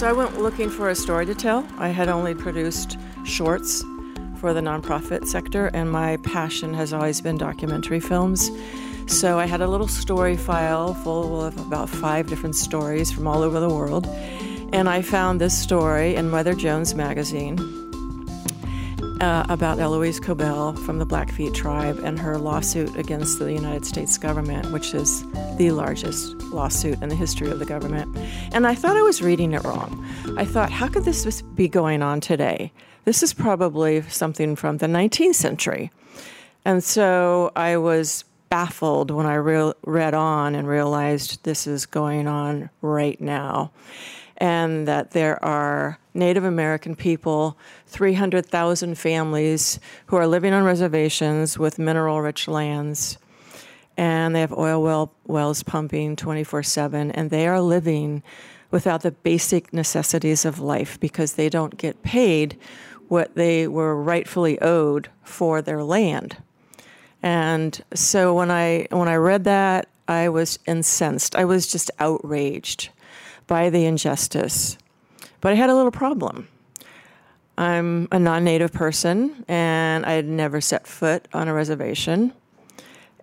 So 0.00 0.08
I 0.08 0.12
went 0.12 0.40
looking 0.40 0.70
for 0.70 0.88
a 0.88 0.94
story 0.94 1.26
to 1.26 1.34
tell. 1.34 1.68
I 1.76 1.88
had 1.88 2.08
only 2.08 2.34
produced 2.34 2.96
shorts 3.26 3.84
for 4.38 4.54
the 4.54 4.62
nonprofit 4.62 5.26
sector, 5.26 5.66
and 5.74 5.92
my 5.92 6.16
passion 6.16 6.72
has 6.72 6.94
always 6.94 7.20
been 7.20 7.36
documentary 7.36 8.00
films. 8.00 8.50
So 9.06 9.38
I 9.38 9.44
had 9.44 9.60
a 9.60 9.66
little 9.66 9.88
story 9.88 10.38
file 10.38 10.94
full 10.94 11.44
of 11.44 11.54
about 11.58 11.90
five 11.90 12.28
different 12.28 12.56
stories 12.56 13.12
from 13.12 13.26
all 13.26 13.42
over 13.42 13.60
the 13.60 13.68
world. 13.68 14.06
And 14.72 14.88
I 14.88 15.02
found 15.02 15.38
this 15.38 15.60
story 15.60 16.14
in 16.14 16.30
Mother 16.30 16.54
Jones 16.54 16.94
magazine 16.94 17.79
uh, 19.20 19.44
about 19.48 19.78
Eloise 19.78 20.18
Cobell 20.18 20.74
from 20.74 20.98
the 20.98 21.04
Blackfeet 21.04 21.54
tribe 21.54 21.98
and 21.98 22.18
her 22.18 22.38
lawsuit 22.38 22.96
against 22.96 23.38
the 23.38 23.52
United 23.52 23.84
States 23.84 24.16
government, 24.16 24.72
which 24.72 24.94
is 24.94 25.22
the 25.56 25.70
largest 25.70 26.34
lawsuit 26.44 27.00
in 27.02 27.08
the 27.08 27.14
history 27.14 27.50
of 27.50 27.58
the 27.58 27.66
government. 27.66 28.16
And 28.52 28.66
I 28.66 28.74
thought 28.74 28.96
I 28.96 29.02
was 29.02 29.20
reading 29.22 29.52
it 29.52 29.62
wrong. 29.64 30.04
I 30.36 30.44
thought, 30.44 30.70
how 30.70 30.88
could 30.88 31.04
this 31.04 31.42
be 31.42 31.68
going 31.68 32.02
on 32.02 32.20
today? 32.20 32.72
This 33.04 33.22
is 33.22 33.32
probably 33.32 34.02
something 34.02 34.56
from 34.56 34.78
the 34.78 34.86
19th 34.86 35.34
century. 35.34 35.90
And 36.64 36.82
so 36.82 37.52
I 37.56 37.76
was 37.76 38.24
baffled 38.48 39.10
when 39.10 39.26
I 39.26 39.34
re- 39.34 39.72
read 39.84 40.12
on 40.12 40.54
and 40.54 40.66
realized 40.66 41.44
this 41.44 41.66
is 41.66 41.86
going 41.86 42.26
on 42.26 42.70
right 42.82 43.20
now. 43.20 43.70
And 44.40 44.88
that 44.88 45.10
there 45.10 45.42
are 45.44 45.98
Native 46.14 46.44
American 46.44 46.96
people, 46.96 47.58
300,000 47.86 48.96
families 48.96 49.78
who 50.06 50.16
are 50.16 50.26
living 50.26 50.52
on 50.52 50.64
reservations 50.64 51.58
with 51.58 51.78
mineral 51.78 52.22
rich 52.22 52.48
lands. 52.48 53.18
And 53.96 54.34
they 54.34 54.40
have 54.40 54.52
oil 54.52 54.82
well, 54.82 55.12
wells 55.26 55.62
pumping 55.62 56.16
24 56.16 56.62
7, 56.62 57.10
and 57.10 57.28
they 57.28 57.46
are 57.46 57.60
living 57.60 58.22
without 58.70 59.02
the 59.02 59.10
basic 59.10 59.72
necessities 59.72 60.44
of 60.44 60.58
life 60.58 60.98
because 61.00 61.34
they 61.34 61.48
don't 61.48 61.76
get 61.76 62.02
paid 62.02 62.56
what 63.08 63.34
they 63.34 63.66
were 63.66 64.00
rightfully 64.00 64.60
owed 64.60 65.08
for 65.22 65.60
their 65.60 65.82
land. 65.82 66.36
And 67.22 67.82
so 67.92 68.34
when 68.34 68.50
I 68.50 68.86
when 68.90 69.08
I 69.08 69.16
read 69.16 69.44
that, 69.44 69.88
I 70.08 70.28
was 70.28 70.58
incensed. 70.66 71.36
I 71.36 71.44
was 71.44 71.66
just 71.66 71.90
outraged 71.98 72.90
by 73.50 73.68
the 73.68 73.84
injustice. 73.84 74.78
But 75.40 75.50
I 75.50 75.56
had 75.56 75.70
a 75.70 75.74
little 75.74 75.90
problem. 75.90 76.46
I'm 77.58 78.06
a 78.12 78.18
non-native 78.20 78.72
person 78.72 79.44
and 79.48 80.06
I 80.06 80.12
had 80.12 80.26
never 80.26 80.60
set 80.60 80.86
foot 80.86 81.26
on 81.34 81.48
a 81.48 81.52
reservation. 81.52 82.32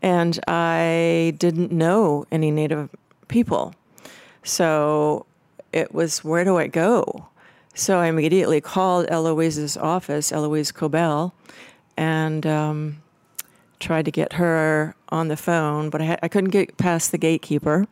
And 0.01 0.37
I 0.45 1.33
didn't 1.37 1.71
know 1.71 2.25
any 2.29 2.51
native 2.51 2.89
people. 3.29 3.73
So 4.43 5.25
it 5.71 5.93
was 5.93 6.25
where 6.25 6.43
do 6.43 6.57
I 6.57 6.67
go? 6.67 7.29
So 7.73 7.99
I 7.99 8.07
immediately 8.07 8.59
called 8.59 9.07
Eloise's 9.09 9.77
office, 9.77 10.33
Eloise 10.33 10.73
Cobell, 10.73 11.33
and 11.95 12.45
um, 12.45 13.01
tried 13.79 14.03
to 14.05 14.11
get 14.11 14.33
her 14.33 14.93
on 15.07 15.29
the 15.29 15.37
phone, 15.37 15.89
but 15.89 16.01
I, 16.01 16.05
ha- 16.05 16.19
I 16.21 16.27
couldn't 16.27 16.49
get 16.49 16.75
past 16.75 17.13
the 17.13 17.17
gatekeeper. 17.17 17.87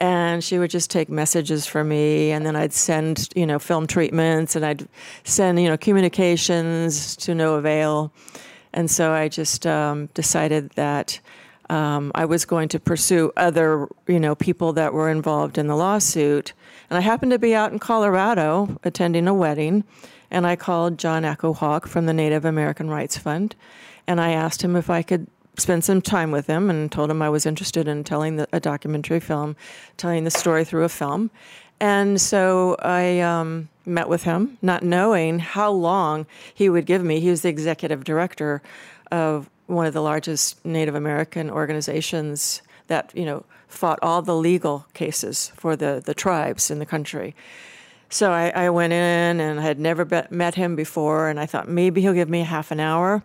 And 0.00 0.44
she 0.44 0.58
would 0.58 0.70
just 0.70 0.90
take 0.90 1.08
messages 1.08 1.66
for 1.66 1.82
me, 1.82 2.30
and 2.30 2.46
then 2.46 2.54
I'd 2.54 2.72
send, 2.72 3.28
you 3.34 3.44
know, 3.44 3.58
film 3.58 3.86
treatments, 3.86 4.54
and 4.54 4.64
I'd 4.64 4.86
send, 5.24 5.60
you 5.60 5.68
know, 5.68 5.76
communications 5.76 7.16
to 7.16 7.34
no 7.34 7.54
avail. 7.54 8.12
And 8.72 8.88
so 8.88 9.12
I 9.12 9.28
just 9.28 9.66
um, 9.66 10.06
decided 10.14 10.70
that 10.76 11.18
um, 11.68 12.12
I 12.14 12.26
was 12.26 12.44
going 12.44 12.68
to 12.68 12.78
pursue 12.78 13.32
other, 13.36 13.88
you 14.06 14.20
know, 14.20 14.36
people 14.36 14.72
that 14.74 14.92
were 14.92 15.10
involved 15.10 15.58
in 15.58 15.66
the 15.66 15.76
lawsuit 15.76 16.52
and 16.90 16.96
I 16.96 17.00
happened 17.00 17.32
to 17.32 17.38
be 17.38 17.54
out 17.54 17.72
in 17.72 17.78
Colorado 17.78 18.78
attending 18.82 19.28
a 19.28 19.34
wedding, 19.34 19.84
and 20.30 20.46
I 20.46 20.56
called 20.56 20.98
John 20.98 21.24
Echo 21.24 21.52
Hawk 21.52 21.86
from 21.86 22.06
the 22.06 22.14
Native 22.14 22.44
American 22.44 22.88
Rights 22.88 23.18
Fund, 23.18 23.54
and 24.06 24.20
I 24.20 24.30
asked 24.30 24.62
him 24.62 24.74
if 24.74 24.88
I 24.88 25.02
could 25.02 25.26
spend 25.58 25.84
some 25.84 26.00
time 26.00 26.30
with 26.30 26.46
him 26.46 26.70
and 26.70 26.90
told 26.90 27.10
him 27.10 27.20
I 27.20 27.28
was 27.28 27.46
interested 27.46 27.88
in 27.88 28.04
telling 28.04 28.36
the, 28.36 28.48
a 28.52 28.60
documentary 28.60 29.20
film, 29.20 29.56
telling 29.96 30.24
the 30.24 30.30
story 30.30 30.64
through 30.64 30.84
a 30.84 30.88
film. 30.88 31.30
And 31.80 32.20
so 32.20 32.76
I 32.80 33.20
um, 33.20 33.68
met 33.86 34.08
with 34.08 34.24
him, 34.24 34.58
not 34.62 34.82
knowing 34.82 35.38
how 35.38 35.70
long 35.70 36.26
he 36.54 36.68
would 36.68 36.86
give 36.86 37.04
me. 37.04 37.20
He 37.20 37.30
was 37.30 37.42
the 37.42 37.48
executive 37.48 38.04
director 38.04 38.62
of 39.12 39.48
one 39.66 39.86
of 39.86 39.94
the 39.94 40.02
largest 40.02 40.64
Native 40.64 40.94
American 40.94 41.50
organizations 41.50 42.62
that, 42.88 43.12
you 43.14 43.24
know, 43.24 43.44
fought 43.68 43.98
all 44.02 44.22
the 44.22 44.34
legal 44.34 44.86
cases 44.94 45.52
for 45.54 45.76
the, 45.76 46.02
the 46.04 46.14
tribes 46.14 46.70
in 46.70 46.78
the 46.78 46.86
country. 46.86 47.34
So 48.10 48.32
I, 48.32 48.48
I 48.50 48.70
went 48.70 48.94
in 48.94 49.40
and 49.40 49.60
I 49.60 49.62
had 49.62 49.78
never 49.78 50.04
bet, 50.04 50.32
met 50.32 50.54
him 50.54 50.74
before, 50.74 51.28
and 51.28 51.38
I 51.38 51.46
thought 51.46 51.68
maybe 51.68 52.00
he'll 52.00 52.14
give 52.14 52.30
me 52.30 52.40
half 52.40 52.70
an 52.70 52.80
hour. 52.80 53.22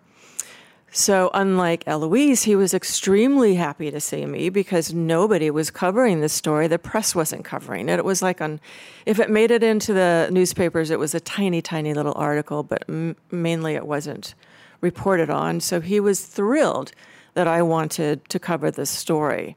So, 0.96 1.32
unlike 1.34 1.84
Eloise, 1.88 2.44
he 2.44 2.56
was 2.56 2.72
extremely 2.72 3.56
happy 3.56 3.90
to 3.90 4.00
see 4.00 4.28
me 4.28 4.50
because 4.50 4.94
nobody 4.94 5.50
was 5.50 5.72
covering 5.72 6.22
this 6.22 6.34
story. 6.34 6.68
The 6.68 6.78
press 6.78 7.16
wasn't 7.16 7.44
covering 7.44 7.90
it. 7.90 7.98
It 7.98 8.06
was 8.06 8.22
like 8.22 8.42
on, 8.42 8.60
if 9.08 9.20
it 9.20 9.32
made 9.32 9.50
it 9.50 9.64
into 9.64 9.92
the 9.92 10.30
newspapers, 10.32 10.92
it 10.92 11.00
was 11.00 11.16
a 11.16 11.20
tiny, 11.20 11.64
tiny 11.64 11.96
little 11.96 12.14
article, 12.16 12.62
but 12.62 12.84
m- 12.88 13.16
mainly 13.32 13.74
it 13.74 13.88
wasn't 13.88 14.36
reported 14.82 15.32
on. 15.32 15.62
So, 15.62 15.82
he 15.82 16.00
was 16.00 16.22
thrilled 16.22 16.92
that 17.34 17.48
I 17.48 17.64
wanted 17.64 18.30
to 18.30 18.38
cover 18.38 18.70
this 18.70 18.92
story. 18.92 19.56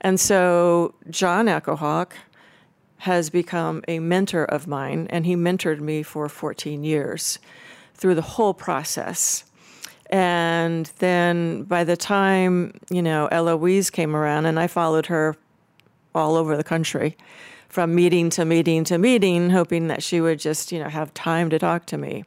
And 0.00 0.20
so 0.20 0.94
John 1.08 1.48
Echo 1.48 1.76
Hawk 1.76 2.16
has 2.98 3.30
become 3.30 3.82
a 3.88 4.00
mentor 4.00 4.44
of 4.44 4.66
mine, 4.66 5.06
and 5.10 5.24
he 5.24 5.36
mentored 5.36 5.80
me 5.80 6.02
for 6.02 6.28
14 6.28 6.84
years 6.84 7.38
through 7.94 8.14
the 8.14 8.22
whole 8.22 8.54
process. 8.54 9.44
And 10.14 10.86
then 10.98 11.64
by 11.64 11.82
the 11.82 11.96
time, 11.96 12.78
you 12.88 13.02
know, 13.02 13.26
Eloise 13.32 13.90
came 13.90 14.14
around, 14.14 14.46
and 14.46 14.60
I 14.60 14.68
followed 14.68 15.06
her 15.06 15.34
all 16.14 16.36
over 16.36 16.56
the 16.56 16.62
country 16.62 17.16
from 17.68 17.96
meeting 17.96 18.30
to 18.30 18.44
meeting 18.44 18.84
to 18.84 18.96
meeting, 18.96 19.50
hoping 19.50 19.88
that 19.88 20.04
she 20.04 20.20
would 20.20 20.38
just, 20.38 20.70
you 20.70 20.78
know, 20.78 20.88
have 20.88 21.12
time 21.14 21.50
to 21.50 21.58
talk 21.58 21.86
to 21.86 21.98
me. 21.98 22.24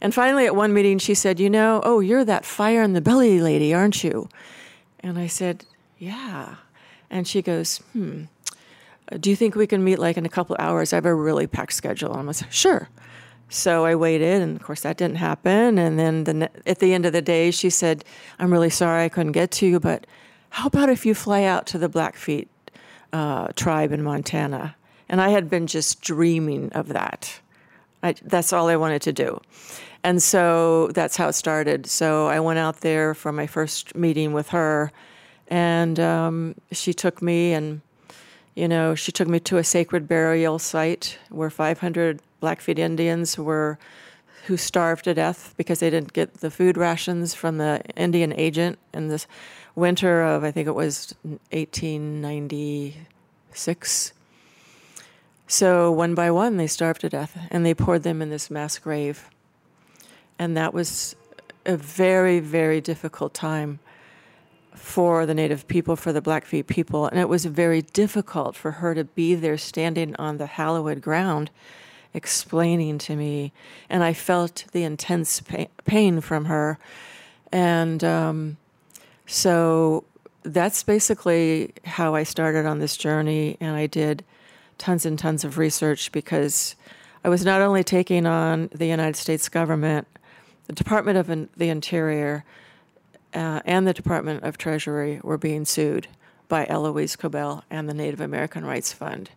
And 0.00 0.14
finally, 0.14 0.46
at 0.46 0.56
one 0.56 0.72
meeting, 0.72 0.96
she 0.96 1.12
said, 1.12 1.38
You 1.38 1.50
know, 1.50 1.82
oh, 1.84 2.00
you're 2.00 2.24
that 2.24 2.46
fire 2.46 2.82
in 2.82 2.94
the 2.94 3.02
belly 3.02 3.38
lady, 3.38 3.74
aren't 3.74 4.02
you? 4.02 4.30
And 5.00 5.18
I 5.18 5.26
said, 5.26 5.66
Yeah. 5.98 6.54
And 7.10 7.28
she 7.28 7.42
goes, 7.42 7.78
hmm, 7.92 8.22
do 9.18 9.28
you 9.28 9.36
think 9.36 9.54
we 9.56 9.66
can 9.66 9.84
meet 9.84 9.98
like 9.98 10.16
in 10.16 10.24
a 10.24 10.30
couple 10.30 10.56
hours? 10.58 10.94
I 10.94 10.96
have 10.96 11.04
a 11.04 11.14
really 11.14 11.46
packed 11.46 11.74
schedule. 11.74 12.14
And 12.14 12.22
I 12.22 12.24
was 12.28 12.44
sure. 12.48 12.88
So 13.50 13.84
I 13.84 13.94
waited, 13.96 14.40
and 14.40 14.56
of 14.56 14.62
course 14.62 14.80
that 14.82 14.96
didn't 14.96 15.16
happen. 15.16 15.76
And 15.76 15.98
then 15.98 16.24
the, 16.24 16.50
at 16.66 16.78
the 16.78 16.94
end 16.94 17.04
of 17.04 17.12
the 17.12 17.20
day, 17.20 17.50
she 17.50 17.68
said, 17.68 18.04
I'm 18.38 18.52
really 18.52 18.70
sorry 18.70 19.04
I 19.04 19.08
couldn't 19.08 19.32
get 19.32 19.50
to 19.52 19.66
you, 19.66 19.80
but 19.80 20.06
how 20.50 20.68
about 20.68 20.88
if 20.88 21.04
you 21.04 21.14
fly 21.14 21.42
out 21.42 21.66
to 21.66 21.78
the 21.78 21.88
Blackfeet 21.88 22.48
uh, 23.12 23.48
tribe 23.56 23.92
in 23.92 24.02
Montana? 24.02 24.76
And 25.08 25.20
I 25.20 25.30
had 25.30 25.50
been 25.50 25.66
just 25.66 26.00
dreaming 26.00 26.72
of 26.72 26.88
that. 26.88 27.40
I, 28.02 28.14
that's 28.22 28.52
all 28.52 28.68
I 28.68 28.76
wanted 28.76 29.02
to 29.02 29.12
do. 29.12 29.40
And 30.02 30.22
so 30.22 30.88
that's 30.94 31.16
how 31.16 31.28
it 31.28 31.34
started. 31.34 31.86
So 31.86 32.28
I 32.28 32.40
went 32.40 32.58
out 32.58 32.80
there 32.80 33.14
for 33.14 33.32
my 33.32 33.46
first 33.46 33.94
meeting 33.94 34.32
with 34.32 34.48
her 34.48 34.92
and 35.48 35.98
um, 35.98 36.54
she 36.70 36.94
took 36.94 37.20
me 37.20 37.52
and 37.52 37.80
you 38.60 38.68
know 38.68 38.94
she 38.94 39.10
took 39.10 39.26
me 39.26 39.40
to 39.40 39.56
a 39.56 39.64
sacred 39.64 40.06
burial 40.06 40.58
site 40.58 41.16
where 41.30 41.48
500 41.48 42.20
blackfeet 42.40 42.78
indians 42.78 43.38
were 43.38 43.78
who 44.46 44.56
starved 44.56 45.04
to 45.04 45.12
death 45.14 45.54
because 45.56 45.80
they 45.80 45.90
didn't 45.90 46.12
get 46.12 46.34
the 46.34 46.50
food 46.50 46.76
rations 46.76 47.34
from 47.34 47.56
the 47.56 47.80
indian 47.96 48.34
agent 48.34 48.78
in 48.92 49.08
this 49.08 49.26
winter 49.74 50.22
of 50.22 50.44
i 50.44 50.50
think 50.50 50.68
it 50.68 50.74
was 50.74 51.14
1896 51.52 54.12
so 55.50 55.90
one 55.90 56.14
by 56.14 56.30
one 56.30 56.58
they 56.58 56.68
starved 56.68 57.00
to 57.00 57.08
death 57.08 57.36
and 57.50 57.66
they 57.66 57.74
poured 57.74 58.04
them 58.04 58.22
in 58.22 58.30
this 58.30 58.52
mass 58.52 58.78
grave. 58.78 59.28
And 60.38 60.56
that 60.56 60.72
was 60.72 61.16
a 61.66 61.76
very 61.76 62.38
very 62.38 62.80
difficult 62.80 63.34
time 63.34 63.80
for 64.80 65.26
the 65.26 65.34
Native 65.34 65.68
people, 65.68 65.94
for 65.94 66.12
the 66.12 66.22
Blackfeet 66.22 66.66
people, 66.66 67.06
and 67.06 67.20
it 67.20 67.28
was 67.28 67.44
very 67.44 67.82
difficult 67.82 68.56
for 68.56 68.72
her 68.72 68.94
to 68.94 69.04
be 69.04 69.34
there 69.34 69.58
standing 69.58 70.16
on 70.16 70.38
the 70.38 70.46
hallowed 70.46 71.00
ground 71.02 71.50
explaining 72.14 72.98
to 72.98 73.14
me. 73.14 73.52
And 73.88 74.02
I 74.02 74.12
felt 74.14 74.64
the 74.72 74.82
intense 74.82 75.42
pain 75.84 76.20
from 76.20 76.46
her. 76.46 76.78
And 77.52 78.02
um, 78.02 78.56
so 79.26 80.04
that's 80.42 80.82
basically 80.82 81.72
how 81.84 82.14
I 82.14 82.22
started 82.22 82.66
on 82.66 82.78
this 82.78 82.96
journey. 82.96 83.56
And 83.60 83.76
I 83.76 83.86
did 83.86 84.24
tons 84.78 85.06
and 85.06 85.18
tons 85.18 85.44
of 85.44 85.58
research 85.58 86.10
because 86.10 86.74
I 87.22 87.28
was 87.28 87.44
not 87.44 87.60
only 87.60 87.84
taking 87.84 88.26
on 88.26 88.70
the 88.72 88.86
United 88.86 89.16
States 89.16 89.48
government, 89.48 90.08
the 90.66 90.72
Department 90.72 91.18
of 91.18 91.48
the 91.56 91.68
Interior, 91.68 92.44
uh, 93.34 93.60
and 93.64 93.86
the 93.86 93.92
Department 93.94 94.44
of 94.44 94.58
Treasury 94.58 95.20
were 95.22 95.38
being 95.38 95.64
sued 95.64 96.08
by 96.48 96.66
Eloise 96.66 97.16
Cobell 97.16 97.64
and 97.70 97.88
the 97.88 97.94
Native 97.94 98.20
American 98.20 98.64
Rights 98.64 98.92
Fund. 98.92 99.30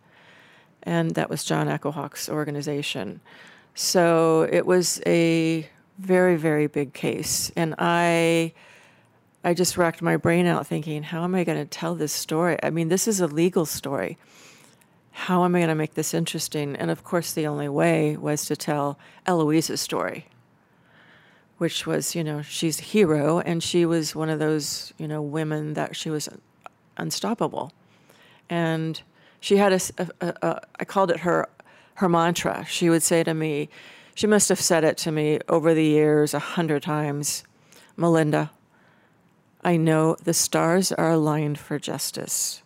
and 0.82 1.12
that 1.12 1.30
was 1.30 1.44
John 1.44 1.66
Echohawk's 1.68 2.28
organization. 2.28 3.20
So 3.74 4.48
it 4.52 4.66
was 4.66 5.00
a 5.06 5.68
very, 5.98 6.36
very 6.36 6.66
big 6.66 6.92
case. 6.92 7.50
And 7.56 7.74
I 7.78 8.52
I 9.42 9.52
just 9.54 9.76
racked 9.76 10.00
my 10.00 10.16
brain 10.16 10.46
out 10.46 10.66
thinking, 10.66 11.02
how 11.02 11.22
am 11.24 11.34
I 11.34 11.44
going 11.44 11.58
to 11.58 11.66
tell 11.66 11.94
this 11.94 12.12
story? 12.12 12.56
I 12.62 12.70
mean, 12.70 12.88
this 12.88 13.06
is 13.06 13.20
a 13.20 13.26
legal 13.26 13.66
story. 13.66 14.16
How 15.12 15.44
am 15.44 15.54
I 15.54 15.58
going 15.60 15.68
to 15.68 15.74
make 15.74 15.94
this 15.94 16.14
interesting? 16.14 16.74
And 16.76 16.90
of 16.90 17.04
course, 17.04 17.32
the 17.32 17.46
only 17.46 17.68
way 17.68 18.16
was 18.16 18.46
to 18.46 18.56
tell 18.56 18.98
Eloise's 19.26 19.80
story, 19.82 20.26
which 21.64 21.86
was, 21.86 22.14
you 22.14 22.22
know, 22.22 22.42
she's 22.42 22.78
a 22.78 22.82
hero, 22.82 23.38
and 23.38 23.62
she 23.62 23.86
was 23.86 24.14
one 24.14 24.28
of 24.28 24.38
those, 24.38 24.92
you 24.98 25.08
know, 25.08 25.22
women 25.22 25.72
that 25.72 25.96
she 25.96 26.10
was 26.10 26.28
unstoppable. 26.98 27.72
And 28.50 29.00
she 29.40 29.56
had 29.56 29.72
a, 29.72 29.80
a, 29.96 30.08
a, 30.20 30.34
a 30.42 30.60
I 30.80 30.84
called 30.84 31.10
it 31.10 31.20
her, 31.20 31.48
her 31.94 32.06
mantra. 32.06 32.66
She 32.68 32.90
would 32.90 33.02
say 33.02 33.24
to 33.24 33.32
me, 33.32 33.70
she 34.14 34.26
must 34.26 34.50
have 34.50 34.60
said 34.60 34.84
it 34.84 34.98
to 34.98 35.10
me 35.10 35.38
over 35.48 35.72
the 35.72 35.86
years 35.86 36.34
a 36.34 36.38
hundred 36.38 36.82
times 36.82 37.44
Melinda, 37.96 38.50
I 39.62 39.78
know 39.78 40.16
the 40.22 40.34
stars 40.34 40.92
are 40.92 41.12
aligned 41.12 41.58
for 41.58 41.78
justice. 41.78 42.62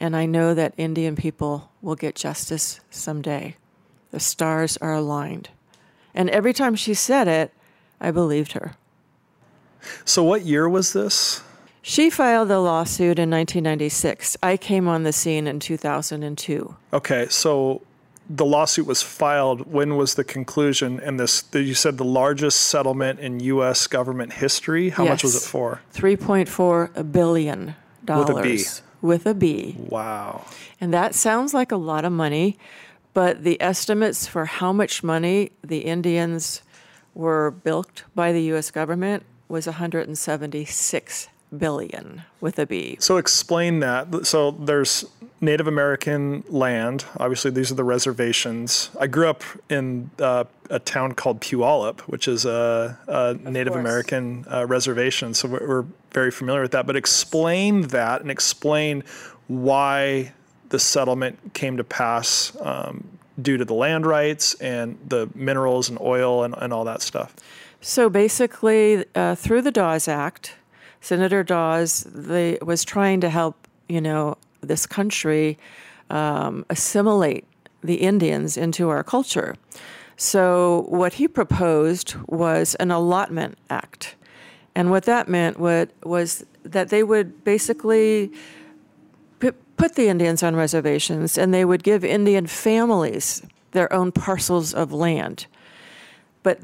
And 0.00 0.16
I 0.16 0.26
know 0.26 0.54
that 0.54 0.74
Indian 0.76 1.14
people 1.14 1.70
will 1.80 1.94
get 1.94 2.16
justice 2.16 2.80
someday. 2.90 3.54
The 4.10 4.18
stars 4.18 4.76
are 4.78 4.94
aligned. 4.94 5.50
And 6.16 6.28
every 6.30 6.52
time 6.52 6.74
she 6.74 6.94
said 6.94 7.28
it, 7.28 7.54
I 8.02 8.10
believed 8.10 8.52
her. 8.52 8.74
So, 10.04 10.22
what 10.22 10.42
year 10.42 10.68
was 10.68 10.92
this? 10.92 11.42
She 11.80 12.10
filed 12.10 12.48
the 12.48 12.60
lawsuit 12.60 13.18
in 13.18 13.30
1996. 13.30 14.36
I 14.42 14.56
came 14.56 14.86
on 14.86 15.04
the 15.04 15.12
scene 15.12 15.46
in 15.46 15.58
2002. 15.58 16.76
Okay, 16.92 17.26
so 17.28 17.82
the 18.28 18.44
lawsuit 18.44 18.86
was 18.86 19.02
filed, 19.02 19.72
when 19.72 19.96
was 19.96 20.14
the 20.14 20.24
conclusion? 20.24 21.00
And 21.00 21.18
this, 21.18 21.44
you 21.52 21.74
said 21.74 21.98
the 21.98 22.04
largest 22.04 22.60
settlement 22.62 23.20
in 23.20 23.40
U.S. 23.40 23.86
government 23.86 24.34
history. 24.34 24.90
How 24.90 25.04
yes. 25.04 25.10
much 25.10 25.24
was 25.24 25.36
it 25.36 25.48
for? 25.48 25.80
Three 25.90 26.16
point 26.16 26.48
four 26.48 26.88
billion 26.88 27.74
dollars. 28.04 28.28
With 28.28 28.36
a 28.36 28.42
B. 28.42 28.64
With 29.00 29.26
a 29.26 29.34
B. 29.34 29.76
Wow. 29.78 30.44
And 30.80 30.94
that 30.94 31.14
sounds 31.14 31.52
like 31.52 31.72
a 31.72 31.76
lot 31.76 32.04
of 32.04 32.12
money, 32.12 32.58
but 33.14 33.42
the 33.42 33.60
estimates 33.60 34.26
for 34.26 34.44
how 34.46 34.72
much 34.72 35.02
money 35.02 35.50
the 35.62 35.80
Indians 35.80 36.62
were 37.14 37.50
bilked 37.50 38.04
by 38.14 38.32
the 38.32 38.42
U.S. 38.44 38.70
government 38.70 39.24
was 39.48 39.66
176 39.66 41.28
billion 41.56 42.22
with 42.40 42.58
a 42.58 42.66
B. 42.66 42.96
So 43.00 43.18
explain 43.18 43.80
that. 43.80 44.26
So 44.26 44.52
there's 44.52 45.04
Native 45.40 45.66
American 45.66 46.44
land. 46.48 47.04
Obviously, 47.18 47.50
these 47.50 47.70
are 47.70 47.74
the 47.74 47.84
reservations. 47.84 48.90
I 48.98 49.08
grew 49.08 49.28
up 49.28 49.42
in 49.68 50.10
uh, 50.18 50.44
a 50.70 50.78
town 50.78 51.12
called 51.12 51.40
Puyallup, 51.40 52.00
which 52.02 52.28
is 52.28 52.44
a, 52.44 52.98
a 53.08 53.34
Native 53.34 53.72
course. 53.72 53.80
American 53.80 54.46
uh, 54.50 54.66
reservation. 54.66 55.34
So 55.34 55.48
we're, 55.48 55.68
we're 55.68 55.86
very 56.12 56.30
familiar 56.30 56.62
with 56.62 56.72
that. 56.72 56.86
But 56.86 56.96
explain 56.96 57.82
that 57.88 58.22
and 58.22 58.30
explain 58.30 59.02
why 59.48 60.32
the 60.68 60.78
settlement 60.78 61.52
came 61.52 61.76
to 61.76 61.84
pass 61.84 62.56
um, 62.60 63.18
due 63.42 63.56
to 63.56 63.64
the 63.64 63.74
land 63.74 64.06
rights 64.06 64.54
and 64.54 64.98
the 65.06 65.28
minerals 65.34 65.88
and 65.88 66.00
oil 66.00 66.44
and, 66.44 66.54
and 66.58 66.72
all 66.72 66.84
that 66.84 67.02
stuff. 67.02 67.34
So 67.80 68.08
basically, 68.08 69.04
uh, 69.14 69.34
through 69.34 69.62
the 69.62 69.72
Dawes 69.72 70.08
Act, 70.08 70.54
Senator 71.00 71.42
Dawes 71.42 72.06
they, 72.14 72.58
was 72.62 72.84
trying 72.84 73.20
to 73.20 73.28
help, 73.28 73.66
you 73.88 74.00
know, 74.00 74.38
this 74.60 74.86
country 74.86 75.58
um, 76.08 76.64
assimilate 76.70 77.44
the 77.82 77.96
Indians 77.96 78.56
into 78.56 78.88
our 78.88 79.02
culture. 79.02 79.56
So 80.16 80.86
what 80.88 81.14
he 81.14 81.26
proposed 81.26 82.14
was 82.28 82.76
an 82.76 82.92
allotment 82.92 83.58
act. 83.68 84.14
And 84.74 84.90
what 84.90 85.04
that 85.04 85.28
meant 85.28 85.58
would, 85.58 85.90
was 86.04 86.46
that 86.62 86.90
they 86.90 87.02
would 87.02 87.42
basically 87.42 88.30
put 89.82 89.96
the 89.96 90.06
Indians 90.06 90.44
on 90.44 90.54
reservations 90.54 91.36
and 91.36 91.52
they 91.52 91.64
would 91.64 91.82
give 91.82 92.04
Indian 92.04 92.46
families 92.46 93.42
their 93.72 93.92
own 93.92 94.12
parcels 94.12 94.72
of 94.72 94.92
land. 94.92 95.46
But 96.44 96.60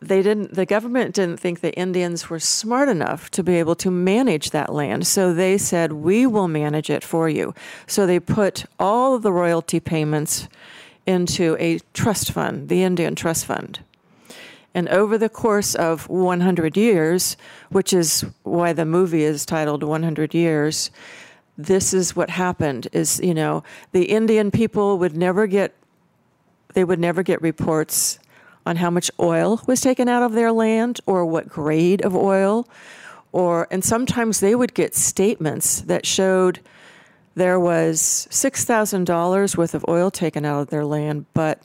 they 0.00 0.22
didn't 0.22 0.54
the 0.54 0.64
government 0.64 1.14
didn't 1.14 1.36
think 1.38 1.60
the 1.60 1.74
Indians 1.74 2.30
were 2.30 2.38
smart 2.38 2.88
enough 2.88 3.30
to 3.32 3.42
be 3.42 3.56
able 3.56 3.74
to 3.74 3.90
manage 3.90 4.52
that 4.52 4.72
land. 4.72 5.06
So 5.06 5.34
they 5.34 5.58
said, 5.58 5.92
"We 5.92 6.26
will 6.26 6.48
manage 6.48 6.88
it 6.88 7.04
for 7.04 7.28
you." 7.28 7.52
So 7.86 8.06
they 8.06 8.18
put 8.18 8.64
all 8.78 9.14
of 9.14 9.20
the 9.20 9.32
royalty 9.32 9.78
payments 9.78 10.48
into 11.06 11.58
a 11.60 11.80
trust 11.92 12.32
fund, 12.32 12.70
the 12.70 12.82
Indian 12.82 13.14
Trust 13.14 13.44
Fund. 13.44 13.80
And 14.72 14.88
over 14.88 15.18
the 15.18 15.28
course 15.28 15.74
of 15.74 16.08
100 16.08 16.74
years, 16.76 17.36
which 17.68 17.92
is 17.92 18.24
why 18.44 18.72
the 18.72 18.86
movie 18.86 19.24
is 19.24 19.44
titled 19.44 19.82
100 19.82 20.32
Years, 20.32 20.90
this 21.66 21.94
is 21.94 22.16
what 22.16 22.30
happened 22.30 22.88
is, 22.92 23.20
you 23.20 23.34
know, 23.34 23.62
the 23.92 24.04
Indian 24.04 24.50
people 24.50 24.98
would 24.98 25.16
never 25.16 25.46
get 25.46 25.74
they 26.74 26.84
would 26.84 27.00
never 27.00 27.22
get 27.24 27.42
reports 27.42 28.20
on 28.64 28.76
how 28.76 28.90
much 28.90 29.10
oil 29.18 29.60
was 29.66 29.80
taken 29.80 30.08
out 30.08 30.22
of 30.22 30.32
their 30.32 30.52
land 30.52 31.00
or 31.06 31.24
what 31.24 31.48
grade 31.48 32.02
of 32.02 32.14
oil 32.14 32.68
or 33.32 33.66
and 33.70 33.84
sometimes 33.84 34.40
they 34.40 34.54
would 34.54 34.74
get 34.74 34.94
statements 34.94 35.80
that 35.82 36.06
showed 36.06 36.60
there 37.34 37.58
was 37.58 38.28
$6,000 38.30 39.56
worth 39.56 39.74
of 39.74 39.84
oil 39.88 40.10
taken 40.10 40.44
out 40.44 40.60
of 40.60 40.70
their 40.70 40.84
land 40.84 41.26
but 41.34 41.60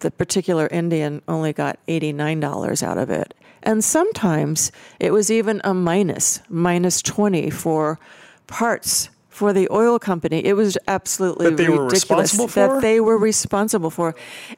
the 0.00 0.10
particular 0.10 0.68
Indian 0.70 1.22
only 1.28 1.52
got 1.52 1.78
$89 1.86 2.82
out 2.82 2.98
of 2.98 3.10
it. 3.10 3.34
And 3.62 3.82
sometimes 3.82 4.70
it 5.00 5.12
was 5.12 5.30
even 5.30 5.60
a 5.64 5.74
minus, 5.74 6.40
minus 6.48 7.02
20 7.02 7.50
for 7.50 7.98
parts 8.46 9.10
for 9.36 9.52
the 9.52 9.68
oil 9.70 9.98
company. 9.98 10.42
It 10.42 10.54
was 10.54 10.78
absolutely 10.88 11.50
that 11.50 11.68
ridiculous 11.68 12.32
that 12.54 12.78
they 12.80 13.00
were 13.00 13.18
responsible 13.18 13.90
for, 13.90 14.14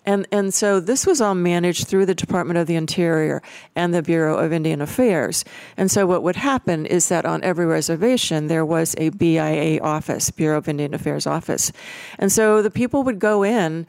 and 0.07 0.29
and 0.31 0.55
so 0.55 0.79
this 0.79 1.05
was 1.05 1.21
all 1.21 1.35
managed 1.35 1.89
through 1.89 2.07
the 2.07 2.15
Department 2.15 2.59
of 2.59 2.69
the 2.69 2.77
Interior 2.77 3.43
and 3.75 3.93
the 3.93 4.03
Bureau 4.03 4.39
of 4.39 4.53
Indian 4.53 4.81
Affairs. 4.81 5.45
And 5.77 5.91
so 5.91 6.07
what 6.07 6.23
would 6.23 6.37
happen 6.37 6.87
is 6.87 7.09
that 7.09 7.27
on 7.27 7.43
every 7.43 7.67
reservation 7.67 8.47
there 8.47 8.65
was 8.65 8.95
a 8.99 9.09
BIA 9.09 9.81
office, 9.83 10.31
Bureau 10.31 10.59
of 10.59 10.69
Indian 10.69 10.95
Affairs 10.95 11.27
office, 11.27 11.73
and 12.17 12.31
so 12.31 12.63
the 12.63 12.71
people 12.71 13.03
would 13.03 13.19
go 13.19 13.43
in 13.43 13.85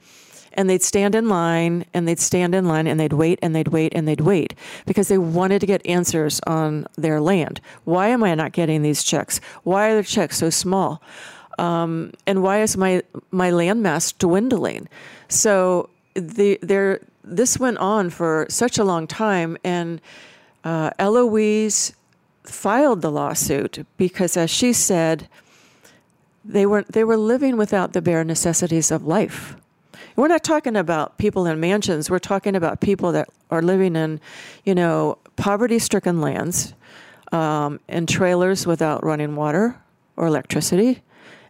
and 0.53 0.69
they'd 0.69 0.83
stand 0.83 1.15
in 1.15 1.29
line 1.29 1.85
and 1.93 2.07
they'd 2.07 2.19
stand 2.19 2.55
in 2.55 2.67
line 2.67 2.87
and 2.87 2.99
they'd 2.99 3.13
wait 3.13 3.39
and 3.41 3.55
they'd 3.55 3.69
wait 3.69 3.93
and 3.95 4.07
they'd 4.07 4.21
wait 4.21 4.53
because 4.85 5.07
they 5.07 5.17
wanted 5.17 5.59
to 5.59 5.67
get 5.67 5.85
answers 5.85 6.39
on 6.47 6.85
their 6.97 7.21
land. 7.21 7.61
Why 7.83 8.07
am 8.07 8.23
I 8.23 8.35
not 8.35 8.51
getting 8.51 8.81
these 8.81 9.03
checks? 9.03 9.39
Why 9.63 9.89
are 9.89 9.95
the 9.95 10.03
checks 10.03 10.37
so 10.37 10.49
small? 10.49 11.01
Um, 11.57 12.13
and 12.25 12.41
why 12.41 12.61
is 12.61 12.77
my 12.77 13.03
my 13.31 13.51
land 13.51 13.83
mass 13.83 14.11
dwindling? 14.13 14.87
So 15.27 15.89
the 16.13 16.57
there 16.61 17.01
this 17.23 17.59
went 17.59 17.77
on 17.77 18.09
for 18.09 18.45
such 18.49 18.77
a 18.77 18.83
long 18.83 19.07
time, 19.07 19.57
and 19.63 20.01
uh, 20.63 20.91
Eloise 20.97 21.93
filed 22.43 23.01
the 23.01 23.11
lawsuit 23.11 23.85
because, 23.97 24.35
as 24.35 24.49
she 24.49 24.73
said, 24.73 25.27
they 26.43 26.65
were 26.65 26.83
they 26.83 27.03
were 27.03 27.17
living 27.17 27.57
without 27.57 27.93
the 27.93 28.01
bare 28.01 28.23
necessities 28.23 28.91
of 28.91 29.03
life. 29.05 29.55
We're 30.19 30.27
not 30.27 30.43
talking 30.43 30.75
about 30.75 31.17
people 31.17 31.45
in 31.45 31.61
mansions. 31.61 32.09
We're 32.09 32.19
talking 32.19 32.53
about 32.53 32.81
people 32.81 33.13
that 33.13 33.29
are 33.49 33.61
living 33.61 33.95
in, 33.95 34.19
you 34.65 34.75
know, 34.75 35.17
poverty-stricken 35.38 36.19
lands, 36.19 36.73
um, 37.31 37.79
in 37.88 38.05
trailers 38.05 38.67
without 38.67 39.01
running 39.01 39.38
water 39.38 39.77
or 40.17 40.27
electricity. 40.27 41.03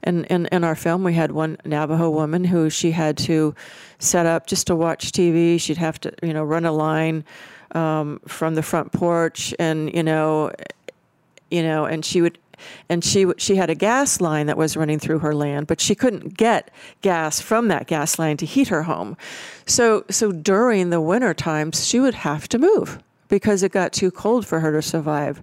And 0.04 0.24
in, 0.28 0.46
in 0.52 0.64
our 0.64 0.76
film, 0.76 1.04
we 1.04 1.16
had 1.16 1.32
one 1.32 1.58
Navajo 1.66 2.12
woman 2.12 2.44
who 2.44 2.70
she 2.70 2.92
had 2.92 3.18
to 3.18 3.56
set 3.98 4.28
up 4.28 4.46
just 4.46 4.68
to 4.68 4.76
watch 4.76 5.14
TV. 5.14 5.60
She'd 5.60 5.78
have 5.78 6.00
to, 6.02 6.14
you 6.22 6.32
know, 6.32 6.44
run 6.44 6.64
a 6.64 6.72
line 6.72 7.26
um, 7.72 8.20
from 8.28 8.54
the 8.54 8.62
front 8.62 8.92
porch, 8.92 9.52
and 9.58 9.92
you 9.96 10.04
know, 10.04 10.52
you 11.50 11.64
know, 11.64 11.86
and 11.86 12.06
she 12.06 12.22
would 12.22 12.38
and 12.90 13.04
she 13.04 13.26
she 13.38 13.56
had 13.56 13.70
a 13.70 13.76
gas 13.76 14.22
line 14.22 14.48
that 14.48 14.58
was 14.58 14.78
running 14.78 15.00
through 15.00 15.20
her 15.20 15.36
land, 15.36 15.68
but 15.68 15.82
she 15.82 15.96
couldn't 15.96 16.38
get 16.38 16.72
gas 17.02 17.40
from 17.40 17.68
that 17.68 17.88
gas 17.88 18.20
line 18.20 18.38
to 18.38 18.46
heat 18.46 18.68
her 18.70 18.84
home. 18.84 19.18
So 19.66 20.06
so 20.10 20.32
during 20.32 20.90
the 20.90 21.02
winter 21.02 21.34
times, 21.34 21.88
she 21.88 22.00
would 22.00 22.16
have 22.16 22.48
to 22.50 22.58
move 22.58 23.00
because 23.30 23.64
it 23.64 23.72
got 23.72 23.94
too 23.94 24.12
cold 24.12 24.46
for 24.46 24.60
her 24.60 24.72
to 24.72 24.82
survive. 24.82 25.42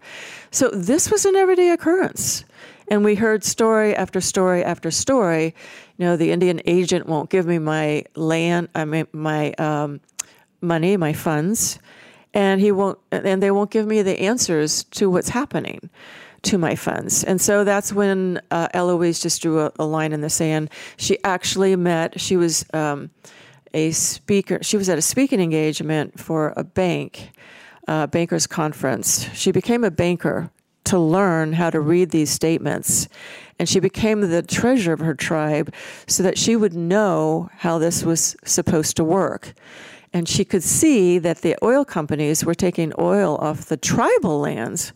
So 0.51 0.69
this 0.71 1.11
was 1.11 1.25
an 1.25 1.37
everyday 1.37 1.71
occurrence. 1.71 2.45
And 2.89 3.05
we 3.05 3.15
heard 3.15 3.43
story 3.43 3.97
after 3.97 4.21
story 4.21 4.63
after 4.63 4.91
story. 4.91 5.55
You 5.97 6.05
know, 6.05 6.17
the 6.17 6.31
Indian 6.31 6.61
agent 6.67 7.07
won't 7.07 7.31
give 7.31 7.47
me 7.47 7.59
my 7.59 8.05
land, 8.15 8.69
I 8.75 8.85
mean, 8.85 9.07
my 9.13 9.53
um, 9.55 10.01
money, 10.61 10.97
my 10.97 11.13
funds, 11.13 11.79
and 12.35 12.61
he 12.61 12.71
won't, 12.71 12.99
and 13.11 13.43
they 13.43 13.51
won't 13.51 13.71
give 13.71 13.87
me 13.87 14.03
the 14.03 14.21
answers 14.21 14.85
to 14.85 15.11
what's 15.11 15.31
happening. 15.31 15.91
To 16.47 16.59
my 16.59 16.75
funds. 16.75 17.25
And 17.25 17.41
so 17.41 17.65
that's 17.65 17.93
when 17.93 18.41
uh, 18.51 18.69
Eloise 18.73 19.21
just 19.21 19.43
drew 19.43 19.61
a, 19.61 19.73
a, 19.79 19.85
line 19.85 20.13
in 20.13 20.21
the 20.21 20.31
sand. 20.31 20.71
She 20.97 21.19
actually 21.25 21.75
met, 21.77 22.21
she 22.21 22.37
was 22.37 22.65
um, 22.73 23.11
a 23.75 23.91
speaker, 23.91 24.59
she 24.63 24.77
was 24.77 24.89
at 24.89 24.97
a 24.97 25.03
speaking 25.03 25.41
engagement 25.41 26.21
for 26.21 26.53
a 26.57 26.63
bank, 26.63 27.31
uh, 27.89 28.07
bankers 28.07 28.47
conference. 28.47 29.29
She 29.35 29.51
became 29.51 29.83
a 29.83 29.91
banker 29.91 30.51
to 30.85 30.99
learn 30.99 31.53
how 31.53 31.71
to 31.71 31.81
read 31.81 32.11
these 32.11 32.31
statements. 32.31 33.09
And 33.59 33.69
she 33.69 33.81
became 33.81 34.21
the 34.21 34.43
treasurer 34.43 34.95
of 34.95 35.01
her 35.01 35.15
tribe 35.15 35.75
so 36.07 36.23
that 36.23 36.39
she 36.39 36.55
would 36.55 36.75
know 36.75 37.51
how 37.57 37.79
this 37.79 38.05
was 38.05 38.37
supposed 38.45 38.97
to 38.97 39.05
work. 39.05 39.53
And 40.13 40.29
she 40.29 40.45
could 40.45 40.63
see 40.63 41.19
that 41.19 41.39
the 41.39 41.57
oil 41.63 41.85
companies 41.85 42.45
were 42.45 42.55
taking 42.55 42.93
oil 42.99 43.37
off 43.39 43.67
the 43.67 43.77
tribal 43.77 44.39
lands 44.39 44.93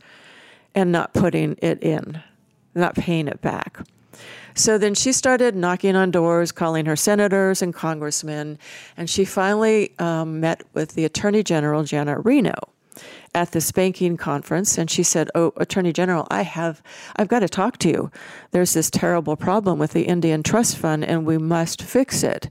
and 0.75 0.93
not 0.93 1.13
putting 1.15 1.57
it 1.63 1.83
in, 1.83 2.23
not 2.75 2.95
paying 2.95 3.29
it 3.29 3.41
back. 3.41 3.81
So 4.55 4.79
then 4.79 4.95
she 4.95 5.13
started 5.13 5.55
knocking 5.55 5.97
on 5.97 6.11
doors, 6.11 6.53
calling 6.53 6.87
her 6.87 6.97
senators 6.97 7.63
and 7.63 7.73
congressmen, 7.73 8.59
and 8.97 9.09
she 9.09 9.25
finally 9.25 9.93
um, 9.99 10.41
met 10.41 10.63
with 10.75 10.95
the 10.95 11.05
Attorney 11.05 11.43
General, 11.43 11.85
Janet 11.85 12.19
Reno, 12.25 12.55
at 13.35 13.53
this 13.53 13.71
banking 13.73 14.17
conference. 14.17 14.77
And 14.77 14.91
she 14.91 15.03
said, 15.03 15.31
Oh, 15.35 15.53
Attorney 15.57 15.93
General, 15.93 16.27
I 16.31 16.43
have, 16.43 16.83
I've 17.17 17.29
got 17.29 17.41
to 17.41 17.49
talk 17.49 17.79
to 17.79 17.89
you. 17.89 18.11
There's 18.51 18.75
this 18.75 18.91
terrible 18.91 19.37
problem 19.37 19.79
with 19.79 19.93
the 19.93 20.03
Indian 20.03 20.43
Trust 20.43 20.77
Fund, 20.77 21.05
and 21.05 21.25
we 21.25 21.39
must 21.39 21.83
fix 21.83 22.23
it. 22.23 22.51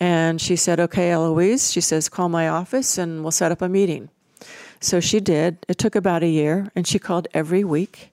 And 0.00 0.40
she 0.40 0.56
said, 0.56 0.80
Okay, 0.80 1.10
Eloise, 1.10 1.72
she 1.72 1.80
says, 1.80 2.08
call 2.08 2.28
my 2.28 2.48
office 2.48 2.98
and 2.98 3.22
we'll 3.22 3.32
set 3.32 3.52
up 3.52 3.62
a 3.62 3.68
meeting. 3.68 4.08
So 4.84 5.00
she 5.00 5.18
did. 5.18 5.56
It 5.66 5.78
took 5.78 5.96
about 5.96 6.22
a 6.22 6.28
year, 6.28 6.70
and 6.76 6.86
she 6.86 6.98
called 6.98 7.26
every 7.32 7.64
week. 7.64 8.12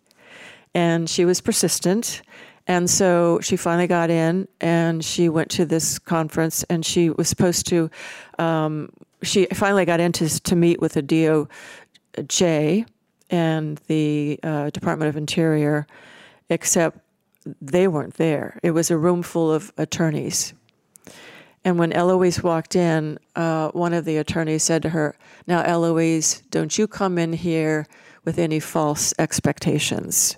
And 0.74 1.10
she 1.10 1.26
was 1.26 1.42
persistent. 1.42 2.22
And 2.66 2.90
so 2.90 3.42
she 3.42 3.58
finally 3.58 3.88
got 3.88 4.10
in 4.10 4.48
and 4.62 5.04
she 5.04 5.28
went 5.28 5.50
to 5.52 5.66
this 5.66 6.00
conference 6.00 6.64
and 6.70 6.86
she 6.86 7.10
was 7.10 7.28
supposed 7.28 7.68
to, 7.68 7.90
um, 8.40 8.94
she 9.22 9.48
finally 9.48 9.84
got 9.84 10.00
in 10.00 10.14
to, 10.14 10.56
meet 10.56 10.80
with 10.80 10.94
the 10.94 11.04
DOJ 11.04 12.86
and 13.30 13.78
the 13.88 14.40
uh, 14.42 14.70
Department 14.70 15.10
of 15.10 15.18
Interior, 15.18 15.86
except 16.50 17.00
they 17.60 17.90
weren't 17.90 18.14
there. 18.14 18.60
It 18.64 18.72
was 18.72 18.90
a 18.90 18.98
room 18.98 19.24
full 19.24 19.52
of 19.52 19.74
attorneys. 19.78 20.54
And 21.64 21.78
when 21.78 21.94
Eloise 21.94 22.42
walked 22.42 22.76
in, 22.76 23.20
uh, 23.36 23.70
one 23.70 23.94
of 23.94 24.06
the 24.06 24.18
attorneys 24.18 24.64
said 24.64 24.82
to 24.82 24.90
her, 24.90 25.16
Now, 25.46 25.62
Eloise, 25.62 26.42
don't 26.50 26.76
you 26.78 26.88
come 26.88 27.18
in 27.18 27.34
here 27.34 27.88
with 28.26 28.40
any 28.40 28.60
false 28.60 29.14
expectations. 29.20 30.38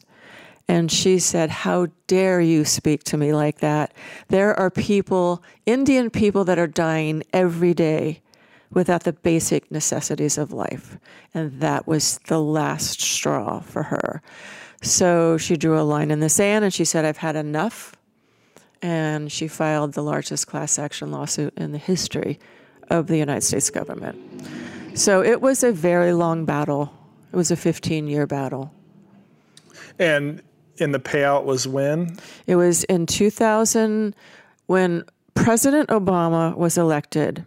And 0.68 0.92
she 0.92 1.20
said, 1.20 1.50
How 1.50 1.88
dare 2.08 2.42
you 2.42 2.65
speak 2.65 3.03
to 3.06 3.18
me 3.18 3.34
like 3.34 3.60
that? 3.60 3.94
There 4.30 4.58
are 4.58 4.70
people, 4.70 5.44
Indian 5.65 6.10
people, 6.10 6.44
that 6.46 6.60
are 6.60 6.68
dying 6.68 7.24
every 7.32 7.74
day 7.74 8.22
without 8.72 9.03
the 9.03 9.13
basic 9.13 9.72
necessities 9.72 10.38
of 10.38 10.51
life. 10.51 10.98
And 11.34 11.60
that 11.62 11.88
was 11.88 12.20
the 12.27 12.42
last 12.42 13.01
straw 13.01 13.60
for 13.60 13.84
her. 13.84 14.22
So 14.82 15.38
she 15.38 15.56
drew 15.56 15.80
a 15.80 15.84
line 15.84 16.12
in 16.12 16.20
the 16.20 16.30
sand 16.30 16.65
and 16.65 16.74
she 16.74 16.86
said, 16.86 17.06
I've 17.06 17.18
had 17.18 17.36
enough 17.36 17.96
and 18.84 19.32
she 19.32 19.48
filed 19.48 19.94
the 19.94 20.04
largest 20.04 20.46
class 20.46 20.78
action 20.78 21.10
lawsuit 21.10 21.54
in 21.58 21.72
the 21.72 21.78
history 21.78 22.38
of 22.90 23.08
the 23.08 23.18
United 23.18 23.42
States 23.42 23.70
government. 23.70 24.20
So 24.94 25.24
it 25.24 25.42
was 25.42 25.63
a 25.63 25.72
very 25.72 26.13
long 26.13 26.46
battle. 26.46 26.94
It 27.32 27.38
was 27.38 27.50
a 27.50 27.56
15 27.56 28.08
year 28.08 28.28
battle. 28.28 28.72
And 29.98 30.44
and 30.80 30.94
the 30.94 31.00
payout 31.00 31.46
was 31.46 31.68
when? 31.68 32.18
It 32.46 32.56
was 32.56 32.84
in 32.86 33.06
2000 33.06 34.16
when 34.66 35.04
President 35.36 35.90
Obama 35.90 36.56
was 36.58 36.78
elected, 36.78 37.46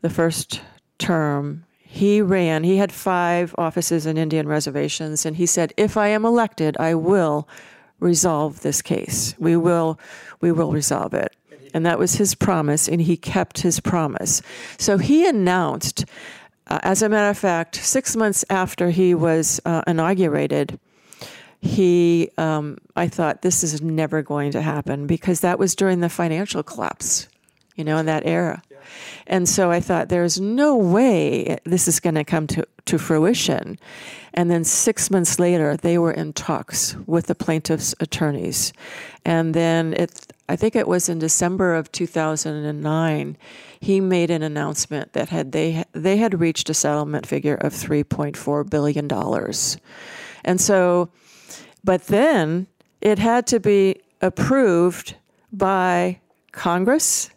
the 0.00 0.10
first 0.10 0.60
term. 0.98 1.64
He 1.78 2.22
ran, 2.22 2.64
he 2.64 2.78
had 2.78 2.90
five 2.90 3.54
offices 3.58 4.06
in 4.06 4.16
Indian 4.16 4.48
reservations, 4.48 5.26
and 5.26 5.36
he 5.36 5.44
said, 5.44 5.74
If 5.76 5.98
I 5.98 6.08
am 6.08 6.24
elected, 6.24 6.74
I 6.80 6.94
will 6.94 7.46
resolve 8.02 8.60
this 8.60 8.82
case. 8.82 9.34
We 9.38 9.56
will, 9.56 9.98
we 10.40 10.52
will 10.52 10.72
resolve 10.72 11.14
it. 11.14 11.34
And 11.74 11.86
that 11.86 11.98
was 11.98 12.16
his 12.16 12.34
promise, 12.34 12.88
and 12.88 13.00
he 13.00 13.16
kept 13.16 13.60
his 13.60 13.80
promise. 13.80 14.42
So 14.78 14.98
he 14.98 15.26
announced, 15.26 16.04
uh, 16.66 16.80
as 16.82 17.02
a 17.02 17.08
matter 17.08 17.30
of 17.30 17.38
fact, 17.38 17.76
six 17.76 18.14
months 18.14 18.44
after 18.50 18.90
he 18.90 19.14
was 19.14 19.60
uh, 19.64 19.82
inaugurated, 19.86 20.78
he, 21.62 22.28
um, 22.36 22.76
I 22.96 23.08
thought, 23.08 23.40
this 23.40 23.62
is 23.62 23.80
never 23.80 24.20
going 24.20 24.52
to 24.52 24.60
happen 24.60 25.06
because 25.06 25.40
that 25.40 25.58
was 25.58 25.74
during 25.74 26.00
the 26.00 26.10
financial 26.10 26.62
collapse, 26.62 27.28
you 27.76 27.84
know, 27.84 27.96
in 27.96 28.06
that 28.06 28.26
era. 28.26 28.62
And 29.26 29.48
so 29.48 29.70
I 29.70 29.80
thought, 29.80 30.08
there's 30.08 30.40
no 30.40 30.76
way 30.76 31.58
this 31.64 31.88
is 31.88 32.00
going 32.00 32.14
to 32.14 32.24
come 32.24 32.46
to, 32.48 32.66
to 32.86 32.98
fruition. 32.98 33.78
And 34.34 34.50
then 34.50 34.64
six 34.64 35.10
months 35.10 35.38
later, 35.38 35.76
they 35.76 35.98
were 35.98 36.12
in 36.12 36.32
talks 36.32 36.96
with 37.06 37.26
the 37.26 37.34
plaintiff's 37.34 37.94
attorneys. 38.00 38.72
And 39.24 39.54
then 39.54 39.92
it, 39.94 40.32
I 40.48 40.56
think 40.56 40.74
it 40.74 40.88
was 40.88 41.08
in 41.08 41.18
December 41.18 41.74
of 41.74 41.92
2009, 41.92 43.36
he 43.80 44.00
made 44.00 44.30
an 44.30 44.42
announcement 44.42 45.12
that 45.12 45.28
had 45.28 45.52
they 45.52 45.84
they 45.92 46.16
had 46.16 46.40
reached 46.40 46.70
a 46.70 46.74
settlement 46.74 47.26
figure 47.26 47.56
of 47.56 47.72
3.4 47.72 48.68
billion 48.68 49.08
dollars. 49.08 49.76
And 50.44 50.60
so, 50.60 51.10
but 51.84 52.06
then 52.06 52.66
it 53.00 53.18
had 53.18 53.46
to 53.48 53.60
be 53.60 54.00
approved 54.20 55.16
by 55.52 56.20
Congress 56.52 57.30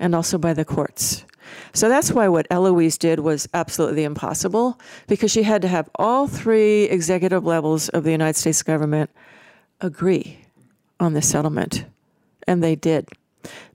and 0.00 0.14
also 0.14 0.38
by 0.38 0.52
the 0.52 0.64
courts. 0.64 1.24
So 1.72 1.88
that's 1.88 2.10
why 2.10 2.26
what 2.26 2.48
Eloise 2.50 2.98
did 2.98 3.20
was 3.20 3.48
absolutely 3.54 4.02
impossible 4.02 4.80
because 5.06 5.30
she 5.30 5.44
had 5.44 5.62
to 5.62 5.68
have 5.68 5.88
all 5.94 6.26
three 6.26 6.84
executive 6.84 7.44
levels 7.44 7.88
of 7.90 8.02
the 8.02 8.10
United 8.10 8.36
States 8.36 8.62
government 8.62 9.10
agree 9.80 10.40
on 10.98 11.12
the 11.12 11.22
settlement. 11.22 11.84
And 12.48 12.62
they 12.62 12.74
did. 12.74 13.08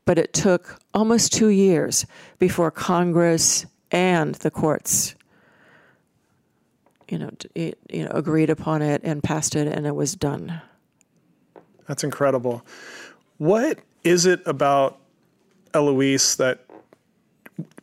But 0.03 0.19
it 0.19 0.33
took 0.33 0.79
almost 0.93 1.31
two 1.31 1.47
years 1.47 2.05
before 2.39 2.71
Congress 2.71 3.65
and 3.91 4.35
the 4.35 4.51
courts 4.51 5.15
you 7.09 7.19
know, 7.19 7.29
you 7.55 8.03
know, 8.03 8.11
agreed 8.11 8.49
upon 8.49 8.81
it 8.81 9.01
and 9.03 9.23
passed 9.23 9.55
it, 9.55 9.67
and 9.67 9.85
it 9.85 9.95
was 9.95 10.15
done. 10.15 10.61
That's 11.87 12.03
incredible. 12.03 12.65
What 13.37 13.79
is 14.03 14.25
it 14.25 14.41
about 14.45 14.99
Eloise 15.75 16.37
that 16.37 16.65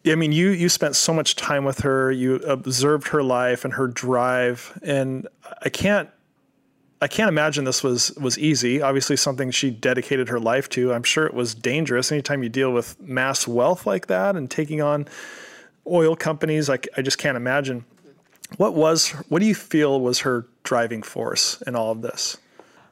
I 0.04 0.16
mean, 0.16 0.32
you 0.32 0.50
you 0.50 0.68
spent 0.68 0.96
so 0.96 1.12
much 1.12 1.36
time 1.36 1.64
with 1.64 1.80
her. 1.80 2.10
You 2.10 2.36
observed 2.36 3.08
her 3.08 3.22
life 3.22 3.64
and 3.64 3.74
her 3.74 3.86
drive, 3.86 4.78
and 4.82 5.28
I 5.62 5.68
can't 5.68 6.08
I 7.00 7.08
can't 7.08 7.28
imagine 7.28 7.64
this 7.64 7.82
was 7.82 8.12
was 8.12 8.38
easy. 8.38 8.82
Obviously, 8.82 9.16
something 9.16 9.50
she 9.50 9.70
dedicated 9.70 10.28
her 10.28 10.40
life 10.40 10.68
to. 10.70 10.92
I'm 10.92 11.02
sure 11.04 11.26
it 11.26 11.34
was 11.34 11.54
dangerous. 11.54 12.10
Anytime 12.10 12.42
you 12.42 12.48
deal 12.48 12.72
with 12.72 13.00
mass 13.00 13.46
wealth 13.46 13.86
like 13.86 14.08
that 14.08 14.34
and 14.34 14.50
taking 14.50 14.80
on 14.80 15.06
oil 15.86 16.16
companies, 16.16 16.68
I, 16.68 16.78
I 16.96 17.02
just 17.02 17.18
can't 17.18 17.36
imagine. 17.36 17.84
What 18.56 18.74
was 18.74 19.10
what 19.28 19.38
do 19.38 19.46
you 19.46 19.54
feel 19.54 20.00
was 20.00 20.20
her 20.20 20.46
driving 20.64 21.02
force 21.02 21.62
in 21.62 21.76
all 21.76 21.92
of 21.92 22.02
this? 22.02 22.38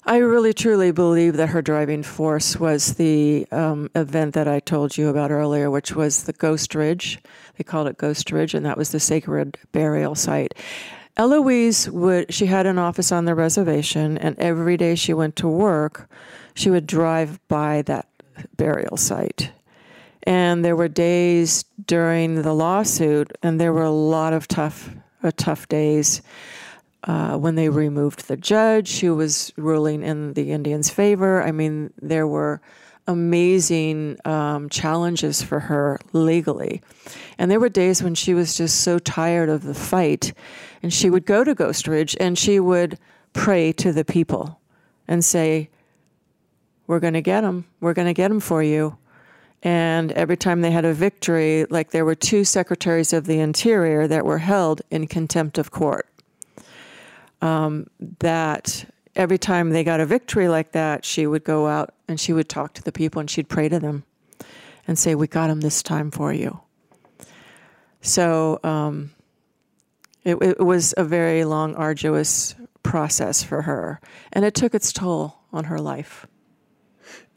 I 0.04 0.16
really 0.16 0.54
truly 0.54 0.92
believe 0.92 1.36
that 1.36 1.50
her 1.50 1.60
driving 1.60 2.02
force 2.02 2.56
was 2.56 2.94
the 2.94 3.46
um, 3.52 3.90
event 3.94 4.32
that 4.34 4.48
I 4.48 4.58
told 4.58 4.96
you 4.96 5.08
about 5.08 5.30
earlier, 5.30 5.70
which 5.70 5.94
was 5.94 6.24
the 6.24 6.32
Ghost 6.32 6.74
Ridge. 6.74 7.18
They 7.56 7.64
called 7.64 7.86
it 7.86 7.98
Ghost 7.98 8.32
Ridge, 8.32 8.54
and 8.54 8.64
that 8.64 8.78
was 8.78 8.92
the 8.92 9.00
sacred 9.00 9.58
burial 9.72 10.14
site. 10.14 10.54
Eloise 11.18 11.90
would, 11.90 12.32
she 12.32 12.46
had 12.46 12.64
an 12.64 12.78
office 12.78 13.12
on 13.12 13.26
the 13.26 13.34
reservation, 13.34 14.16
and 14.16 14.38
every 14.38 14.78
day 14.78 14.94
she 14.94 15.12
went 15.12 15.36
to 15.36 15.48
work, 15.48 16.08
she 16.54 16.70
would 16.70 16.86
drive 16.86 17.38
by 17.48 17.82
that 17.82 18.08
burial 18.56 18.96
site. 18.96 19.52
And 20.22 20.64
there 20.64 20.76
were 20.76 20.88
days 20.88 21.64
during 21.86 22.40
the 22.40 22.54
lawsuit, 22.54 23.32
and 23.42 23.60
there 23.60 23.72
were 23.72 23.84
a 23.84 23.90
lot 23.90 24.32
of 24.32 24.48
tough, 24.48 24.90
uh, 25.22 25.30
tough 25.36 25.68
days 25.68 26.22
uh, 27.04 27.36
when 27.36 27.54
they 27.54 27.68
removed 27.68 28.28
the 28.28 28.36
judge 28.36 29.00
who 29.00 29.14
was 29.14 29.52
ruling 29.56 30.02
in 30.02 30.34
the 30.34 30.52
Indians' 30.52 30.90
favor. 30.90 31.42
I 31.42 31.52
mean, 31.52 31.92
there 32.00 32.26
were 32.26 32.60
amazing 33.06 34.18
um, 34.24 34.68
challenges 34.68 35.42
for 35.42 35.60
her 35.60 35.98
legally. 36.12 36.82
And 37.38 37.50
there 37.50 37.60
were 37.60 37.68
days 37.68 38.02
when 38.02 38.14
she 38.14 38.34
was 38.34 38.56
just 38.56 38.82
so 38.82 38.98
tired 38.98 39.48
of 39.48 39.62
the 39.62 39.74
fight, 39.74 40.32
and 40.82 40.92
she 40.92 41.10
would 41.10 41.26
go 41.26 41.42
to 41.42 41.54
Ghost 41.54 41.88
Ridge 41.88 42.16
and 42.20 42.38
she 42.38 42.60
would 42.60 42.98
pray 43.32 43.72
to 43.72 43.92
the 43.92 44.04
people 44.04 44.60
and 45.08 45.24
say, 45.24 45.70
We're 46.86 47.00
going 47.00 47.14
to 47.14 47.22
get 47.22 47.40
them. 47.42 47.66
We're 47.80 47.94
going 47.94 48.08
to 48.08 48.14
get 48.14 48.28
them 48.28 48.40
for 48.40 48.62
you. 48.62 48.96
And 49.62 50.12
every 50.12 50.38
time 50.38 50.62
they 50.62 50.70
had 50.70 50.86
a 50.86 50.94
victory, 50.94 51.66
like 51.68 51.90
there 51.90 52.06
were 52.06 52.14
two 52.14 52.44
secretaries 52.44 53.12
of 53.12 53.26
the 53.26 53.40
Interior 53.40 54.06
that 54.08 54.24
were 54.24 54.38
held 54.38 54.80
in 54.90 55.06
contempt 55.06 55.58
of 55.58 55.70
court 55.70 56.09
um, 57.40 57.86
that 58.20 58.84
every 59.16 59.38
time 59.38 59.70
they 59.70 59.84
got 59.84 60.00
a 60.00 60.06
victory 60.06 60.48
like 60.48 60.72
that, 60.72 61.04
she 61.04 61.26
would 61.26 61.44
go 61.44 61.66
out 61.66 61.94
and 62.08 62.18
she 62.20 62.32
would 62.32 62.48
talk 62.48 62.74
to 62.74 62.82
the 62.82 62.92
people 62.92 63.20
and 63.20 63.30
she'd 63.30 63.48
pray 63.48 63.68
to 63.68 63.78
them 63.78 64.04
and 64.86 64.98
say, 64.98 65.14
We 65.14 65.26
got 65.26 65.48
them 65.48 65.60
this 65.60 65.82
time 65.82 66.10
for 66.10 66.32
you. 66.32 66.60
So 68.02 68.60
um, 68.64 69.10
it, 70.24 70.36
it 70.42 70.60
was 70.60 70.94
a 70.96 71.04
very 71.04 71.44
long, 71.44 71.74
arduous 71.74 72.54
process 72.82 73.42
for 73.42 73.62
her, 73.62 74.00
and 74.32 74.44
it 74.44 74.54
took 74.54 74.74
its 74.74 74.92
toll 74.92 75.38
on 75.52 75.64
her 75.64 75.78
life. 75.78 76.26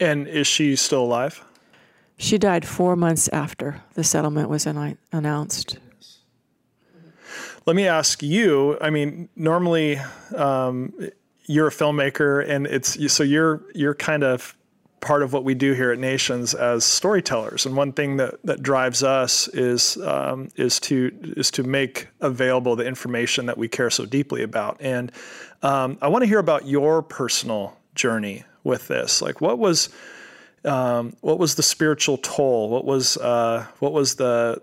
And 0.00 0.26
is 0.26 0.46
she 0.46 0.76
still 0.76 1.02
alive? 1.02 1.44
She 2.16 2.38
died 2.38 2.66
four 2.66 2.96
months 2.96 3.28
after 3.28 3.82
the 3.94 4.04
settlement 4.04 4.48
was 4.48 4.66
announced. 4.66 5.78
Let 7.66 7.76
me 7.76 7.86
ask 7.86 8.22
you. 8.22 8.78
I 8.80 8.90
mean, 8.90 9.28
normally 9.36 9.98
um, 10.36 10.92
you're 11.46 11.68
a 11.68 11.70
filmmaker, 11.70 12.46
and 12.46 12.66
it's 12.66 13.12
so 13.12 13.22
you're 13.22 13.62
you're 13.74 13.94
kind 13.94 14.22
of 14.22 14.54
part 15.00 15.22
of 15.22 15.32
what 15.32 15.44
we 15.44 15.54
do 15.54 15.72
here 15.74 15.92
at 15.92 15.98
Nations 15.98 16.54
as 16.54 16.84
storytellers. 16.84 17.66
And 17.66 17.76
one 17.76 17.92
thing 17.92 18.16
that, 18.16 18.34
that 18.44 18.62
drives 18.62 19.02
us 19.02 19.48
is 19.48 19.96
um, 19.98 20.48
is 20.56 20.80
to 20.80 21.10
is 21.36 21.50
to 21.52 21.62
make 21.62 22.08
available 22.20 22.76
the 22.76 22.86
information 22.86 23.46
that 23.46 23.56
we 23.56 23.68
care 23.68 23.90
so 23.90 24.04
deeply 24.04 24.42
about. 24.42 24.78
And 24.80 25.12
um, 25.62 25.98
I 26.02 26.08
want 26.08 26.22
to 26.22 26.28
hear 26.28 26.38
about 26.40 26.66
your 26.66 27.02
personal 27.02 27.78
journey 27.94 28.44
with 28.62 28.88
this. 28.88 29.22
Like, 29.22 29.40
what 29.40 29.58
was 29.58 29.90
um, 30.64 31.16
what 31.20 31.38
was 31.38 31.54
the 31.54 31.62
spiritual 31.62 32.18
toll? 32.18 32.68
What 32.68 32.84
was 32.84 33.16
uh, 33.16 33.66
what 33.78 33.92
was 33.92 34.16
the 34.16 34.60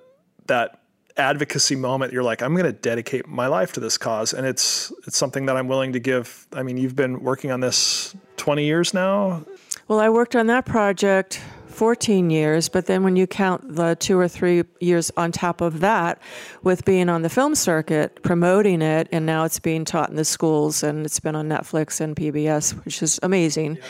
that 0.48 0.81
advocacy 1.18 1.76
moment 1.76 2.14
you're 2.14 2.24
like 2.24 2.42
i'm 2.42 2.54
going 2.54 2.66
to 2.66 2.72
dedicate 2.72 3.28
my 3.28 3.48
life 3.48 3.72
to 3.74 3.80
this 3.80 3.98
cause 3.98 4.34
and 4.34 4.46
it's 4.46 4.92
it's 5.08 5.18
something 5.18 5.46
that 5.46 5.58
i'm 5.58 5.68
willing 5.68 5.94
to 5.94 6.00
give 6.00 6.48
i 6.54 6.64
mean 6.64 6.78
you've 6.78 6.96
been 6.96 7.22
working 7.22 7.52
on 7.52 7.60
this 7.60 8.16
20 8.38 8.66
years 8.66 8.94
now 8.94 9.44
well 9.88 10.00
i 10.00 10.10
worked 10.10 10.36
on 10.36 10.48
that 10.48 10.66
project 10.66 11.42
14 11.68 12.30
years 12.30 12.68
but 12.68 12.86
then 12.86 13.04
when 13.04 13.16
you 13.16 13.26
count 13.26 13.76
the 13.76 13.96
two 13.96 14.20
or 14.20 14.28
three 14.28 14.64
years 14.80 15.10
on 15.16 15.32
top 15.32 15.62
of 15.62 15.80
that 15.80 16.22
with 16.64 16.84
being 16.86 17.08
on 17.08 17.22
the 17.22 17.30
film 17.30 17.56
circuit 17.56 18.22
promoting 18.24 18.82
it 18.82 19.08
and 19.12 19.26
now 19.26 19.46
it's 19.46 19.60
being 19.60 19.86
taught 19.86 20.10
in 20.10 20.16
the 20.18 20.26
schools 20.26 20.84
and 20.84 21.06
it's 21.06 21.20
been 21.20 21.36
on 21.36 21.48
netflix 21.48 22.02
and 22.02 22.16
pbs 22.16 22.74
which 22.86 23.02
is 23.02 23.20
amazing 23.24 23.76
yeah. 23.76 23.84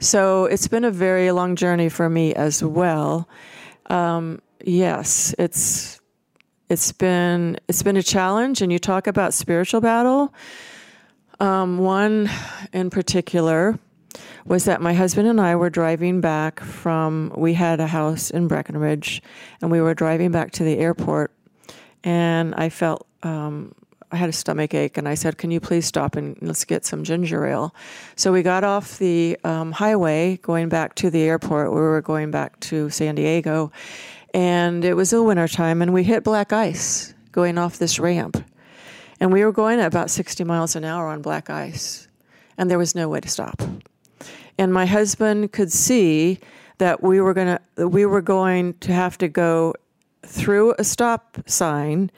So 0.00 0.44
it's 0.44 0.68
been 0.68 0.84
a 0.84 0.90
very 0.90 1.30
long 1.30 1.56
journey 1.56 1.88
for 1.88 2.08
me 2.08 2.34
as 2.34 2.62
well. 2.62 3.28
Um, 3.86 4.42
yes, 4.64 5.34
it's 5.38 6.00
it's 6.68 6.92
been 6.92 7.58
it's 7.68 7.82
been 7.82 7.96
a 7.96 8.02
challenge, 8.02 8.62
and 8.62 8.72
you 8.72 8.78
talk 8.78 9.06
about 9.06 9.34
spiritual 9.34 9.80
battle. 9.80 10.34
Um, 11.38 11.78
one 11.78 12.30
in 12.72 12.90
particular 12.90 13.78
was 14.46 14.64
that 14.64 14.80
my 14.80 14.94
husband 14.94 15.28
and 15.28 15.40
I 15.40 15.56
were 15.56 15.70
driving 15.70 16.20
back 16.20 16.60
from 16.60 17.32
we 17.36 17.54
had 17.54 17.80
a 17.80 17.86
house 17.86 18.30
in 18.30 18.48
Breckenridge, 18.48 19.22
and 19.60 19.70
we 19.70 19.80
were 19.80 19.94
driving 19.94 20.30
back 20.32 20.52
to 20.52 20.64
the 20.64 20.78
airport, 20.78 21.32
and 22.02 22.54
I 22.54 22.68
felt 22.68 23.06
um, 23.22 23.72
I 24.10 24.16
had 24.16 24.28
a 24.28 24.32
stomach 24.32 24.72
ache, 24.72 24.96
and 24.96 25.08
I 25.08 25.14
said, 25.14 25.38
"Can 25.38 25.50
you 25.50 25.60
please 25.60 25.84
stop 25.84 26.16
and 26.16 26.36
let's 26.40 26.64
get 26.64 26.84
some 26.84 27.04
ginger 27.04 27.44
ale?" 27.46 27.74
So 28.14 28.32
we 28.32 28.42
got 28.42 28.64
off 28.64 28.98
the 28.98 29.38
um, 29.44 29.72
highway 29.72 30.38
going 30.42 30.68
back 30.68 30.94
to 30.96 31.10
the 31.10 31.22
airport. 31.22 31.70
We 31.70 31.80
were 31.80 32.02
going 32.02 32.30
back 32.30 32.58
to 32.60 32.88
San 32.90 33.16
Diego, 33.16 33.72
and 34.36 34.84
it 34.84 34.92
was 34.92 35.10
the 35.10 35.22
winter 35.22 35.48
time, 35.48 35.80
and 35.80 35.94
we 35.94 36.04
hit 36.04 36.22
black 36.22 36.52
ice 36.52 37.14
going 37.32 37.56
off 37.56 37.78
this 37.78 37.98
ramp, 37.98 38.36
and 39.18 39.32
we 39.32 39.42
were 39.42 39.50
going 39.50 39.80
at 39.80 39.86
about 39.86 40.10
60 40.10 40.44
miles 40.44 40.76
an 40.76 40.84
hour 40.84 41.08
on 41.08 41.22
black 41.22 41.48
ice, 41.48 42.06
and 42.58 42.70
there 42.70 42.76
was 42.76 42.94
no 42.94 43.08
way 43.08 43.18
to 43.20 43.30
stop. 43.30 43.62
And 44.58 44.74
my 44.74 44.84
husband 44.84 45.52
could 45.52 45.72
see 45.72 46.38
that 46.76 47.02
we 47.02 47.18
were 47.18 47.32
going 47.32 47.58
to 47.76 47.88
we 47.88 48.04
were 48.04 48.20
going 48.20 48.74
to 48.80 48.92
have 48.92 49.16
to 49.18 49.28
go 49.28 49.72
through 50.22 50.74
a 50.78 50.84
stop 50.84 51.38
sign 51.46 52.10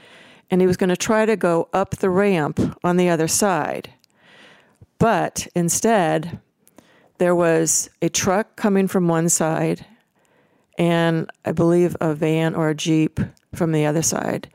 and 0.51 0.61
he 0.61 0.67
was 0.67 0.77
going 0.77 0.89
to 0.89 0.97
try 0.97 1.25
to 1.25 1.37
go 1.37 1.69
up 1.73 1.97
the 1.97 2.11
ramp 2.11 2.59
on 2.83 2.97
the 2.97 3.09
other 3.09 3.29
side. 3.29 3.93
But 4.99 5.47
instead, 5.55 6.41
there 7.19 7.35
was 7.35 7.91
a 8.03 8.09
truck 8.09 8.57
coming 8.57 8.89
from 8.89 9.07
one 9.07 9.29
side 9.29 9.85
and 10.79 11.31
I 11.45 11.53
believe 11.53 11.95
a 12.01 12.15
van 12.15 12.55
or 12.55 12.71
a 12.71 12.75
Jeep 12.75 13.21
from 13.55 13.73
the 13.73 13.85
other 13.85 14.03
side. 14.03 14.49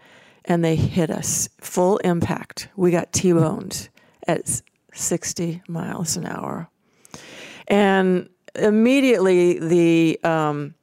And 0.45 0.65
they 0.65 0.75
hit 0.75 1.09
us 1.09 1.47
full 1.61 1.97
impact. 1.99 2.67
We 2.75 2.91
got 2.91 3.13
T 3.13 3.31
boned 3.31 3.89
at 4.27 4.61
60 4.93 5.61
miles 5.67 6.17
an 6.17 6.25
hour. 6.25 6.67
And 7.67 8.29
immediately 8.55 9.59
the, 9.59 10.19
um, 10.23 10.73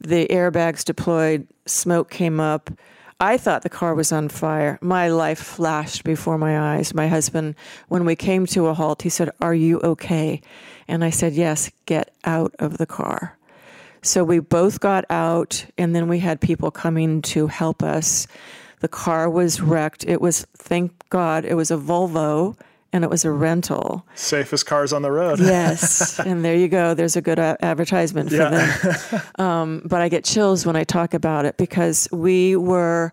the 0.00 0.26
airbags 0.26 0.84
deployed, 0.84 1.46
smoke 1.66 2.10
came 2.10 2.40
up 2.40 2.70
I 3.20 3.36
thought 3.36 3.62
the 3.62 3.68
car 3.68 3.96
was 3.96 4.12
on 4.12 4.28
fire. 4.28 4.78
My 4.80 5.08
life 5.08 5.40
flashed 5.40 6.04
before 6.04 6.38
my 6.38 6.76
eyes. 6.76 6.94
My 6.94 7.08
husband, 7.08 7.56
when 7.88 8.04
we 8.04 8.14
came 8.14 8.46
to 8.46 8.68
a 8.68 8.74
halt, 8.74 9.02
he 9.02 9.08
said, 9.08 9.30
Are 9.40 9.54
you 9.54 9.80
okay? 9.80 10.40
And 10.86 11.02
I 11.02 11.10
said, 11.10 11.32
Yes, 11.32 11.68
get 11.86 12.14
out 12.24 12.54
of 12.60 12.78
the 12.78 12.86
car. 12.86 13.36
So 14.02 14.24
we 14.24 14.38
both 14.38 14.80
got 14.80 15.04
out, 15.10 15.64
and 15.76 15.94
then 15.94 16.08
we 16.08 16.18
had 16.18 16.40
people 16.40 16.70
coming 16.70 17.22
to 17.22 17.46
help 17.46 17.82
us. 17.82 18.26
The 18.80 18.88
car 18.88 19.28
was 19.28 19.60
wrecked. 19.60 20.04
It 20.06 20.20
was, 20.20 20.46
thank 20.56 20.92
God, 21.10 21.44
it 21.44 21.54
was 21.54 21.70
a 21.70 21.76
Volvo 21.76 22.56
and 22.92 23.04
it 23.04 23.10
was 23.10 23.24
a 23.24 23.30
rental. 23.30 24.06
Safest 24.14 24.66
cars 24.66 24.92
on 24.92 25.02
the 25.02 25.10
road. 25.10 25.38
yes, 25.40 26.18
and 26.26 26.44
there 26.44 26.54
you 26.54 26.68
go. 26.68 26.94
There's 26.94 27.16
a 27.16 27.20
good 27.20 27.38
a- 27.38 27.56
advertisement 27.60 28.30
for 28.30 28.36
yeah. 28.36 28.50
them. 28.50 29.22
Um, 29.38 29.82
but 29.84 30.00
I 30.00 30.08
get 30.08 30.24
chills 30.24 30.66
when 30.66 30.74
I 30.74 30.84
talk 30.84 31.14
about 31.14 31.44
it 31.44 31.56
because 31.56 32.08
we 32.10 32.56
were 32.56 33.12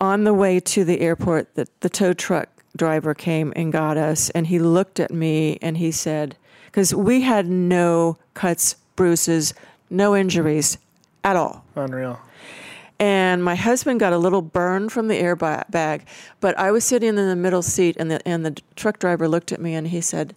on 0.00 0.24
the 0.24 0.34
way 0.34 0.60
to 0.60 0.84
the 0.84 1.00
airport. 1.00 1.54
The, 1.54 1.66
the 1.80 1.88
tow 1.88 2.12
truck 2.12 2.48
driver 2.76 3.14
came 3.14 3.52
and 3.56 3.72
got 3.72 3.96
us, 3.96 4.30
and 4.30 4.46
he 4.46 4.58
looked 4.58 5.00
at 5.00 5.10
me 5.10 5.58
and 5.62 5.76
he 5.76 5.92
said, 5.92 6.36
because 6.66 6.94
we 6.94 7.20
had 7.22 7.46
no 7.48 8.18
cuts, 8.34 8.74
bruises, 8.96 9.54
no 9.92 10.16
injuries 10.16 10.78
at 11.22 11.36
all. 11.36 11.64
Unreal 11.76 12.18
and 13.02 13.42
my 13.42 13.56
husband 13.56 13.98
got 13.98 14.12
a 14.12 14.18
little 14.18 14.42
burn 14.42 14.88
from 14.88 15.08
the 15.08 15.20
airbag. 15.20 16.02
But 16.38 16.56
I 16.56 16.70
was 16.70 16.84
sitting 16.84 17.08
in 17.08 17.16
the 17.16 17.34
middle 17.34 17.62
seat, 17.62 17.96
and 17.98 18.08
the 18.08 18.26
and 18.26 18.46
the 18.46 18.62
truck 18.76 19.00
driver 19.00 19.26
looked 19.26 19.50
at 19.50 19.60
me 19.60 19.74
and 19.74 19.88
he 19.88 20.00
said, 20.00 20.36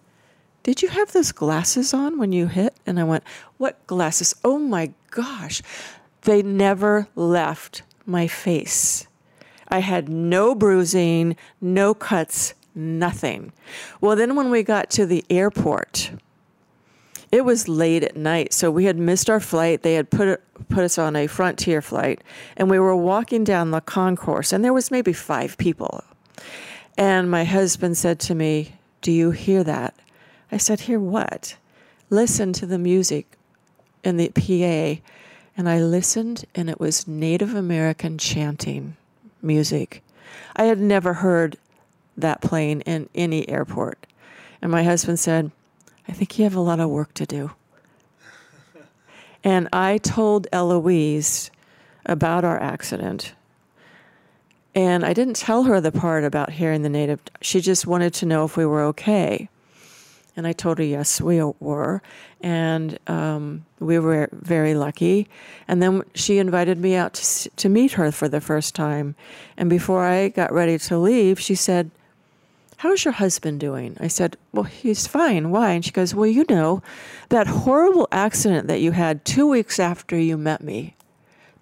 "Did 0.64 0.82
you 0.82 0.88
have 0.88 1.12
those 1.12 1.30
glasses 1.30 1.94
on 1.94 2.18
when 2.18 2.32
you 2.32 2.48
hit?" 2.48 2.74
And 2.84 2.98
I 2.98 3.04
went, 3.04 3.22
"What 3.56 3.86
glasses? 3.86 4.34
Oh 4.44 4.58
my 4.58 4.92
gosh!" 5.12 5.62
They 6.22 6.42
never 6.42 7.06
left 7.14 7.82
my 8.04 8.26
face. 8.26 9.06
I 9.68 9.78
had 9.78 10.08
no 10.08 10.52
bruising, 10.52 11.36
no 11.60 11.94
cuts, 11.94 12.54
nothing. 12.74 13.52
Well, 14.00 14.16
then 14.16 14.34
when 14.34 14.50
we 14.50 14.64
got 14.64 14.90
to 14.90 15.06
the 15.06 15.24
airport, 15.30 16.10
it 17.36 17.44
was 17.44 17.68
late 17.68 18.02
at 18.02 18.16
night, 18.16 18.54
so 18.54 18.70
we 18.70 18.86
had 18.86 18.96
missed 18.96 19.28
our 19.28 19.40
flight. 19.40 19.82
They 19.82 19.94
had 19.94 20.10
put 20.10 20.40
put 20.70 20.84
us 20.84 20.96
on 20.96 21.14
a 21.14 21.26
Frontier 21.26 21.82
flight, 21.82 22.24
and 22.56 22.70
we 22.70 22.78
were 22.78 22.96
walking 22.96 23.44
down 23.44 23.72
the 23.72 23.82
concourse, 23.82 24.54
and 24.54 24.64
there 24.64 24.72
was 24.72 24.90
maybe 24.90 25.12
five 25.12 25.58
people. 25.58 26.02
And 26.96 27.30
my 27.30 27.44
husband 27.44 27.98
said 27.98 28.18
to 28.20 28.34
me, 28.34 28.72
"Do 29.02 29.12
you 29.12 29.32
hear 29.32 29.62
that?" 29.64 29.94
I 30.50 30.56
said, 30.56 30.80
"Hear 30.80 30.98
what?" 30.98 31.56
Listen 32.08 32.54
to 32.54 32.64
the 32.64 32.78
music 32.78 33.36
in 34.02 34.16
the 34.16 34.30
PA, 34.30 35.02
and 35.58 35.68
I 35.68 35.78
listened, 35.78 36.46
and 36.54 36.70
it 36.70 36.80
was 36.80 37.06
Native 37.06 37.54
American 37.54 38.16
chanting 38.16 38.96
music. 39.42 40.02
I 40.54 40.64
had 40.64 40.80
never 40.80 41.12
heard 41.14 41.58
that 42.16 42.40
playing 42.40 42.80
in 42.82 43.10
any 43.14 43.46
airport. 43.46 44.06
And 44.62 44.70
my 44.72 44.84
husband 44.84 45.18
said, 45.18 45.50
I 46.08 46.12
think 46.12 46.38
you 46.38 46.44
have 46.44 46.54
a 46.54 46.60
lot 46.60 46.80
of 46.80 46.90
work 46.90 47.14
to 47.14 47.26
do. 47.26 47.50
and 49.44 49.68
I 49.72 49.98
told 49.98 50.46
Eloise 50.52 51.50
about 52.04 52.44
our 52.44 52.60
accident. 52.60 53.34
And 54.74 55.04
I 55.04 55.14
didn't 55.14 55.36
tell 55.36 55.64
her 55.64 55.80
the 55.80 55.90
part 55.90 56.22
about 56.22 56.50
hearing 56.50 56.82
the 56.82 56.88
native. 56.88 57.20
She 57.40 57.60
just 57.60 57.86
wanted 57.86 58.12
to 58.14 58.26
know 58.26 58.44
if 58.44 58.56
we 58.56 58.66
were 58.66 58.82
okay. 58.84 59.48
And 60.36 60.46
I 60.46 60.52
told 60.52 60.76
her, 60.78 60.84
yes, 60.84 61.18
we 61.18 61.42
were. 61.60 62.02
And 62.42 62.98
um, 63.06 63.64
we 63.80 63.98
were 63.98 64.28
very 64.32 64.74
lucky. 64.74 65.28
And 65.66 65.82
then 65.82 66.02
she 66.14 66.36
invited 66.36 66.78
me 66.78 66.94
out 66.94 67.14
to, 67.14 67.48
to 67.48 67.68
meet 67.70 67.92
her 67.92 68.12
for 68.12 68.28
the 68.28 68.42
first 68.42 68.74
time. 68.74 69.16
And 69.56 69.70
before 69.70 70.04
I 70.04 70.28
got 70.28 70.52
ready 70.52 70.78
to 70.78 70.98
leave, 70.98 71.40
she 71.40 71.54
said, 71.54 71.90
How's 72.86 73.04
your 73.04 73.14
husband 73.14 73.58
doing? 73.58 73.96
I 73.98 74.06
said, 74.06 74.36
Well, 74.52 74.62
he's 74.62 75.08
fine. 75.08 75.50
Why? 75.50 75.72
And 75.72 75.84
she 75.84 75.90
goes, 75.90 76.14
Well, 76.14 76.28
you 76.28 76.44
know, 76.48 76.84
that 77.30 77.48
horrible 77.48 78.06
accident 78.12 78.68
that 78.68 78.80
you 78.80 78.92
had 78.92 79.24
two 79.24 79.48
weeks 79.48 79.80
after 79.80 80.16
you 80.16 80.36
met 80.36 80.62
me. 80.62 80.94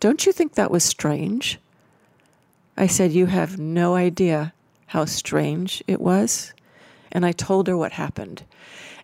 Don't 0.01 0.27
you 0.27 0.33
think 0.33 0.53
that 0.53 0.71
was 0.71 0.85
strange? 0.85 1.59
I 2.77 2.87
said, 2.87 3.11
You 3.13 3.25
have 3.25 3.59
no 3.59 3.95
idea 3.95 4.53
how 4.89 5.07
strange 5.07 5.83
it 5.87 5.99
was. 5.99 6.53
And 7.11 7.25
I 7.25 7.33
told 7.33 7.69
her 7.69 7.77
what 7.77 7.93
happened. 7.93 8.45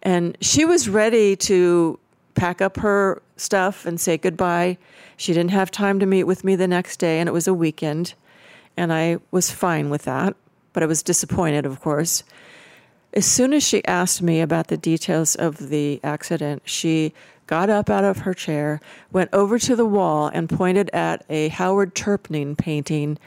And 0.03 0.37
she 0.43 0.67
was 0.67 0.91
ready 0.91 1.37
to 1.37 1.99
pack 2.35 2.61
up 2.61 2.77
her 2.77 3.23
stuff 3.39 3.87
and 3.87 3.99
say 3.99 4.19
goodbye. 4.19 4.77
She 5.17 5.33
didn't 5.33 5.53
have 5.53 5.71
time 5.71 5.99
to 6.01 6.07
meet 6.07 6.25
with 6.25 6.45
me 6.45 6.55
the 6.55 6.69
next 6.69 6.99
day, 6.99 7.19
and 7.19 7.31
it 7.31 7.33
was 7.33 7.49
a 7.49 7.55
weekend. 7.55 8.13
And 8.77 8.93
I 8.93 9.21
was 9.31 9.51
fine 9.51 9.89
with 9.89 10.03
that, 10.03 10.37
but 10.73 10.83
I 10.83 10.87
was 10.87 11.03
disappointed, 11.03 11.67
of 11.67 11.81
course. 11.81 12.23
As 13.13 13.27
soon 13.27 13.53
as 13.53 13.63
she 13.63 13.85
asked 13.87 14.23
me 14.23 14.41
about 14.41 14.69
the 14.69 14.77
details 14.77 15.35
of 15.35 15.69
the 15.69 16.01
accident, 16.05 16.63
she 16.65 17.13
got 17.47 17.69
up 17.69 17.91
out 17.91 18.05
of 18.05 18.19
her 18.19 18.33
chair, 18.33 18.81
went 19.11 19.31
over 19.33 19.59
to 19.59 19.75
the 19.75 19.85
wall, 19.85 20.29
and 20.29 20.49
pointed 20.49 20.89
at 20.93 21.25
a 21.29 21.49
Howard 21.49 21.97
Terpning 21.97 22.57
painting 22.57 23.19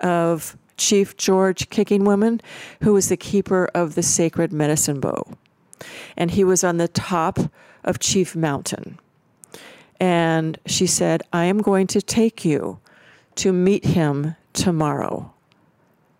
of 0.00 0.56
Chief 0.76 1.16
George 1.16 1.70
Kicking 1.70 2.04
Woman, 2.04 2.40
who 2.82 2.92
was 2.92 3.08
the 3.08 3.16
keeper 3.16 3.70
of 3.74 3.94
the 3.94 4.02
sacred 4.02 4.52
medicine 4.52 4.98
bow. 4.98 5.24
And 6.16 6.32
he 6.32 6.42
was 6.42 6.64
on 6.64 6.78
the 6.78 6.88
top 6.88 7.38
of 7.84 8.00
Chief 8.00 8.34
Mountain. 8.34 8.98
And 10.00 10.58
she 10.66 10.86
said, 10.86 11.22
I 11.32 11.44
am 11.44 11.58
going 11.58 11.86
to 11.88 12.02
take 12.02 12.44
you 12.44 12.80
to 13.36 13.52
meet 13.52 13.84
him 13.84 14.34
tomorrow. 14.52 15.32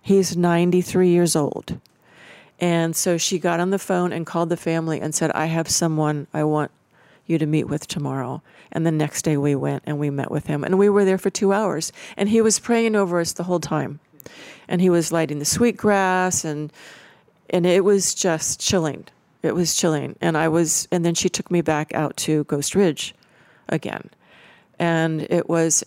He's 0.02 0.36
93 0.36 1.08
years 1.10 1.36
old. 1.36 1.78
And 2.58 2.94
so 2.94 3.16
she 3.16 3.38
got 3.38 3.60
on 3.60 3.70
the 3.70 3.78
phone 3.78 4.12
and 4.12 4.26
called 4.26 4.50
the 4.50 4.56
family 4.56 5.00
and 5.00 5.14
said, 5.14 5.30
I 5.32 5.46
have 5.46 5.68
someone 5.68 6.26
I 6.34 6.44
want 6.44 6.70
you 7.26 7.38
to 7.38 7.46
meet 7.46 7.64
with 7.64 7.86
tomorrow. 7.86 8.42
And 8.72 8.84
the 8.84 8.92
next 8.92 9.22
day 9.22 9.36
we 9.36 9.54
went 9.54 9.82
and 9.86 9.98
we 9.98 10.10
met 10.10 10.30
with 10.30 10.46
him. 10.46 10.62
And 10.62 10.78
we 10.78 10.88
were 10.88 11.04
there 11.04 11.18
for 11.18 11.30
two 11.30 11.52
hours. 11.52 11.92
And 12.16 12.28
he 12.28 12.42
was 12.42 12.58
praying 12.58 12.96
over 12.96 13.20
us 13.20 13.32
the 13.32 13.44
whole 13.44 13.60
time. 13.60 14.00
And 14.68 14.80
he 14.80 14.90
was 14.90 15.12
lighting 15.12 15.38
the 15.38 15.44
sweetgrass 15.44 16.44
and 16.44 16.72
and 17.52 17.66
it 17.66 17.84
was 17.84 18.14
just 18.14 18.60
chilling. 18.60 19.06
It 19.42 19.56
was 19.56 19.74
chilling. 19.74 20.16
And 20.20 20.36
I 20.36 20.48
was 20.48 20.86
and 20.92 21.04
then 21.04 21.14
she 21.14 21.28
took 21.28 21.50
me 21.50 21.62
back 21.62 21.94
out 21.94 22.16
to 22.18 22.44
Ghost 22.44 22.74
Ridge 22.74 23.14
again. 23.68 24.10
And 24.78 25.22
it 25.30 25.48
was 25.48 25.84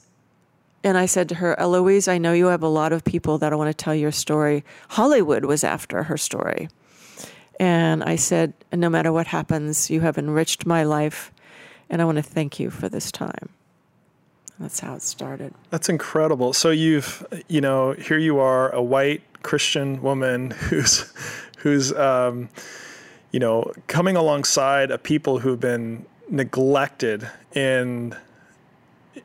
and 0.84 0.98
I 0.98 1.06
said 1.06 1.30
to 1.30 1.36
her, 1.36 1.58
Eloise, 1.60 2.08
I 2.08 2.18
know 2.18 2.34
you 2.34 2.48
have 2.48 2.64
a 2.64 2.68
lot 2.68 2.92
of 2.92 3.04
people 3.04 3.38
that 3.38 3.58
want 3.58 3.70
to 3.70 3.74
tell 3.74 3.96
your 3.96 4.12
story. 4.12 4.64
Hollywood 4.90 5.46
was 5.46 5.64
after 5.64 6.04
her 6.04 6.18
story. 6.18 6.70
And 7.60 8.04
I 8.04 8.16
said, 8.16 8.54
no 8.74 8.90
matter 8.90 9.12
what 9.12 9.28
happens, 9.28 9.90
you 9.90 10.02
have 10.02 10.18
enriched 10.18 10.66
my 10.66 10.84
life 10.84 11.32
and 11.90 12.02
I 12.02 12.06
want 12.06 12.18
to 12.18 12.24
thank 12.24 12.60
you 12.60 12.70
for 12.70 12.90
this 12.90 13.12
time. 13.12 13.50
That's 14.60 14.80
how 14.80 14.96
it 14.96 15.02
started. 15.02 15.54
That's 15.70 15.90
incredible. 15.90 16.54
So 16.54 16.70
you've, 16.70 17.26
you 17.48 17.62
know, 17.62 17.94
here 17.94 18.18
you 18.18 18.40
are, 18.40 18.72
a 18.72 18.82
white 18.82 19.22
Christian 19.44 20.02
woman 20.02 20.52
who's, 20.70 21.14
who's, 21.58 21.94
um, 21.94 22.50
you 23.32 23.40
know, 23.40 23.72
coming 23.88 24.16
alongside 24.16 24.92
a 24.92 24.98
people 24.98 25.40
who've 25.40 25.60
been 25.60 26.06
neglected 26.30 27.30
in, 27.54 28.16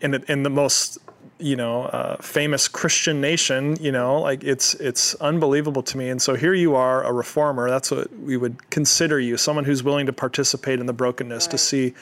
in, 0.01 0.14
in 0.29 0.42
the 0.42 0.51
most 0.51 0.99
you 1.38 1.57
know, 1.57 1.85
uh, 1.85 2.16
famous 2.16 2.66
Christian 2.66 3.20
nation, 3.20 3.77
you 3.81 3.92
know, 3.92 4.20
like 4.20 4.42
it's 4.42 4.74
it's 4.74 5.14
unbelievable 5.16 5.83
to 5.85 5.96
me. 5.96 6.09
And 6.09 6.20
so 6.20 6.35
here 6.35 6.55
you 6.55 6.74
are, 6.74 7.05
a 7.05 7.12
reformer. 7.12 7.70
That's 7.70 7.90
what 7.90 8.12
we 8.18 8.37
would 8.37 8.70
consider 8.70 9.20
you, 9.20 9.37
someone 9.37 9.64
who's 9.64 9.83
willing 9.83 10.07
to 10.07 10.12
participate 10.12 10.81
in 10.81 10.87
the 10.87 10.92
brokenness, 10.92 11.46
right. 11.46 11.51
to 11.53 11.59
see 11.59 11.94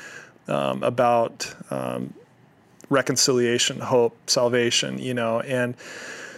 um, 0.49 0.83
about 0.83 1.55
um, 1.71 2.15
reconciliation, 2.89 3.81
hope, 3.81 4.17
salvation, 4.29 4.99
you 4.99 5.13
know. 5.13 5.41
And 5.41 5.75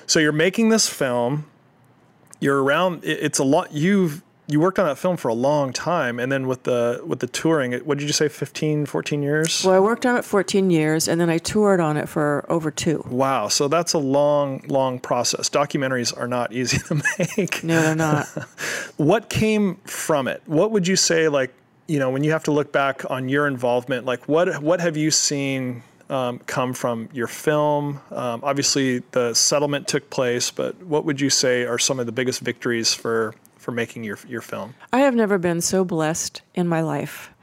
so 0.07 0.19
you're 0.19 0.33
making 0.33 0.71
this 0.71 0.89
film. 0.89 1.47
You're 2.41 2.63
around. 2.63 3.05
It's 3.05 3.39
a 3.39 3.45
lot. 3.45 3.73
You've 3.73 4.23
you 4.49 4.61
worked 4.61 4.79
on 4.79 4.87
that 4.87 4.97
film 4.97 5.17
for 5.17 5.29
a 5.29 5.35
long 5.35 5.75
time 5.75 6.19
and 6.19 6.33
then 6.33 6.47
with 6.47 6.63
the 6.63 7.03
with 7.07 7.21
the 7.21 7.27
touring 7.27 7.73
what 7.81 7.99
did 7.99 8.07
you 8.07 8.13
say 8.13 8.29
15 8.29 8.87
14 8.87 9.23
years? 9.23 9.63
Well 9.65 9.75
i 9.75 9.79
worked 9.79 10.07
on 10.07 10.17
it 10.17 10.25
14 10.25 10.71
years 10.71 11.07
and 11.07 11.21
then 11.21 11.31
i 11.31 11.39
toured 11.39 11.81
on 11.81 11.97
it 11.97 12.09
for 12.09 12.45
over 12.49 12.71
two. 12.71 13.05
Wow 13.07 13.49
so 13.49 13.69
that's 13.69 13.93
a 13.93 13.99
long 13.99 14.65
long 14.67 14.99
process. 14.99 15.49
Documentaries 15.49 16.17
are 16.17 16.27
not 16.27 16.53
easy 16.59 16.79
to 16.79 17.03
make. 17.19 17.63
No 17.63 17.81
they're 17.81 17.95
not. 17.95 18.27
What 18.97 19.31
came 19.31 19.77
from 19.85 20.27
it? 20.27 20.43
What 20.47 20.73
would 20.73 20.89
you 20.89 20.97
say 20.97 21.29
like 21.29 21.53
you 21.87 21.99
know 21.99 22.11
when 22.11 22.25
you 22.25 22.33
have 22.33 22.45
to 22.45 22.51
look 22.51 22.73
back 22.73 23.09
on 23.11 23.29
your 23.29 23.47
involvement 23.47 24.07
like 24.07 24.27
what 24.29 24.63
what 24.63 24.81
have 24.81 24.97
you 24.97 25.11
seen 25.11 25.83
um, 26.11 26.39
come 26.47 26.73
from 26.73 27.11
your 27.13 27.27
film? 27.27 28.01
Um, 28.11 28.41
obviously 28.43 29.01
the 29.11 29.35
settlement 29.35 29.87
took 29.89 30.09
place 30.09 30.51
but 30.51 30.83
what 30.83 31.05
would 31.05 31.21
you 31.21 31.29
say 31.29 31.65
are 31.65 31.79
some 31.79 32.01
of 32.01 32.07
the 32.07 32.13
biggest 32.13 32.41
victories 32.41 32.95
for 32.95 33.35
for 33.69 33.73
making 33.73 34.03
your 34.03 34.19
your 34.27 34.41
film? 34.41 34.75
I 34.95 35.01
have 35.01 35.15
never 35.15 35.37
been 35.37 35.61
so 35.61 35.85
blessed 35.85 36.41
in 36.55 36.67
my 36.69 36.81
life. 36.81 37.35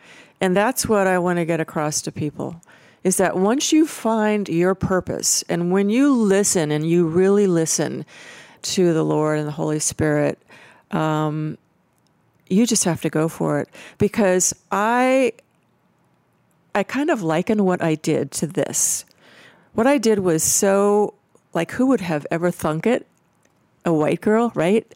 And 0.42 0.58
that's 0.58 0.88
what 0.90 1.06
I 1.06 1.20
want 1.20 1.38
to 1.38 1.46
get 1.46 1.60
across 1.60 2.02
to 2.02 2.12
people 2.12 2.60
is 3.04 3.18
that 3.18 3.38
once 3.38 3.72
you 3.72 3.86
find 3.86 4.50
your 4.50 4.74
purpose 4.74 5.44
and 5.50 5.72
when 5.72 5.92
you 5.92 6.12
listen 6.12 6.72
and 6.72 6.90
you 6.90 7.06
really 7.06 7.46
listen 7.46 8.08
to 8.64 8.92
the 8.92 9.04
Lord 9.04 9.38
and 9.38 9.48
the 9.48 9.52
Holy 9.52 9.78
Spirit, 9.78 10.40
um, 10.90 11.60
you 12.50 12.66
just 12.66 12.86
have 12.86 13.02
to 13.02 13.10
go 13.12 13.28
for 13.28 13.60
it 13.60 13.70
because 14.00 14.52
I 14.72 15.32
I 16.74 16.82
kind 16.82 17.12
of 17.12 17.22
liken 17.22 17.66
what 17.66 17.84
I 17.84 17.94
did 17.94 18.32
to 18.32 18.48
this. 18.48 19.06
What 19.76 19.86
I 19.86 20.00
did 20.00 20.18
was 20.18 20.42
so 20.42 21.14
like 21.54 21.74
who 21.74 21.86
would 21.86 22.02
have 22.02 22.26
ever 22.32 22.50
thunk 22.50 22.88
it? 22.88 23.06
A 23.86 23.94
white 23.94 24.22
girl, 24.22 24.52
right? 24.56 24.92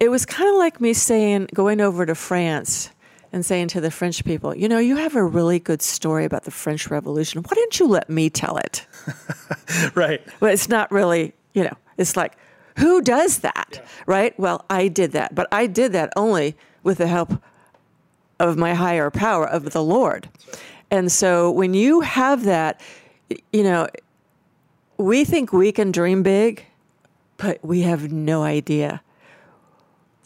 It 0.00 0.10
was 0.10 0.24
kind 0.24 0.48
of 0.48 0.56
like 0.56 0.80
me 0.80 0.92
saying, 0.92 1.48
going 1.54 1.80
over 1.80 2.06
to 2.06 2.14
France 2.14 2.90
and 3.32 3.44
saying 3.44 3.68
to 3.68 3.80
the 3.80 3.90
French 3.90 4.24
people, 4.24 4.56
you 4.56 4.68
know, 4.68 4.78
you 4.78 4.96
have 4.96 5.16
a 5.16 5.24
really 5.24 5.58
good 5.58 5.82
story 5.82 6.24
about 6.24 6.44
the 6.44 6.50
French 6.50 6.88
Revolution. 6.88 7.42
Why 7.42 7.54
didn't 7.54 7.78
you 7.78 7.88
let 7.88 8.08
me 8.08 8.30
tell 8.30 8.56
it? 8.58 8.86
right. 9.94 10.22
But 10.40 10.52
it's 10.52 10.68
not 10.68 10.90
really, 10.90 11.34
you 11.52 11.64
know, 11.64 11.76
it's 11.96 12.16
like, 12.16 12.36
who 12.78 13.02
does 13.02 13.40
that? 13.40 13.70
Yeah. 13.72 13.80
Right? 14.06 14.38
Well, 14.38 14.64
I 14.70 14.88
did 14.88 15.12
that, 15.12 15.34
but 15.34 15.48
I 15.50 15.66
did 15.66 15.92
that 15.92 16.12
only 16.16 16.56
with 16.84 16.98
the 16.98 17.08
help 17.08 17.42
of 18.38 18.56
my 18.56 18.74
higher 18.74 19.10
power, 19.10 19.46
of 19.46 19.72
the 19.72 19.82
Lord. 19.82 20.28
And 20.90 21.10
so 21.10 21.50
when 21.50 21.74
you 21.74 22.00
have 22.00 22.44
that, 22.44 22.80
you 23.52 23.64
know, 23.64 23.88
we 24.96 25.24
think 25.24 25.52
we 25.52 25.72
can 25.72 25.90
dream 25.90 26.22
big, 26.22 26.64
but 27.36 27.58
we 27.64 27.82
have 27.82 28.12
no 28.12 28.42
idea 28.42 29.02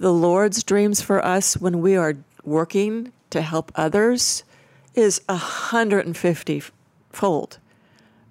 the 0.02 0.12
Lord's 0.12 0.64
dreams 0.64 1.00
for 1.00 1.24
us 1.24 1.56
when 1.56 1.80
we 1.80 1.94
are 1.94 2.16
working 2.42 3.12
to 3.30 3.40
help 3.40 3.70
others 3.76 4.42
is 4.96 5.20
150 5.28 6.62
fold 7.10 7.58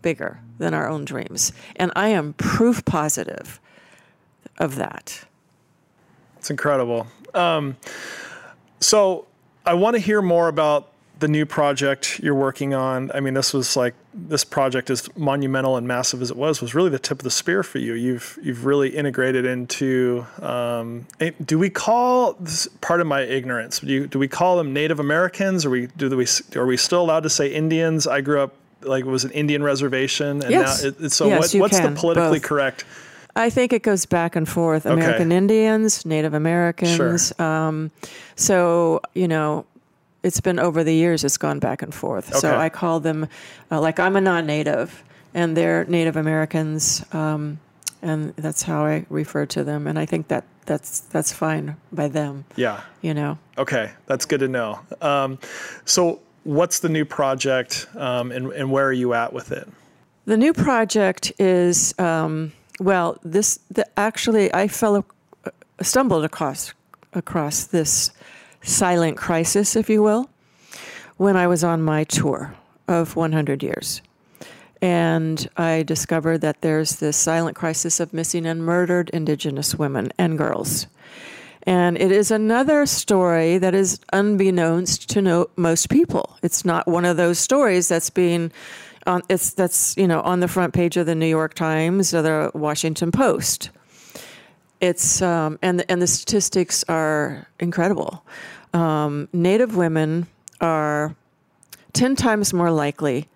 bigger 0.02 0.42
than 0.58 0.74
our 0.74 0.90
own 0.90 1.06
dreams. 1.06 1.54
And 1.78 1.94
I 1.96 2.10
am 2.10 2.34
proof 2.34 2.84
positive 2.84 3.62
of 4.58 4.76
that. 4.76 5.24
It's 6.36 6.50
incredible. 6.50 7.08
Um, 7.34 7.78
so 8.82 9.26
I 9.66 9.74
want 9.76 9.96
to 9.96 10.02
hear 10.02 10.22
more 10.22 10.50
about 10.50 10.91
the 11.22 11.28
new 11.28 11.46
project 11.46 12.20
you're 12.20 12.36
working 12.36 12.74
on. 12.74 13.12
I 13.14 13.20
mean, 13.20 13.36
this 13.36 13.54
was 13.54 13.78
like 13.78 13.94
this 14.14 14.44
project, 14.44 14.90
as 14.90 15.08
monumental 15.16 15.78
and 15.78 15.88
massive 15.88 16.22
as 16.22 16.32
it 16.32 16.36
was, 16.36 16.62
was 16.62 16.76
really 16.76 16.90
the 16.90 17.00
tip 17.00 17.20
of 17.20 17.24
the 17.24 17.32
spear 17.32 17.64
for 17.64 17.78
you. 17.78 17.94
You've 17.94 18.38
you've 18.44 18.66
really 18.66 18.90
integrated 18.90 19.46
into. 19.46 20.26
Um, 20.42 21.08
do 21.46 21.58
we 21.58 21.70
call 21.70 22.34
this 22.34 22.68
part 22.82 23.00
of 23.00 23.08
my 23.08 23.22
ignorance? 23.22 23.80
Do 23.80 23.88
you, 23.88 24.08
do 24.08 24.20
we 24.20 24.28
call 24.28 24.58
them 24.58 24.74
Native 24.74 25.00
Americans, 25.00 25.66
or 25.66 25.70
we 25.70 25.88
do 25.88 26.10
we 26.18 26.26
are 26.56 26.66
we 26.66 26.76
still 26.76 27.02
allowed 27.02 27.24
to 27.24 27.30
say 27.30 27.54
Indians? 27.54 28.08
I 28.08 28.22
grew 28.22 28.42
up 28.42 28.56
like 28.82 29.06
it 29.06 29.10
was 29.10 29.24
an 29.24 29.32
Indian 29.32 29.64
reservation, 29.64 30.42
and 30.42 30.52
yes. 30.52 30.84
now 30.84 30.90
it, 30.90 31.12
so 31.12 31.28
yes, 31.28 31.54
what, 31.54 31.62
what's 31.62 31.80
can, 31.80 31.94
the 31.94 32.00
politically 32.00 32.40
both. 32.40 32.48
correct? 32.48 32.86
I 33.36 33.50
think 33.50 33.72
it 33.72 33.84
goes 33.84 34.06
back 34.06 34.36
and 34.36 34.50
forth. 34.50 34.86
American 34.86 35.28
okay. 35.28 35.38
Indians, 35.38 36.06
Native 36.06 36.34
Americans. 36.34 37.34
Sure. 37.38 37.46
Um, 37.46 37.92
so 38.36 39.02
you 39.14 39.28
know, 39.28 39.66
it's 40.24 40.42
been 40.42 40.60
over 40.60 40.84
the 40.84 40.94
years 40.94 41.24
it's 41.24 41.38
gone 41.38 41.60
back 41.60 41.82
and 41.82 41.94
forth. 41.94 42.30
Okay. 42.30 42.40
so 42.40 42.58
i 42.58 42.70
call 42.70 43.00
them 43.00 43.28
uh, 43.72 43.80
like 43.80 44.00
i'm 44.00 44.16
a 44.16 44.22
non-native 44.22 45.04
and 45.34 45.56
they're 45.56 45.86
native 45.86 46.16
americans 46.16 47.06
um, 47.14 47.60
and 48.02 48.36
that's 48.36 48.64
how 48.64 48.86
i 48.86 49.06
refer 49.10 49.46
to 49.46 49.64
them 49.64 49.88
and 49.88 49.98
i 49.98 50.06
think 50.06 50.28
that 50.28 50.44
that's 50.66 51.02
that's 51.02 51.34
fine 51.34 51.76
by 51.92 52.08
them 52.08 52.46
yeah. 52.56 52.82
you 53.02 53.14
know? 53.14 53.38
Okay 53.58 53.92
that's 54.06 54.26
good 54.26 54.40
to 54.42 54.48
know. 54.48 54.80
Um, 55.02 55.40
so 55.86 56.22
what's 56.44 56.80
the 56.80 56.90
new 56.90 57.06
project 57.06 57.88
um, 57.96 58.32
and, 58.32 58.52
and 58.54 58.72
where 58.72 58.86
are 58.86 58.94
you 58.94 59.14
at 59.14 59.34
with 59.34 59.52
it? 59.52 59.68
The 60.26 60.38
new 60.38 60.54
project 60.54 61.32
is 61.40 61.98
um, 62.00 62.54
well 62.80 63.18
this 63.24 63.60
the, 63.70 63.88
actually 64.00 64.54
i 64.54 64.68
fell 64.68 65.06
uh, 65.46 65.50
stumbled 65.82 66.24
across 66.24 66.74
across 67.14 67.66
this 67.66 68.12
silent 68.62 69.18
crisis, 69.18 69.76
if 69.76 69.90
you 69.90 70.02
will, 70.04 70.30
when 71.18 71.36
I 71.36 71.48
was 71.48 71.64
on 71.64 71.82
my 71.82 72.04
tour 72.04 72.56
of 72.88 73.16
100 73.16 73.64
years. 73.64 74.02
And 74.82 75.48
I 75.58 75.84
discovered 75.84 76.40
that 76.40 76.62
there's 76.62 76.96
this 76.96 77.16
silent 77.16 77.56
crisis 77.56 78.00
of 78.00 78.14
missing 78.14 78.46
and 78.46 78.66
murdered 78.66 79.10
Indigenous 79.12 79.76
women 79.76 80.12
and 80.18 80.38
girls. 80.38 80.88
And 81.64 82.02
it 82.02 82.12
is 82.12 82.32
another 82.32 82.88
story 82.88 83.60
that 83.60 83.76
is 83.76 84.00
unbeknownst 84.12 85.10
to 85.10 85.22
no, 85.22 85.50
most 85.56 85.90
people. 85.90 86.38
It's 86.42 86.66
not 86.66 86.88
one 86.88 87.06
of 87.06 87.18
those 87.18 87.38
stories 87.38 87.88
that's 87.88 88.10
being 88.10 88.52
on 89.08 89.22
it's 89.30 89.54
that's 89.54 89.98
you 89.98 90.08
know 90.08 90.22
on 90.22 90.42
the 90.42 90.48
front 90.48 90.74
page 90.74 90.98
of 90.98 91.06
the 91.06 91.16
New 91.16 91.28
York 91.28 91.54
Times 91.54 92.14
or 92.14 92.22
the 92.22 92.52
Washington 92.54 93.12
Post. 93.12 93.70
It's 94.82 95.22
um, 95.22 95.60
and 95.62 95.86
and 95.88 96.02
the 96.02 96.08
statistics 96.08 96.84
are 96.90 97.48
incredible. 97.60 98.26
Um, 98.74 99.30
Native 99.32 99.76
women 99.78 100.28
are 100.60 101.16
ten 101.94 102.16
times 102.16 102.52
more 102.52 102.72
likely 102.72 103.28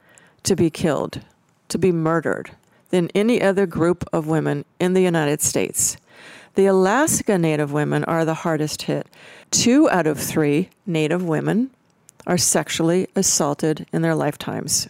to 0.43 0.55
be 0.55 0.69
killed, 0.69 1.21
to 1.69 1.77
be 1.77 1.91
murdered 1.91 2.51
than 2.89 3.09
any 3.13 3.41
other 3.41 3.67
group 3.67 4.03
of 4.11 4.27
women 4.27 4.65
in 4.79 4.93
the 4.93 5.01
United 5.01 5.41
States. 5.41 5.97
The 6.55 6.65
Alaska 6.65 7.37
Native 7.37 7.71
women 7.71 8.03
are 8.05 8.25
the 8.25 8.33
hardest 8.33 8.83
hit. 8.83 9.07
Two 9.51 9.89
out 9.89 10.07
of 10.07 10.19
three 10.19 10.69
Native 10.85 11.23
women 11.23 11.69
are 12.25 12.37
sexually 12.37 13.07
assaulted 13.15 13.85
in 13.93 14.01
their 14.01 14.15
lifetimes. 14.15 14.87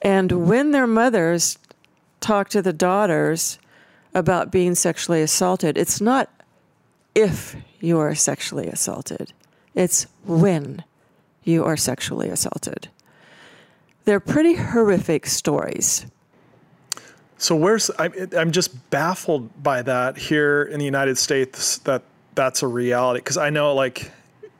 And 0.00 0.46
when 0.48 0.70
their 0.70 0.86
mothers 0.86 1.58
talk 2.20 2.48
to 2.50 2.62
the 2.62 2.72
daughters 2.72 3.58
about 4.18 4.50
being 4.50 4.74
sexually 4.74 5.22
assaulted, 5.22 5.78
it's 5.78 6.00
not 6.00 6.28
if 7.14 7.56
you 7.80 7.98
are 7.98 8.14
sexually 8.14 8.66
assaulted, 8.66 9.32
it's 9.74 10.06
when 10.24 10.84
you 11.44 11.64
are 11.64 11.76
sexually 11.76 12.28
assaulted. 12.28 12.88
They're 14.04 14.20
pretty 14.20 14.54
horrific 14.54 15.26
stories. 15.26 16.06
So 17.38 17.54
where's 17.54 17.90
I'm 17.98 18.50
just 18.50 18.90
baffled 18.90 19.62
by 19.62 19.82
that 19.82 20.18
here 20.18 20.64
in 20.64 20.78
the 20.78 20.84
United 20.84 21.16
States 21.16 21.78
that 21.78 22.02
that's 22.34 22.62
a 22.62 22.66
reality 22.66 23.20
because 23.20 23.36
I 23.36 23.50
know 23.50 23.74
like 23.74 24.10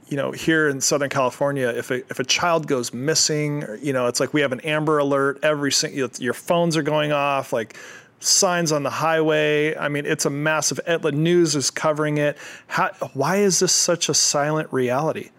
you 0.08 0.16
know 0.16 0.30
here 0.30 0.68
in 0.68 0.80
Southern 0.80 1.10
California 1.10 1.68
if 1.68 1.90
a, 1.90 1.96
if 2.08 2.20
a 2.20 2.24
child 2.24 2.66
goes 2.68 2.92
missing 2.92 3.64
you 3.82 3.92
know 3.92 4.06
it's 4.06 4.20
like 4.20 4.32
we 4.32 4.40
have 4.42 4.52
an 4.52 4.60
Amber 4.60 4.98
Alert 4.98 5.40
every 5.42 5.72
single 5.72 6.08
your 6.18 6.34
phones 6.34 6.76
are 6.76 6.82
going 6.82 7.10
off 7.10 7.52
like 7.52 7.76
signs 8.20 8.72
on 8.72 8.82
the 8.82 8.90
highway 8.90 9.76
I 9.76 9.88
mean 9.88 10.04
it's 10.06 10.24
a 10.24 10.30
massive 10.30 10.80
the 10.86 11.12
news 11.12 11.54
is 11.54 11.70
covering 11.70 12.18
it 12.18 12.36
How, 12.66 12.90
why 13.12 13.36
is 13.36 13.60
this 13.60 13.72
such 13.72 14.08
a 14.08 14.14
silent 14.14 14.72
reality? 14.72 15.30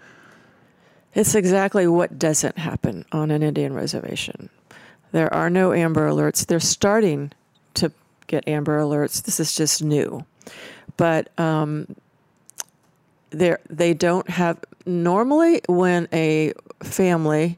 It's 1.14 1.36
exactly 1.36 1.88
what 1.88 2.20
doesn't 2.20 2.58
happen 2.58 3.06
on 3.12 3.32
an 3.32 3.42
Indian 3.42 3.74
reservation. 3.74 4.50
There 5.12 5.34
are 5.34 5.50
no 5.50 5.74
Amber 5.74 6.08
Alerts. 6.08 6.46
They're 6.46 6.60
starting 6.60 7.32
to 7.76 7.92
get 8.28 8.48
Amber 8.48 8.80
Alerts. 8.80 9.24
This 9.24 9.40
is 9.40 9.56
just 9.56 9.84
new. 9.84 10.26
But 10.98 11.30
um, 11.40 11.96
they 13.32 13.94
don't 13.94 14.30
have, 14.30 14.60
normally, 14.86 15.62
when 15.68 16.08
a 16.14 16.54
family 16.84 17.58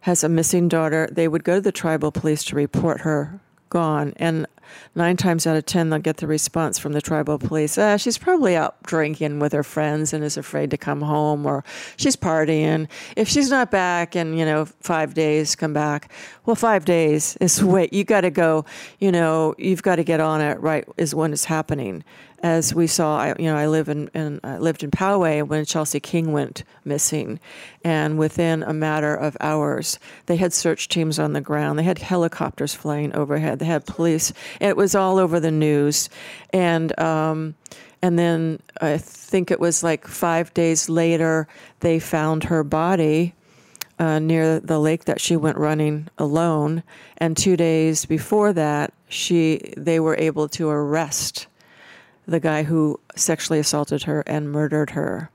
has 0.00 0.22
a 0.22 0.28
missing 0.28 0.68
daughter, 0.68 1.08
they 1.10 1.28
would 1.28 1.44
go 1.44 1.54
to 1.54 1.60
the 1.60 1.72
tribal 1.72 2.12
police 2.12 2.44
to 2.44 2.56
report 2.56 3.00
her 3.00 3.40
gone. 3.68 4.12
And 4.16 4.46
nine 4.94 5.16
times 5.16 5.46
out 5.46 5.56
of 5.56 5.66
ten, 5.66 5.90
they'll 5.90 5.98
get 5.98 6.18
the 6.18 6.26
response 6.26 6.78
from 6.78 6.92
the 6.92 7.02
tribal 7.02 7.38
police 7.38 7.76
ah, 7.78 7.96
she's 7.96 8.18
probably 8.18 8.56
out 8.56 8.82
drinking 8.82 9.38
with 9.38 9.52
her 9.52 9.62
friends 9.62 10.12
and 10.12 10.24
is 10.24 10.36
afraid 10.36 10.70
to 10.70 10.76
come 10.76 11.02
home, 11.02 11.46
or 11.46 11.64
she's 11.96 12.16
partying. 12.16 12.88
If 13.16 13.28
she's 13.28 13.50
not 13.50 13.70
back 13.70 14.16
in, 14.16 14.34
you 14.36 14.44
know, 14.44 14.64
five 14.80 15.14
days, 15.14 15.54
come 15.56 15.72
back. 15.72 16.10
Well, 16.46 16.56
five 16.56 16.84
days 16.84 17.36
is 17.40 17.62
wait, 17.74 17.92
you 17.92 18.04
got 18.04 18.22
to 18.22 18.30
go, 18.30 18.64
you 18.98 19.12
know, 19.12 19.54
you've 19.58 19.82
got 19.82 19.96
to 19.96 20.04
get 20.04 20.20
on 20.20 20.40
it 20.40 20.60
right, 20.60 20.86
is 20.96 21.14
when 21.14 21.32
it's 21.32 21.44
happening 21.44 22.04
as 22.44 22.74
we 22.74 22.86
saw, 22.86 23.18
I, 23.18 23.34
you 23.38 23.46
know, 23.46 23.56
I 23.56 23.66
live 23.68 23.88
in, 23.88 24.08
in 24.08 24.38
I 24.44 24.58
lived 24.58 24.84
in 24.84 24.90
Poway 24.90 25.42
when 25.42 25.64
Chelsea 25.64 25.98
King 25.98 26.30
went 26.30 26.62
missing, 26.84 27.40
and 27.82 28.18
within 28.18 28.62
a 28.62 28.74
matter 28.74 29.14
of 29.14 29.34
hours, 29.40 29.98
they 30.26 30.36
had 30.36 30.52
search 30.52 30.88
teams 30.88 31.18
on 31.18 31.32
the 31.32 31.40
ground. 31.40 31.78
They 31.78 31.84
had 31.84 32.00
helicopters 32.00 32.74
flying 32.74 33.14
overhead. 33.14 33.60
They 33.60 33.64
had 33.64 33.86
police. 33.86 34.34
It 34.60 34.76
was 34.76 34.94
all 34.94 35.18
over 35.18 35.40
the 35.40 35.50
news, 35.50 36.10
and 36.50 36.96
um, 37.00 37.54
and 38.02 38.18
then 38.18 38.60
I 38.78 38.98
think 38.98 39.50
it 39.50 39.58
was 39.58 39.82
like 39.82 40.06
five 40.06 40.52
days 40.52 40.90
later 40.90 41.48
they 41.80 41.98
found 41.98 42.44
her 42.44 42.62
body. 42.62 43.34
Uh, 43.96 44.18
near 44.18 44.58
the 44.58 44.80
lake 44.80 45.04
that 45.04 45.20
she 45.20 45.36
went 45.36 45.56
running 45.56 46.08
alone, 46.18 46.82
and 47.18 47.36
two 47.36 47.56
days 47.56 48.04
before 48.04 48.52
that, 48.52 48.92
she 49.08 49.72
they 49.76 50.00
were 50.00 50.16
able 50.18 50.48
to 50.48 50.68
arrest 50.68 51.46
the 52.26 52.40
guy 52.40 52.62
who 52.62 52.98
sexually 53.16 53.58
assaulted 53.58 54.04
her 54.04 54.22
and 54.26 54.50
murdered 54.50 54.90
her 54.90 55.30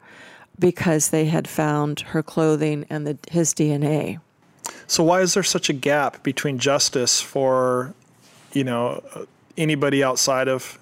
because 0.58 1.10
they 1.10 1.25
had 1.25 1.47
found 1.47 2.02
her 2.02 2.21
clothing 2.21 2.86
and 2.89 3.08
the, 3.08 3.17
his 3.30 3.54
DNA. 3.54 4.19
So 4.88 5.04
why 5.04 5.21
is 5.21 5.34
there 5.34 5.43
such 5.43 5.69
a 5.69 5.73
gap 5.73 6.23
between 6.23 6.60
justice 6.60 7.21
for, 7.21 7.93
you 8.54 8.63
know, 8.63 9.04
anybody 9.58 10.04
outside 10.04 10.47
of 10.47 10.80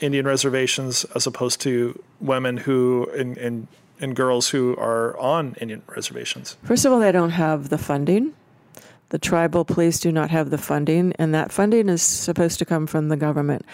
Indian 0.00 0.26
reservations 0.26 1.04
as 1.14 1.26
opposed 1.26 1.60
to 1.62 2.00
women 2.20 2.56
who 2.56 3.08
and, 3.16 3.36
and 3.38 3.68
and 4.00 4.14
girls 4.14 4.48
who 4.48 4.76
are 4.76 5.18
on 5.18 5.56
Indian 5.60 5.82
reservations? 5.88 6.56
First 6.62 6.84
of 6.84 6.92
all, 6.92 7.00
they 7.00 7.12
don't 7.12 7.30
have 7.30 7.68
the 7.68 7.78
funding. 7.78 8.32
The 9.10 9.18
tribal 9.18 9.64
police 9.64 9.98
do 9.98 10.12
not 10.12 10.30
have 10.30 10.50
the 10.50 10.58
funding, 10.58 11.14
and 11.18 11.34
that 11.34 11.50
funding 11.50 11.88
is 11.88 12.02
supposed 12.02 12.58
to 12.58 12.64
come 12.64 12.86
from 12.86 13.08
the 13.08 13.16
government. 13.16 13.64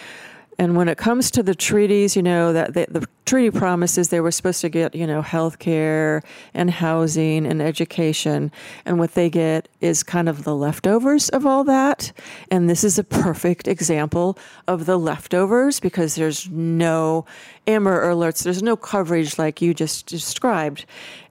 And 0.58 0.76
when 0.76 0.88
it 0.88 0.98
comes 0.98 1.30
to 1.32 1.42
the 1.42 1.54
treaties, 1.54 2.14
you 2.16 2.22
know, 2.22 2.52
that 2.52 2.74
the, 2.74 2.86
the, 2.88 3.06
treaty 3.24 3.50
promises 3.50 4.10
they 4.10 4.20
were 4.20 4.30
supposed 4.30 4.60
to 4.60 4.68
get, 4.68 4.94
you 4.94 5.06
know, 5.06 5.22
health 5.22 5.58
care 5.58 6.22
and 6.52 6.70
housing 6.70 7.46
and 7.46 7.62
education. 7.62 8.52
And 8.84 8.98
what 8.98 9.14
they 9.14 9.30
get 9.30 9.66
is 9.80 10.02
kind 10.02 10.28
of 10.28 10.44
the 10.44 10.54
leftovers 10.54 11.30
of 11.30 11.46
all 11.46 11.64
that. 11.64 12.12
And 12.50 12.68
this 12.68 12.84
is 12.84 12.98
a 12.98 13.04
perfect 13.04 13.66
example 13.66 14.38
of 14.68 14.84
the 14.84 14.98
leftovers 14.98 15.80
because 15.80 16.16
there's 16.16 16.50
no 16.50 17.24
Amber 17.66 18.04
Alerts, 18.04 18.44
there's 18.44 18.62
no 18.62 18.76
coverage 18.76 19.38
like 19.38 19.62
you 19.62 19.72
just 19.72 20.06
described. 20.06 20.84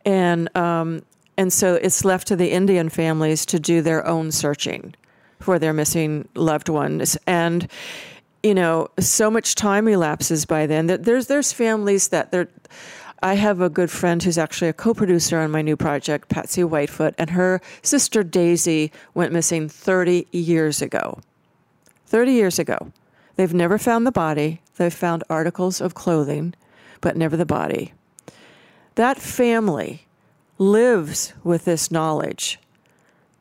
And, 0.04 0.56
um, 0.58 1.04
and 1.38 1.54
so 1.54 1.76
it's 1.76 2.04
left 2.04 2.28
to 2.30 2.36
the 2.36 2.52
Indian 2.52 2.90
families 2.90 3.46
to 3.46 3.60
do 3.60 3.84
their 3.84 4.06
own 4.08 4.32
searching 4.32 4.96
for 5.40 5.60
their 5.60 5.74
missing 5.74 6.28
loved 6.34 6.70
ones. 6.70 7.18
And, 7.28 7.70
you 8.44 8.54
know, 8.54 8.90
so 9.00 9.32
much 9.32 9.56
time 9.56 9.88
elapses 9.88 10.46
by 10.46 10.68
then. 10.68 10.88
There's 10.88 11.28
there's 11.28 11.54
families 11.54 12.10
that 12.10 12.32
they're. 12.32 12.50
I 13.22 13.36
have 13.36 13.62
a 13.62 13.70
good 13.70 13.90
friend 13.90 14.22
who's 14.22 14.38
actually 14.38 14.68
a 14.68 14.74
co-producer 14.74 15.40
on 15.40 15.50
my 15.50 15.62
new 15.62 15.78
project, 15.78 16.28
Patsy 16.28 16.62
Whitefoot, 16.62 17.14
and 17.18 17.30
her 17.30 17.62
sister 17.82 18.22
Daisy 18.22 18.92
went 19.14 19.32
missing 19.32 19.70
30 19.70 20.28
years 20.34 20.82
ago. 20.82 21.22
30 22.08 22.34
years 22.34 22.60
ago. 22.60 22.92
They've 23.38 23.54
never 23.54 23.78
found 23.78 24.06
the 24.06 24.12
body. 24.12 24.62
They've 24.76 24.94
found 24.94 25.24
articles 25.30 25.80
of 25.80 25.94
clothing, 25.94 26.54
but 27.00 27.16
never 27.16 27.38
the 27.38 27.46
body. 27.46 27.94
That 28.96 29.20
family 29.20 30.06
lives 30.58 31.34
with 31.46 31.64
this 31.64 31.90
knowledge. 31.90 32.60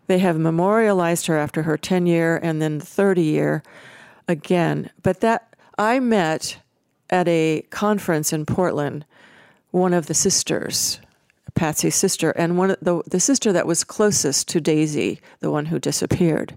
They 0.07 0.21
have 0.21 0.39
memorialized 0.39 1.27
her 1.27 1.39
after 1.39 1.65
her 1.65 1.77
10 1.77 2.07
year 2.07 2.39
and 2.41 2.63
then 2.63 2.79
30 2.79 3.23
year 3.23 3.65
again. 4.29 4.91
But 5.03 5.21
that 5.21 5.55
I 5.79 6.01
met 6.01 6.59
at 7.11 7.29
a 7.29 7.63
conference 7.71 8.33
in 8.33 8.47
Portland 8.47 9.05
one 9.71 9.95
of 9.95 10.07
the 10.07 10.15
sisters, 10.15 11.01
Patsy's 11.55 11.95
sister, 11.95 12.31
and 12.31 12.59
one 12.59 12.73
of 12.73 12.79
the 12.81 13.03
the 13.07 13.21
sister 13.21 13.53
that 13.53 13.67
was 13.67 13.85
closest 13.85 14.49
to 14.49 14.61
Daisy, 14.61 15.21
the 15.41 15.51
one 15.51 15.67
who 15.67 15.79
disappeared. 15.79 16.57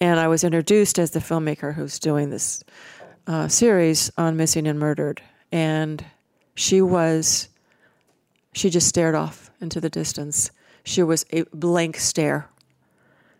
And 0.00 0.18
I 0.18 0.28
was 0.28 0.44
introduced 0.44 0.98
as 0.98 1.10
the 1.10 1.20
filmmaker 1.20 1.74
who's 1.74 1.98
doing 1.98 2.30
this 2.30 2.64
uh, 3.26 3.48
series 3.48 4.10
on 4.16 4.36
missing 4.36 4.66
and 4.66 4.78
murdered, 4.78 5.22
and 5.52 6.04
she 6.54 6.80
was. 6.80 7.48
She 8.52 8.68
just 8.68 8.88
stared 8.88 9.14
off 9.14 9.48
into 9.60 9.80
the 9.80 9.88
distance. 9.88 10.50
She 10.82 11.04
was 11.04 11.24
a 11.30 11.44
blank 11.52 11.98
stare 11.98 12.48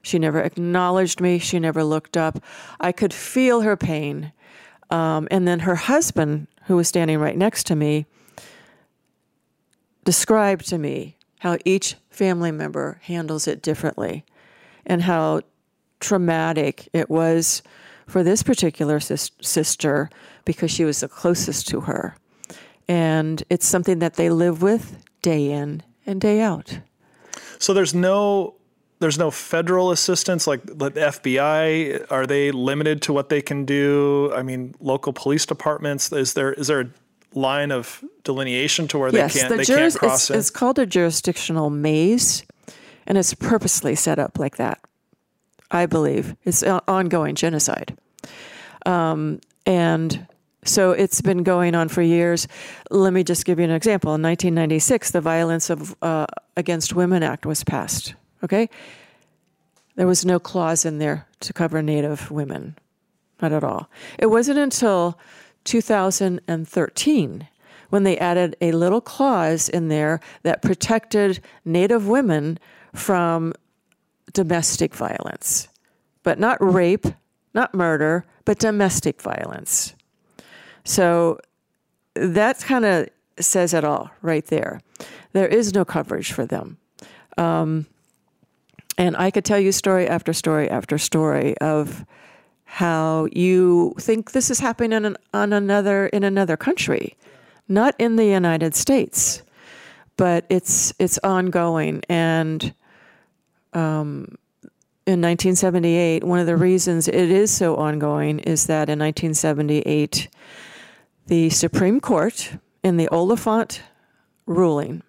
she 0.02 0.18
never 0.18 0.40
acknowledged 0.40 1.20
me. 1.20 1.38
She 1.38 1.58
never 1.58 1.84
looked 1.84 2.16
up. 2.16 2.42
I 2.80 2.92
could 2.92 3.12
feel 3.12 3.60
her 3.60 3.76
pain. 3.76 4.32
Um, 4.90 5.28
and 5.30 5.46
then 5.46 5.60
her 5.60 5.76
husband, 5.76 6.48
who 6.64 6.76
was 6.76 6.88
standing 6.88 7.18
right 7.18 7.36
next 7.36 7.66
to 7.66 7.76
me, 7.76 8.06
described 10.04 10.68
to 10.68 10.78
me 10.78 11.16
how 11.40 11.58
each 11.64 11.96
family 12.10 12.50
member 12.50 13.00
handles 13.04 13.46
it 13.46 13.62
differently 13.62 14.24
and 14.86 15.02
how 15.02 15.42
traumatic 16.00 16.88
it 16.92 17.08
was 17.08 17.62
for 18.06 18.22
this 18.22 18.42
particular 18.42 18.98
sis- 18.98 19.30
sister 19.40 20.10
because 20.44 20.70
she 20.70 20.84
was 20.84 21.00
the 21.00 21.08
closest 21.08 21.68
to 21.68 21.82
her. 21.82 22.16
And 22.88 23.42
it's 23.48 23.66
something 23.66 24.00
that 24.00 24.14
they 24.14 24.30
live 24.30 24.62
with 24.62 25.04
day 25.22 25.50
in 25.52 25.82
and 26.06 26.20
day 26.20 26.40
out. 26.40 26.80
So 27.58 27.72
there's 27.72 27.94
no 27.94 28.54
there's 29.00 29.18
no 29.18 29.30
federal 29.30 29.90
assistance 29.90 30.46
like 30.46 30.64
the 30.64 30.90
FBI 30.90 32.06
are 32.10 32.26
they 32.26 32.52
limited 32.52 33.02
to 33.02 33.12
what 33.12 33.28
they 33.28 33.42
can 33.42 33.64
do 33.64 34.32
I 34.34 34.42
mean 34.42 34.74
local 34.80 35.12
police 35.12 35.44
departments 35.46 36.12
is 36.12 36.34
there 36.34 36.52
is 36.52 36.68
there 36.68 36.80
a 36.80 36.90
line 37.34 37.70
of 37.70 38.04
delineation 38.24 38.88
to 38.88 38.98
where 38.98 39.10
yes, 39.10 39.34
they 39.34 39.40
can't 39.40 39.50
the 39.50 39.56
they 39.58 39.64
juris, 39.64 39.94
can't 39.94 40.00
cross 40.00 40.22
it's, 40.22 40.30
in? 40.30 40.38
it's 40.38 40.50
called 40.50 40.78
a 40.78 40.86
jurisdictional 40.86 41.70
maze, 41.70 42.44
and 43.06 43.16
it's 43.18 43.34
purposely 43.34 43.94
set 43.94 44.18
up 44.18 44.38
like 44.38 44.56
that. 44.56 44.80
I 45.70 45.86
believe 45.86 46.34
it's 46.44 46.62
ongoing 46.62 47.36
genocide, 47.36 47.96
um, 48.86 49.40
and 49.66 50.26
so 50.64 50.90
it's 50.90 51.20
been 51.20 51.42
going 51.42 51.74
on 51.74 51.88
for 51.88 52.02
years. 52.02 52.48
Let 52.90 53.12
me 53.12 53.22
just 53.22 53.44
give 53.44 53.58
you 53.58 53.64
an 53.64 53.70
example. 53.70 54.14
In 54.14 54.22
1996, 54.22 55.12
the 55.12 55.20
Violence 55.20 55.70
of 55.70 55.94
uh, 56.02 56.26
Against 56.56 56.94
Women 56.94 57.22
Act 57.22 57.46
was 57.46 57.62
passed. 57.62 58.14
Okay, 58.42 58.68
there 59.96 60.07
was 60.07 60.24
no 60.24 60.38
clause 60.38 60.85
in 60.85 60.98
there 60.98 61.26
to 61.40 61.53
cover 61.53 61.83
Native 61.83 62.31
women, 62.31 62.76
not 63.42 63.53
at 63.53 63.64
all. 63.64 63.90
It 64.18 64.26
wasn't 64.26 64.59
until 64.59 65.18
2013 65.64 67.48
when 67.90 68.05
they 68.05 68.16
added 68.18 68.57
a 68.61 68.72
little 68.72 69.00
clause 69.00 69.68
in 69.68 69.88
there 69.88 70.20
that 70.42 70.62
protected 70.62 71.40
Native 71.64 72.09
women 72.09 72.59
from 72.94 73.53
domestic 74.33 74.94
violence, 74.94 75.68
but 76.22 76.38
not 76.38 76.57
rape, 76.61 77.07
not 77.53 77.74
murder, 77.74 78.24
but 78.44 78.59
domestic 78.59 79.20
violence. 79.20 79.94
So 80.85 81.40
that 82.14 82.59
kind 82.61 82.85
of 82.85 83.09
says 83.38 83.74
it 83.74 83.85
all 83.85 84.11
right 84.22 84.46
there. 84.46 84.81
There 85.33 85.48
is 85.48 85.74
no 85.74 85.85
coverage 85.85 86.33
for 86.33 86.46
them. 86.46 86.79
Um, 87.37 87.87
and 89.00 89.16
I 89.16 89.30
could 89.30 89.46
tell 89.46 89.58
you 89.58 89.72
story 89.72 90.06
after 90.06 90.34
story 90.34 90.68
after 90.68 90.98
story 90.98 91.56
of 91.58 92.04
how 92.64 93.28
you 93.32 93.94
think 93.98 94.32
this 94.32 94.50
is 94.50 94.60
happening 94.60 94.92
in, 94.92 95.04
an, 95.06 95.16
on 95.32 95.54
another 95.54 96.08
in 96.08 96.22
another 96.22 96.58
country, 96.58 97.16
not 97.66 97.94
in 97.98 98.16
the 98.16 98.26
United 98.26 98.74
States, 98.74 99.42
but 100.18 100.44
it's 100.50 100.92
it's 100.98 101.18
ongoing. 101.24 102.02
And 102.10 102.74
um, 103.72 104.36
in 105.06 105.22
1978, 105.22 106.22
one 106.22 106.38
of 106.38 106.46
the 106.46 106.58
reasons 106.58 107.08
it 107.08 107.14
is 107.14 107.50
so 107.50 107.76
ongoing 107.76 108.40
is 108.40 108.66
that 108.66 108.90
in 108.90 108.98
1978, 108.98 110.28
the 111.26 111.48
Supreme 111.48 112.00
Court 112.00 112.52
in 112.84 112.98
the 112.98 113.08
Oliphant 113.08 113.80
ruling 114.44 115.02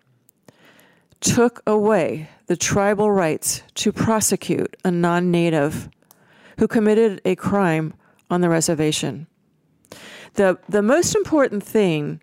took 1.20 1.62
away 1.68 2.30
the 2.52 2.58
tribal 2.58 3.10
rights 3.10 3.64
to 3.76 3.94
prosecute 3.94 4.76
a 4.84 4.92
non-native 4.92 5.88
who 6.60 6.68
committed 6.68 7.22
a 7.24 7.34
crime 7.34 7.94
on 8.30 8.42
the 8.42 8.50
reservation. 8.50 9.26
The, 10.34 10.60
the 10.68 10.82
most 10.82 11.16
important 11.16 11.64
thing 11.64 12.20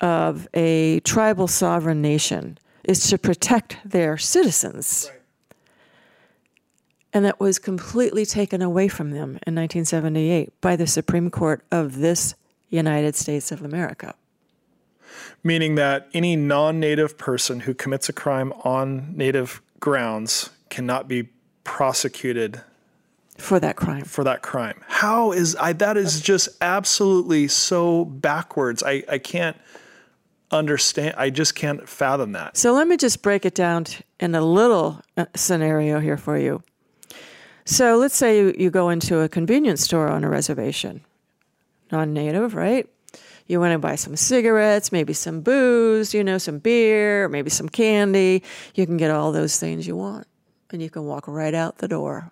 of 0.00 0.48
a 0.54 0.98
tribal 1.04 1.46
sovereign 1.46 2.02
nation 2.02 2.58
is 2.82 3.08
to 3.10 3.16
protect 3.16 3.76
their 3.84 4.18
citizens. 4.18 5.08
Right. 5.08 5.20
And 7.12 7.24
that 7.24 7.38
was 7.38 7.60
completely 7.60 8.26
taken 8.26 8.62
away 8.62 8.88
from 8.88 9.12
them 9.12 9.38
in 9.46 9.54
1978 9.54 10.60
by 10.60 10.74
the 10.74 10.88
Supreme 10.88 11.30
Court 11.30 11.64
of 11.70 11.98
this 11.98 12.34
United 12.70 13.14
States 13.14 13.52
of 13.52 13.62
America. 13.62 14.16
Meaning 15.42 15.74
that 15.76 16.08
any 16.12 16.36
non 16.36 16.80
native 16.80 17.16
person 17.18 17.60
who 17.60 17.74
commits 17.74 18.08
a 18.08 18.12
crime 18.12 18.52
on 18.64 19.16
native 19.16 19.62
grounds 19.80 20.50
cannot 20.68 21.08
be 21.08 21.28
prosecuted 21.64 22.60
for 23.40 23.58
that 23.58 23.76
crime. 23.76 24.04
For 24.04 24.22
that 24.24 24.42
crime. 24.42 24.80
How 24.86 25.32
is 25.32 25.56
I 25.56 25.72
that 25.74 25.96
is 25.96 26.20
just 26.20 26.48
absolutely 26.60 27.48
so 27.48 28.04
backwards. 28.04 28.82
I, 28.82 29.02
I 29.08 29.18
can't 29.18 29.56
understand 30.50 31.14
I 31.16 31.30
just 31.30 31.54
can't 31.54 31.88
fathom 31.88 32.32
that. 32.32 32.56
So 32.56 32.72
let 32.72 32.86
me 32.86 32.96
just 32.96 33.22
break 33.22 33.44
it 33.44 33.54
down 33.54 33.86
in 34.18 34.34
a 34.34 34.42
little 34.42 35.00
uh, 35.16 35.26
scenario 35.34 36.00
here 36.00 36.16
for 36.16 36.36
you. 36.36 36.62
So 37.64 37.96
let's 37.96 38.16
say 38.16 38.38
you, 38.38 38.54
you 38.58 38.70
go 38.70 38.90
into 38.90 39.20
a 39.20 39.28
convenience 39.28 39.82
store 39.82 40.08
on 40.08 40.24
a 40.24 40.28
reservation. 40.28 41.02
Non-native, 41.92 42.54
right? 42.54 42.88
You 43.50 43.58
want 43.58 43.72
to 43.72 43.80
buy 43.80 43.96
some 43.96 44.14
cigarettes, 44.14 44.92
maybe 44.92 45.12
some 45.12 45.40
booze, 45.40 46.14
you 46.14 46.22
know, 46.22 46.38
some 46.38 46.60
beer, 46.60 47.28
maybe 47.28 47.50
some 47.50 47.68
candy. 47.68 48.44
You 48.76 48.86
can 48.86 48.96
get 48.96 49.10
all 49.10 49.32
those 49.32 49.58
things 49.58 49.88
you 49.88 49.96
want 49.96 50.28
and 50.70 50.80
you 50.80 50.88
can 50.88 51.04
walk 51.04 51.26
right 51.26 51.52
out 51.52 51.78
the 51.78 51.88
door 51.88 52.30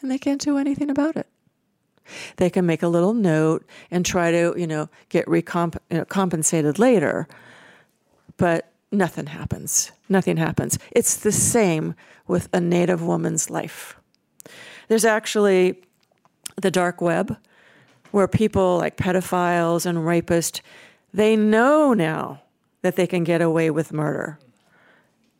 and 0.00 0.10
they 0.10 0.18
can't 0.18 0.40
do 0.40 0.58
anything 0.58 0.90
about 0.90 1.16
it. 1.16 1.28
They 2.38 2.50
can 2.50 2.66
make 2.66 2.82
a 2.82 2.88
little 2.88 3.14
note 3.14 3.64
and 3.92 4.04
try 4.04 4.32
to, 4.32 4.52
you 4.56 4.66
know, 4.66 4.88
get 5.10 5.26
recomp- 5.26 5.78
you 5.92 5.98
know, 5.98 6.04
compensated 6.04 6.80
later, 6.80 7.28
but 8.36 8.72
nothing 8.90 9.26
happens. 9.26 9.92
Nothing 10.08 10.38
happens. 10.38 10.76
It's 10.90 11.18
the 11.18 11.30
same 11.30 11.94
with 12.26 12.48
a 12.52 12.60
Native 12.60 13.00
woman's 13.00 13.48
life. 13.48 13.96
There's 14.88 15.04
actually 15.04 15.84
the 16.60 16.72
dark 16.72 17.00
web 17.00 17.36
where 18.10 18.28
people 18.28 18.78
like 18.78 18.96
pedophiles 18.96 19.86
and 19.86 19.98
rapists, 19.98 20.60
they 21.12 21.36
know 21.36 21.92
now 21.92 22.42
that 22.82 22.96
they 22.96 23.06
can 23.06 23.24
get 23.24 23.40
away 23.40 23.70
with 23.70 23.92
murder 23.92 24.38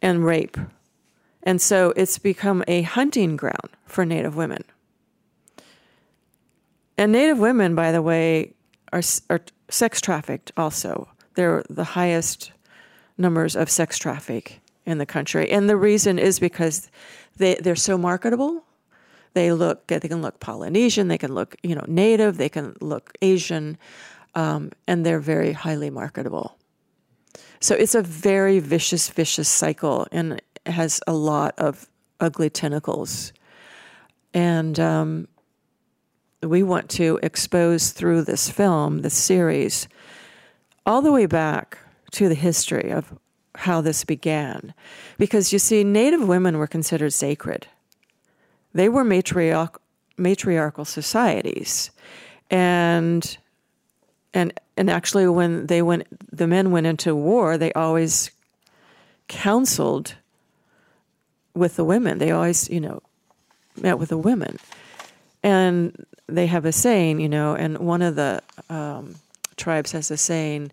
and 0.02 0.24
rape 0.24 0.56
and 1.42 1.62
so 1.62 1.92
it's 1.96 2.18
become 2.18 2.62
a 2.68 2.82
hunting 2.82 3.36
ground 3.36 3.70
for 3.86 4.04
Native 4.04 4.36
women. 4.36 4.64
And 6.96 7.12
Native 7.12 7.38
women, 7.38 7.74
by 7.74 7.92
the 7.92 8.02
way, 8.02 8.52
are, 8.92 9.02
are 9.30 9.40
sex 9.70 10.00
trafficked 10.00 10.52
also. 10.56 11.08
They're 11.34 11.64
the 11.70 11.84
highest 11.84 12.52
numbers 13.16 13.54
of 13.54 13.70
sex 13.70 13.98
traffic 13.98 14.60
in 14.84 14.98
the 14.98 15.06
country. 15.06 15.50
And 15.50 15.70
the 15.70 15.76
reason 15.76 16.18
is 16.18 16.38
because 16.38 16.90
they, 17.36 17.54
they're 17.54 17.76
so 17.76 17.96
marketable. 17.96 18.64
They 19.34 19.52
look, 19.52 19.86
they 19.86 20.00
can 20.00 20.22
look 20.22 20.40
Polynesian, 20.40 21.08
they 21.08 21.18
can 21.18 21.34
look, 21.34 21.56
you 21.62 21.74
know, 21.74 21.84
native, 21.86 22.36
they 22.36 22.48
can 22.48 22.76
look 22.80 23.12
Asian, 23.22 23.78
um, 24.34 24.70
and 24.86 25.04
they're 25.04 25.20
very 25.20 25.52
highly 25.52 25.90
marketable. 25.90 26.56
So 27.60 27.74
it's 27.74 27.94
a 27.94 28.02
very 28.02 28.58
vicious, 28.60 29.08
vicious 29.08 29.48
cycle. 29.48 30.06
And 30.12 30.40
has 30.70 31.00
a 31.06 31.12
lot 31.12 31.54
of 31.58 31.88
ugly 32.20 32.50
tentacles. 32.50 33.32
And 34.34 34.78
um, 34.78 35.28
we 36.42 36.62
want 36.62 36.88
to 36.90 37.18
expose 37.22 37.90
through 37.90 38.22
this 38.22 38.50
film, 38.50 39.00
this 39.02 39.14
series, 39.14 39.88
all 40.86 41.02
the 41.02 41.12
way 41.12 41.26
back 41.26 41.78
to 42.12 42.28
the 42.28 42.34
history 42.34 42.90
of 42.90 43.18
how 43.54 43.80
this 43.80 44.04
began. 44.04 44.74
Because 45.16 45.52
you 45.52 45.58
see, 45.58 45.84
Native 45.84 46.26
women 46.26 46.58
were 46.58 46.66
considered 46.66 47.12
sacred, 47.12 47.66
they 48.72 48.88
were 48.88 49.04
matriarch- 49.04 49.78
matriarchal 50.16 50.84
societies. 50.84 51.90
And 52.50 53.38
and 54.34 54.52
and 54.76 54.90
actually 54.90 55.26
when 55.26 55.66
they 55.66 55.82
went 55.82 56.06
the 56.34 56.46
men 56.46 56.70
went 56.70 56.86
into 56.86 57.14
war 57.14 57.58
they 57.58 57.72
always 57.72 58.30
counseled 59.28 60.14
with 61.54 61.76
the 61.76 61.84
women. 61.84 62.18
They 62.18 62.30
always, 62.30 62.68
you 62.70 62.80
know, 62.80 63.02
met 63.76 63.98
with 63.98 64.08
the 64.08 64.18
women. 64.18 64.58
And 65.42 66.06
they 66.26 66.46
have 66.46 66.64
a 66.64 66.72
saying, 66.72 67.20
you 67.20 67.28
know, 67.28 67.54
and 67.54 67.78
one 67.78 68.02
of 68.02 68.16
the 68.16 68.42
um, 68.70 69.16
tribes 69.56 69.92
has 69.92 70.10
a 70.10 70.16
saying 70.16 70.72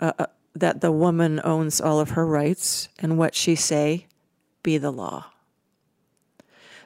uh, 0.00 0.12
uh, 0.18 0.26
that 0.54 0.80
the 0.80 0.92
woman 0.92 1.40
owns 1.44 1.80
all 1.80 2.00
of 2.00 2.10
her 2.10 2.26
rights, 2.26 2.88
and 2.98 3.18
what 3.18 3.34
she 3.34 3.54
say 3.54 4.06
be 4.62 4.78
the 4.78 4.90
law. 4.90 5.26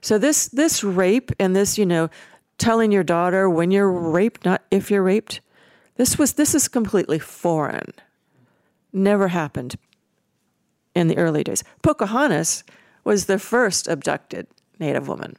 So 0.02 0.18
this 0.18 0.48
this 0.48 0.84
rape 0.84 1.30
and 1.38 1.56
this, 1.56 1.78
you 1.78 1.86
know, 1.86 2.10
telling 2.58 2.92
your 2.92 3.04
daughter 3.04 3.48
when 3.48 3.70
you're 3.70 3.90
raped, 3.90 4.44
not 4.44 4.62
if 4.70 4.90
you're 4.90 5.02
raped, 5.02 5.40
this 5.96 6.18
was 6.18 6.34
this 6.34 6.54
is 6.54 6.68
completely 6.68 7.18
foreign. 7.18 7.92
Never 8.92 9.28
happened 9.28 9.76
in 10.94 11.08
the 11.08 11.16
early 11.16 11.44
days. 11.44 11.64
Pocahontas 11.82 12.64
was 13.04 13.26
the 13.26 13.38
first 13.38 13.88
abducted 13.88 14.46
Native 14.78 15.08
woman. 15.08 15.36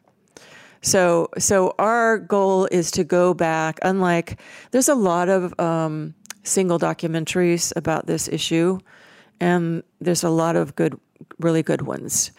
So, 0.82 1.30
so 1.38 1.76
our 1.80 2.18
goal 2.18 2.68
is 2.72 2.92
to 2.92 3.04
go 3.04 3.34
back. 3.34 3.80
Unlike 3.84 4.40
there's 4.72 4.90
a 4.90 4.96
lot 4.96 5.30
of 5.30 5.58
um, 5.60 6.14
single 6.44 6.80
documentaries 6.80 7.72
about 7.76 8.08
this 8.08 8.28
issue, 8.28 8.80
and 9.40 9.84
there's 10.02 10.24
a 10.24 10.30
lot 10.30 10.56
of 10.56 10.76
good, 10.76 11.00
really 11.40 11.64
good 11.64 11.84
ones. 11.84 12.32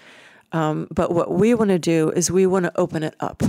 Um, 0.55 0.87
but 0.95 1.11
what 1.11 1.33
we 1.33 1.53
want 1.53 1.71
to 1.71 1.81
do 1.81 2.11
is 2.11 2.31
we 2.31 2.47
want 2.47 2.65
to 2.65 2.73
open 2.79 3.03
it 3.03 3.17
up. 3.19 3.43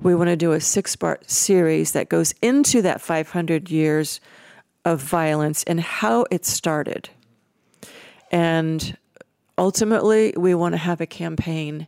We 0.00 0.14
want 0.14 0.28
to 0.28 0.36
do 0.36 0.52
a 0.52 0.60
six-part 0.60 1.30
series 1.30 1.92
that 1.92 2.08
goes 2.08 2.34
into 2.40 2.80
that 2.82 3.02
500 3.02 3.70
years 3.70 4.18
of 4.86 5.00
violence 5.00 5.62
and 5.64 5.78
how 5.78 6.24
it 6.30 6.46
started. 6.46 7.10
And 8.32 8.96
ultimately, 9.58 10.32
we 10.34 10.54
want 10.54 10.72
to 10.72 10.78
have 10.78 11.02
a 11.02 11.06
campaign, 11.06 11.86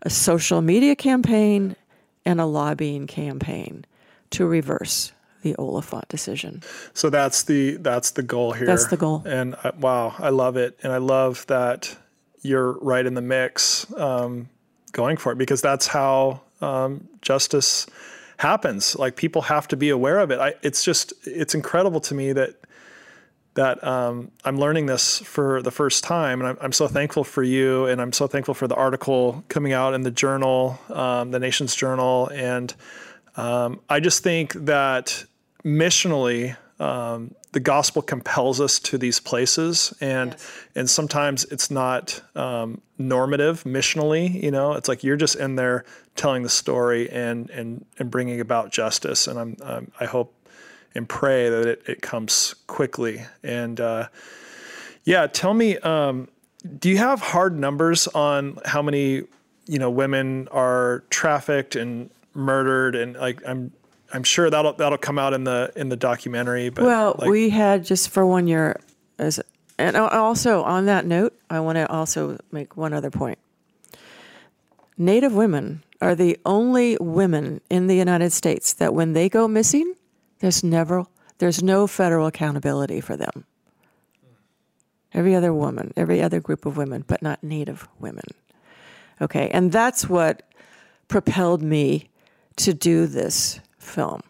a 0.00 0.08
social 0.08 0.62
media 0.62 0.96
campaign, 0.96 1.76
and 2.24 2.40
a 2.40 2.46
lobbying 2.46 3.06
campaign 3.06 3.84
to 4.30 4.46
reverse 4.46 5.12
the 5.42 5.54
Oliphant 5.56 6.08
decision. 6.08 6.62
So 6.94 7.10
that's 7.10 7.42
the 7.42 7.76
that's 7.76 8.12
the 8.12 8.22
goal 8.22 8.52
here. 8.52 8.66
That's 8.66 8.86
the 8.86 8.96
goal. 8.96 9.22
And 9.26 9.54
I, 9.62 9.72
wow, 9.78 10.14
I 10.18 10.30
love 10.30 10.56
it, 10.56 10.78
and 10.82 10.94
I 10.94 10.98
love 10.98 11.46
that 11.48 11.94
you're 12.42 12.72
right 12.80 13.04
in 13.04 13.14
the 13.14 13.22
mix, 13.22 13.90
um, 13.94 14.48
going 14.92 15.16
for 15.16 15.32
it 15.32 15.38
because 15.38 15.60
that's 15.60 15.86
how 15.86 16.40
um, 16.60 17.08
justice 17.22 17.86
happens. 18.38 18.96
Like 18.96 19.16
people 19.16 19.42
have 19.42 19.68
to 19.68 19.76
be 19.76 19.90
aware 19.90 20.18
of 20.18 20.30
it. 20.30 20.38
I, 20.38 20.54
it's 20.62 20.84
just 20.84 21.12
it's 21.24 21.54
incredible 21.54 22.00
to 22.00 22.14
me 22.14 22.32
that 22.32 22.54
that 23.54 23.82
um, 23.82 24.30
I'm 24.44 24.58
learning 24.58 24.84
this 24.84 25.18
for 25.20 25.62
the 25.62 25.70
first 25.70 26.04
time, 26.04 26.40
and 26.40 26.48
I'm, 26.50 26.58
I'm, 26.60 26.72
so 26.72 26.86
thankful 26.86 27.24
for 27.24 27.42
you, 27.42 27.86
and 27.86 28.02
I'm 28.02 28.12
so 28.12 28.26
thankful 28.26 28.52
for 28.52 28.68
the 28.68 28.74
article 28.74 29.42
coming 29.48 29.72
out 29.72 29.94
in 29.94 30.02
the 30.02 30.10
journal, 30.10 30.78
um, 30.90 31.30
the 31.30 31.38
Nation's 31.38 31.74
Journal, 31.74 32.28
and 32.34 32.74
um, 33.36 33.80
I 33.88 34.00
just 34.00 34.22
think 34.22 34.52
that 34.52 35.24
missionally, 35.64 36.54
um, 36.78 37.34
the 37.56 37.60
gospel 37.60 38.02
compels 38.02 38.60
us 38.60 38.78
to 38.78 38.98
these 38.98 39.18
places, 39.18 39.94
and 39.98 40.32
yes. 40.32 40.52
and 40.74 40.90
sometimes 40.90 41.44
it's 41.46 41.70
not 41.70 42.20
um, 42.34 42.82
normative 42.98 43.64
missionally. 43.64 44.42
You 44.42 44.50
know, 44.50 44.74
it's 44.74 44.90
like 44.90 45.02
you're 45.02 45.16
just 45.16 45.36
in 45.36 45.56
there 45.56 45.86
telling 46.16 46.42
the 46.42 46.50
story 46.50 47.08
and 47.08 47.48
and 47.48 47.86
and 47.98 48.10
bringing 48.10 48.42
about 48.42 48.72
justice, 48.72 49.26
and 49.26 49.38
I'm, 49.38 49.56
I'm 49.64 49.90
I 49.98 50.04
hope 50.04 50.34
and 50.94 51.08
pray 51.08 51.48
that 51.48 51.66
it, 51.66 51.82
it 51.86 52.02
comes 52.02 52.54
quickly. 52.66 53.24
And 53.42 53.80
uh, 53.80 54.08
yeah, 55.04 55.26
tell 55.26 55.54
me, 55.54 55.78
um, 55.78 56.28
do 56.78 56.90
you 56.90 56.98
have 56.98 57.22
hard 57.22 57.58
numbers 57.58 58.06
on 58.08 58.58
how 58.66 58.82
many 58.82 59.22
you 59.64 59.78
know 59.78 59.88
women 59.88 60.48
are 60.48 61.04
trafficked 61.08 61.74
and 61.74 62.10
murdered? 62.34 62.94
And 62.94 63.16
like 63.16 63.40
I'm 63.46 63.72
I'm 64.16 64.24
sure 64.24 64.48
that'll 64.48 64.72
that'll 64.72 64.96
come 64.98 65.18
out 65.18 65.34
in 65.34 65.44
the 65.44 65.70
in 65.76 65.90
the 65.90 65.96
documentary. 65.96 66.70
But 66.70 66.84
well, 66.84 67.16
like, 67.18 67.28
we 67.28 67.50
had 67.50 67.84
just 67.84 68.08
for 68.08 68.26
one 68.26 68.48
year 68.48 68.80
as. 69.18 69.40
And 69.78 69.94
also, 69.94 70.62
on 70.62 70.86
that 70.86 71.04
note, 71.04 71.38
I 71.50 71.60
want 71.60 71.76
to 71.76 71.86
also 71.92 72.38
make 72.50 72.78
one 72.78 72.94
other 72.94 73.10
point. 73.10 73.38
Native 74.96 75.34
women 75.34 75.82
are 76.00 76.14
the 76.14 76.38
only 76.46 76.96
women 76.98 77.60
in 77.68 77.86
the 77.86 77.94
United 77.94 78.32
States 78.32 78.72
that 78.72 78.94
when 78.94 79.12
they 79.12 79.28
go 79.28 79.46
missing, 79.46 79.94
there's 80.38 80.64
never 80.64 81.04
there's 81.36 81.62
no 81.62 81.86
federal 81.86 82.26
accountability 82.26 83.02
for 83.02 83.18
them. 83.18 83.44
Every 85.12 85.34
other 85.34 85.52
woman, 85.52 85.92
every 85.94 86.22
other 86.22 86.40
group 86.40 86.64
of 86.64 86.78
women, 86.78 87.04
but 87.06 87.20
not 87.20 87.44
Native 87.44 87.86
women. 88.00 88.24
Okay, 89.20 89.50
and 89.50 89.70
that's 89.70 90.08
what 90.08 90.42
propelled 91.08 91.60
me 91.60 92.08
to 92.56 92.72
do 92.72 93.06
this 93.06 93.60
film. 93.86 94.22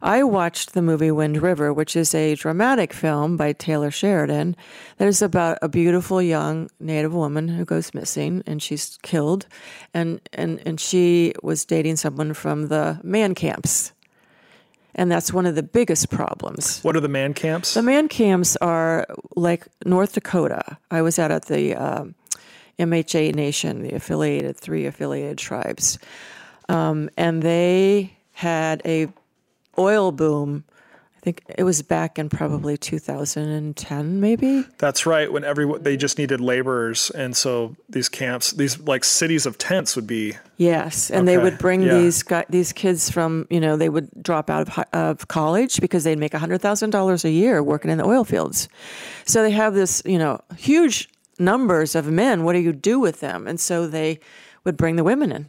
I 0.00 0.22
watched 0.22 0.74
the 0.74 0.82
movie 0.82 1.10
Wind 1.10 1.42
River, 1.42 1.72
which 1.72 1.96
is 1.96 2.14
a 2.14 2.36
dramatic 2.36 2.92
film 2.92 3.36
by 3.36 3.52
Taylor 3.52 3.90
Sheridan 3.90 4.54
that 4.98 5.08
is 5.08 5.22
about 5.22 5.58
a 5.60 5.68
beautiful 5.68 6.22
young 6.22 6.70
Native 6.78 7.12
woman 7.12 7.48
who 7.48 7.64
goes 7.64 7.92
missing 7.94 8.44
and 8.46 8.62
she's 8.62 8.96
killed. 9.02 9.46
And, 9.92 10.20
and, 10.32 10.60
and 10.64 10.80
she 10.80 11.34
was 11.42 11.64
dating 11.64 11.96
someone 11.96 12.32
from 12.32 12.68
the 12.68 13.00
man 13.02 13.34
camps 13.34 13.92
and 14.98 15.10
that's 15.10 15.32
one 15.32 15.46
of 15.46 15.54
the 15.54 15.62
biggest 15.62 16.10
problems. 16.10 16.80
What 16.82 16.96
are 16.96 17.00
the 17.00 17.08
man 17.08 17.32
camps? 17.32 17.74
The 17.74 17.82
man 17.82 18.08
camps 18.08 18.56
are 18.56 19.06
like 19.36 19.66
North 19.86 20.14
Dakota. 20.14 20.76
I 20.90 21.02
was 21.02 21.20
out 21.20 21.30
at 21.30 21.46
the 21.46 21.76
um, 21.76 22.16
MHA 22.80 23.34
Nation, 23.36 23.82
the 23.82 23.92
affiliated 23.92 24.56
three 24.56 24.86
affiliated 24.86 25.38
tribes, 25.38 26.00
um, 26.68 27.08
and 27.16 27.42
they 27.42 28.17
had 28.38 28.80
a 28.84 29.08
oil 29.76 30.12
boom 30.12 30.64
I 31.18 31.20
think 31.20 31.42
it 31.58 31.64
was 31.64 31.82
back 31.82 32.16
in 32.16 32.28
probably 32.28 32.76
2010, 32.76 34.20
maybe. 34.20 34.64
That's 34.78 35.04
right. 35.04 35.30
When 35.30 35.42
everyone 35.42 35.82
they 35.82 35.96
just 35.96 36.16
needed 36.16 36.40
laborers, 36.40 37.10
and 37.10 37.36
so 37.36 37.74
these 37.88 38.08
camps, 38.08 38.52
these 38.52 38.78
like 38.78 39.02
cities 39.02 39.44
of 39.44 39.58
tents, 39.58 39.96
would 39.96 40.06
be. 40.06 40.36
Yes, 40.58 41.10
and 41.10 41.28
okay. 41.28 41.36
they 41.36 41.42
would 41.42 41.58
bring 41.58 41.82
yeah. 41.82 41.98
these 41.98 42.22
these 42.48 42.72
kids 42.72 43.10
from 43.10 43.48
you 43.50 43.58
know 43.58 43.76
they 43.76 43.88
would 43.88 44.10
drop 44.22 44.48
out 44.48 44.68
of, 44.68 44.84
of 44.92 45.26
college 45.26 45.80
because 45.80 46.04
they'd 46.04 46.20
make 46.20 46.34
hundred 46.34 46.60
thousand 46.60 46.90
dollars 46.90 47.24
a 47.24 47.30
year 47.30 47.64
working 47.64 47.90
in 47.90 47.98
the 47.98 48.04
oil 48.04 48.22
fields. 48.22 48.68
So 49.24 49.42
they 49.42 49.50
have 49.50 49.74
this 49.74 50.00
you 50.04 50.20
know 50.20 50.40
huge 50.56 51.08
numbers 51.40 51.96
of 51.96 52.06
men. 52.06 52.44
What 52.44 52.52
do 52.52 52.60
you 52.60 52.72
do 52.72 53.00
with 53.00 53.18
them? 53.18 53.48
And 53.48 53.58
so 53.58 53.88
they 53.88 54.20
would 54.62 54.76
bring 54.76 54.94
the 54.94 55.04
women 55.04 55.32
in, 55.32 55.48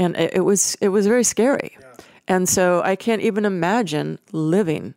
and 0.00 0.16
it, 0.16 0.34
it 0.34 0.40
was 0.40 0.76
it 0.80 0.88
was 0.88 1.06
very 1.06 1.22
scary. 1.22 1.76
Yeah. 1.78 1.86
And 2.26 2.48
so 2.48 2.82
I 2.82 2.96
can't 2.96 3.22
even 3.22 3.44
imagine 3.44 4.18
living 4.32 4.94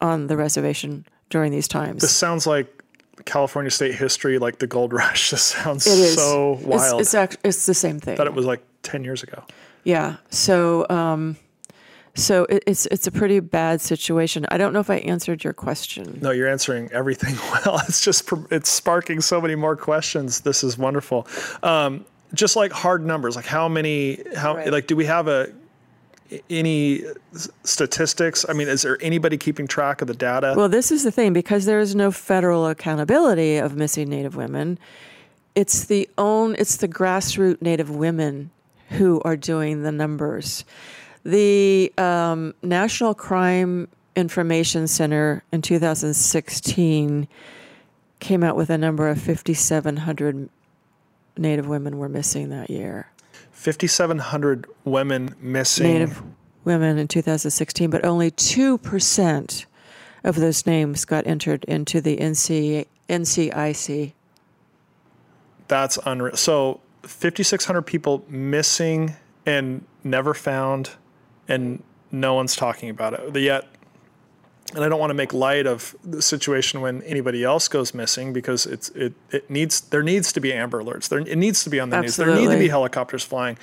on 0.00 0.26
the 0.26 0.36
reservation 0.36 1.06
during 1.28 1.52
these 1.52 1.68
times. 1.68 2.02
This 2.02 2.16
sounds 2.16 2.46
like 2.46 2.82
California 3.26 3.70
state 3.70 3.94
history, 3.94 4.38
like 4.38 4.58
the 4.58 4.66
gold 4.66 4.92
rush. 5.02 5.30
This 5.30 5.42
sounds 5.42 5.84
so 5.84 6.58
wild. 6.64 7.00
It's, 7.00 7.08
it's, 7.08 7.14
actually, 7.14 7.40
it's 7.44 7.66
the 7.66 7.74
same 7.74 8.00
thing. 8.00 8.16
That 8.16 8.26
it 8.26 8.34
was 8.34 8.46
like 8.46 8.62
10 8.82 9.04
years 9.04 9.22
ago. 9.22 9.44
Yeah. 9.84 10.16
So, 10.30 10.86
um, 10.88 11.36
so 12.14 12.44
it, 12.46 12.64
it's 12.66 12.86
it's 12.86 13.06
a 13.06 13.12
pretty 13.12 13.40
bad 13.40 13.80
situation. 13.80 14.44
I 14.50 14.58
don't 14.58 14.72
know 14.72 14.80
if 14.80 14.90
I 14.90 14.96
answered 14.96 15.44
your 15.44 15.52
question. 15.52 16.18
No, 16.20 16.32
you're 16.32 16.48
answering 16.48 16.90
everything 16.92 17.36
well. 17.64 17.80
It's 17.88 18.04
just 18.04 18.28
it's 18.50 18.68
sparking 18.68 19.20
so 19.20 19.40
many 19.40 19.54
more 19.54 19.76
questions. 19.76 20.40
This 20.40 20.64
is 20.64 20.76
wonderful. 20.76 21.28
Um, 21.62 22.04
just 22.34 22.56
like 22.56 22.72
hard 22.72 23.04
numbers, 23.04 23.36
like 23.36 23.46
how 23.46 23.68
many, 23.68 24.22
how 24.36 24.56
right. 24.56 24.70
like 24.70 24.86
do 24.86 24.96
we 24.96 25.06
have 25.06 25.28
a 25.28 25.52
any 26.48 27.02
statistics? 27.64 28.46
I 28.48 28.52
mean, 28.52 28.68
is 28.68 28.82
there 28.82 28.98
anybody 29.00 29.36
keeping 29.36 29.66
track 29.66 30.00
of 30.00 30.08
the 30.08 30.14
data? 30.14 30.54
Well, 30.56 30.68
this 30.68 30.90
is 30.90 31.04
the 31.04 31.10
thing 31.10 31.32
because 31.32 31.64
there 31.64 31.80
is 31.80 31.94
no 31.94 32.10
federal 32.10 32.66
accountability 32.66 33.56
of 33.56 33.76
missing 33.76 34.08
Native 34.08 34.36
women. 34.36 34.78
It's 35.54 35.84
the 35.84 36.08
own 36.16 36.54
it's 36.58 36.76
the 36.76 36.88
grassroots 36.88 37.60
Native 37.60 37.90
women 37.90 38.50
who 38.90 39.20
are 39.24 39.36
doing 39.36 39.82
the 39.82 39.92
numbers. 39.92 40.64
The 41.24 41.92
um, 41.98 42.54
National 42.62 43.14
Crime 43.14 43.88
Information 44.16 44.86
Center 44.86 45.42
in 45.52 45.62
2016 45.62 47.28
came 48.20 48.42
out 48.42 48.56
with 48.56 48.70
a 48.70 48.78
number 48.78 49.08
of 49.08 49.20
5,700 49.20 50.48
Native 51.40 51.66
women 51.66 51.98
were 51.98 52.08
missing 52.08 52.50
that 52.50 52.68
year. 52.68 53.10
5,700 53.50 54.66
women 54.84 55.34
missing. 55.40 55.86
Native 55.86 56.22
women 56.64 56.98
in 56.98 57.08
2016, 57.08 57.88
but 57.88 58.04
only 58.04 58.30
2% 58.30 59.64
of 60.22 60.36
those 60.36 60.66
names 60.66 61.04
got 61.06 61.26
entered 61.26 61.64
into 61.64 62.02
the 62.02 62.18
NC, 62.18 62.86
NCIC. 63.08 64.12
That's 65.68 65.98
unreal. 66.04 66.36
So 66.36 66.80
5,600 67.04 67.82
people 67.82 68.24
missing 68.28 69.16
and 69.46 69.86
never 70.04 70.34
found, 70.34 70.90
and 71.48 71.82
no 72.12 72.34
one's 72.34 72.54
talking 72.54 72.90
about 72.90 73.14
it. 73.14 73.34
Yet 73.40 73.66
and 74.74 74.84
I 74.84 74.88
don't 74.88 75.00
want 75.00 75.10
to 75.10 75.14
make 75.14 75.32
light 75.32 75.66
of 75.66 75.96
the 76.04 76.22
situation 76.22 76.80
when 76.80 77.02
anybody 77.02 77.42
else 77.42 77.68
goes 77.68 77.92
missing 77.92 78.32
because 78.32 78.66
it's 78.66 78.88
it 78.90 79.14
it 79.30 79.50
needs 79.50 79.80
there 79.80 80.02
needs 80.02 80.32
to 80.32 80.40
be 80.40 80.52
Amber 80.52 80.82
Alerts. 80.82 81.08
There 81.08 81.18
it 81.18 81.38
needs 81.38 81.64
to 81.64 81.70
be 81.70 81.80
on 81.80 81.90
the 81.90 81.96
Absolutely. 81.96 82.34
news. 82.34 82.42
There 82.42 82.50
need 82.50 82.56
to 82.56 82.64
be 82.66 82.68
helicopters 82.68 83.24
flying, 83.24 83.58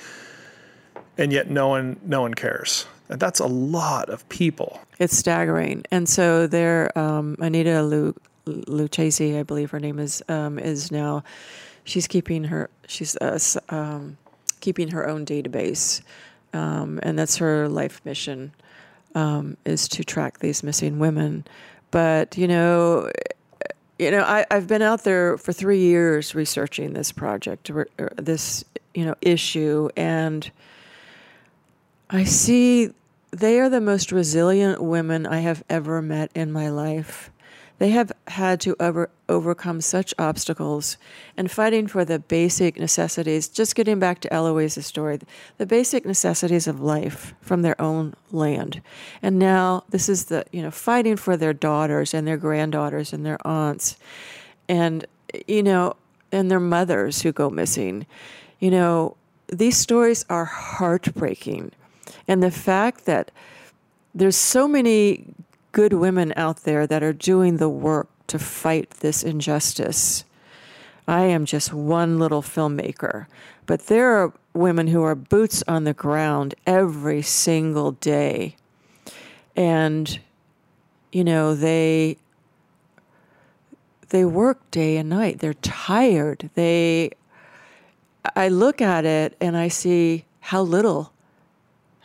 and 1.16 1.32
yet 1.32 1.50
no 1.50 1.68
one 1.68 1.98
no 2.04 2.22
one 2.22 2.34
cares. 2.34 2.86
And 3.08 3.18
that's 3.18 3.40
a 3.40 3.46
lot 3.46 4.10
of 4.10 4.28
people. 4.28 4.80
It's 4.98 5.16
staggering. 5.16 5.84
And 5.90 6.06
so 6.06 6.46
there, 6.46 6.96
um, 6.98 7.36
Annita 7.36 7.88
Lu, 7.88 8.14
Lucchesi, 8.46 9.38
I 9.38 9.44
believe 9.44 9.70
her 9.70 9.80
name 9.80 9.98
is, 9.98 10.22
um, 10.28 10.58
is 10.58 10.92
now. 10.92 11.24
She's 11.84 12.06
keeping 12.06 12.44
her 12.44 12.68
she's 12.86 13.16
uh, 13.16 13.38
um, 13.70 14.18
keeping 14.60 14.88
her 14.88 15.08
own 15.08 15.24
database, 15.24 16.02
um, 16.52 17.00
and 17.02 17.18
that's 17.18 17.38
her 17.38 17.66
life 17.66 18.02
mission 18.04 18.52
um, 19.14 19.56
is 19.64 19.88
to 19.88 20.04
track 20.04 20.38
these 20.38 20.62
missing 20.62 20.98
women. 20.98 21.46
But 21.90 22.36
you 22.36 22.48
know, 22.48 23.10
you 23.98 24.10
know, 24.10 24.22
I, 24.22 24.46
I've 24.50 24.66
been 24.66 24.82
out 24.82 25.04
there 25.04 25.36
for 25.36 25.52
three 25.52 25.80
years 25.80 26.34
researching 26.34 26.92
this 26.92 27.12
project, 27.12 27.70
this 28.16 28.64
you 28.94 29.04
know 29.04 29.14
issue, 29.20 29.88
and 29.96 30.50
I 32.10 32.24
see 32.24 32.90
they 33.30 33.60
are 33.60 33.68
the 33.68 33.80
most 33.80 34.12
resilient 34.12 34.82
women 34.82 35.26
I 35.26 35.40
have 35.40 35.62
ever 35.68 36.00
met 36.00 36.30
in 36.34 36.52
my 36.52 36.70
life. 36.70 37.30
They 37.78 37.90
have 37.90 38.10
had 38.26 38.60
to 38.62 38.74
over, 38.80 39.08
overcome 39.28 39.80
such 39.80 40.12
obstacles 40.18 40.96
and 41.36 41.50
fighting 41.50 41.86
for 41.86 42.04
the 42.04 42.18
basic 42.18 42.78
necessities, 42.78 43.48
just 43.48 43.76
getting 43.76 44.00
back 44.00 44.20
to 44.20 44.34
Elouise's 44.34 44.86
story, 44.86 45.20
the 45.58 45.66
basic 45.66 46.04
necessities 46.04 46.66
of 46.66 46.80
life 46.80 47.34
from 47.40 47.62
their 47.62 47.80
own 47.80 48.14
land. 48.32 48.82
And 49.22 49.38
now 49.38 49.84
this 49.90 50.08
is 50.08 50.24
the, 50.24 50.44
you 50.50 50.60
know, 50.60 50.72
fighting 50.72 51.16
for 51.16 51.36
their 51.36 51.52
daughters 51.52 52.14
and 52.14 52.26
their 52.26 52.36
granddaughters 52.36 53.12
and 53.12 53.24
their 53.24 53.38
aunts 53.46 53.96
and, 54.68 55.06
you 55.46 55.62
know, 55.62 55.94
and 56.32 56.50
their 56.50 56.60
mothers 56.60 57.22
who 57.22 57.32
go 57.32 57.48
missing. 57.48 58.06
You 58.58 58.72
know, 58.72 59.16
these 59.46 59.76
stories 59.76 60.24
are 60.28 60.44
heartbreaking. 60.44 61.72
And 62.26 62.42
the 62.42 62.50
fact 62.50 63.06
that 63.06 63.30
there's 64.14 64.36
so 64.36 64.66
many 64.66 65.32
good 65.72 65.92
women 65.92 66.32
out 66.36 66.64
there 66.64 66.86
that 66.86 67.02
are 67.02 67.12
doing 67.12 67.56
the 67.56 67.68
work 67.68 68.08
to 68.28 68.38
fight 68.38 68.90
this 69.00 69.22
injustice. 69.22 70.24
I 71.06 71.22
am 71.22 71.46
just 71.46 71.72
one 71.72 72.18
little 72.18 72.42
filmmaker, 72.42 73.26
but 73.66 73.86
there 73.86 74.16
are 74.16 74.32
women 74.52 74.88
who 74.88 75.02
are 75.02 75.14
boots 75.14 75.62
on 75.66 75.84
the 75.84 75.94
ground 75.94 76.54
every 76.66 77.22
single 77.22 77.92
day. 77.92 78.56
And 79.56 80.20
you 81.12 81.24
know, 81.24 81.54
they 81.54 82.18
they 84.10 84.24
work 84.24 84.70
day 84.70 84.96
and 84.96 85.08
night. 85.08 85.38
They're 85.38 85.54
tired. 85.54 86.50
They 86.54 87.12
I 88.36 88.48
look 88.48 88.80
at 88.80 89.04
it 89.04 89.36
and 89.40 89.56
I 89.56 89.68
see 89.68 90.24
how 90.40 90.62
little 90.62 91.12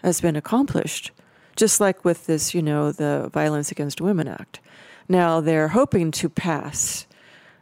has 0.03 0.21
been 0.21 0.35
accomplished. 0.35 1.11
Just 1.55 1.79
like 1.79 2.03
with 2.03 2.25
this, 2.25 2.53
you 2.53 2.61
know, 2.61 2.91
the 2.91 3.29
Violence 3.33 3.71
Against 3.71 4.01
Women 4.01 4.27
Act. 4.27 4.59
Now 5.07 5.41
they're 5.41 5.69
hoping 5.69 6.11
to 6.11 6.29
pass 6.29 7.05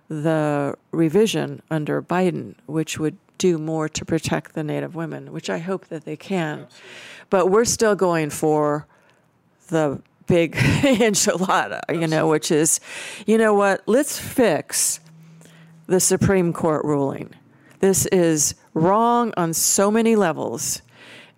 the 0.08 0.76
revision 0.92 1.62
under 1.70 2.02
Biden, 2.02 2.56
which 2.66 3.00
would 3.00 3.18
do 3.38 3.58
more 3.58 3.90
to 3.90 4.06
protect 4.06 4.54
the 4.54 4.64
Native 4.64 4.94
women, 4.94 5.32
which 5.32 5.50
I 5.50 5.58
hope 5.58 5.88
that 5.88 6.06
they 6.06 6.16
can. 6.16 6.68
But 7.30 7.48
we're 7.48 7.66
still 7.66 7.96
going 7.96 8.30
for 8.30 8.86
the 9.70 10.02
big 10.28 10.56
enchilada, 10.56 11.82
you 11.90 12.08
know, 12.08 12.28
which 12.28 12.52
is, 12.52 12.80
you 13.26 13.38
know 13.38 13.54
what, 13.54 13.82
let's 13.88 14.20
fix 14.20 15.00
the 15.88 16.00
Supreme 16.00 16.54
Court 16.54 16.86
ruling. 16.86 17.34
This 17.80 18.06
is 18.08 18.54
wrong 18.74 19.34
on 19.38 19.54
so 19.54 19.90
many 19.90 20.16
levels. 20.16 20.82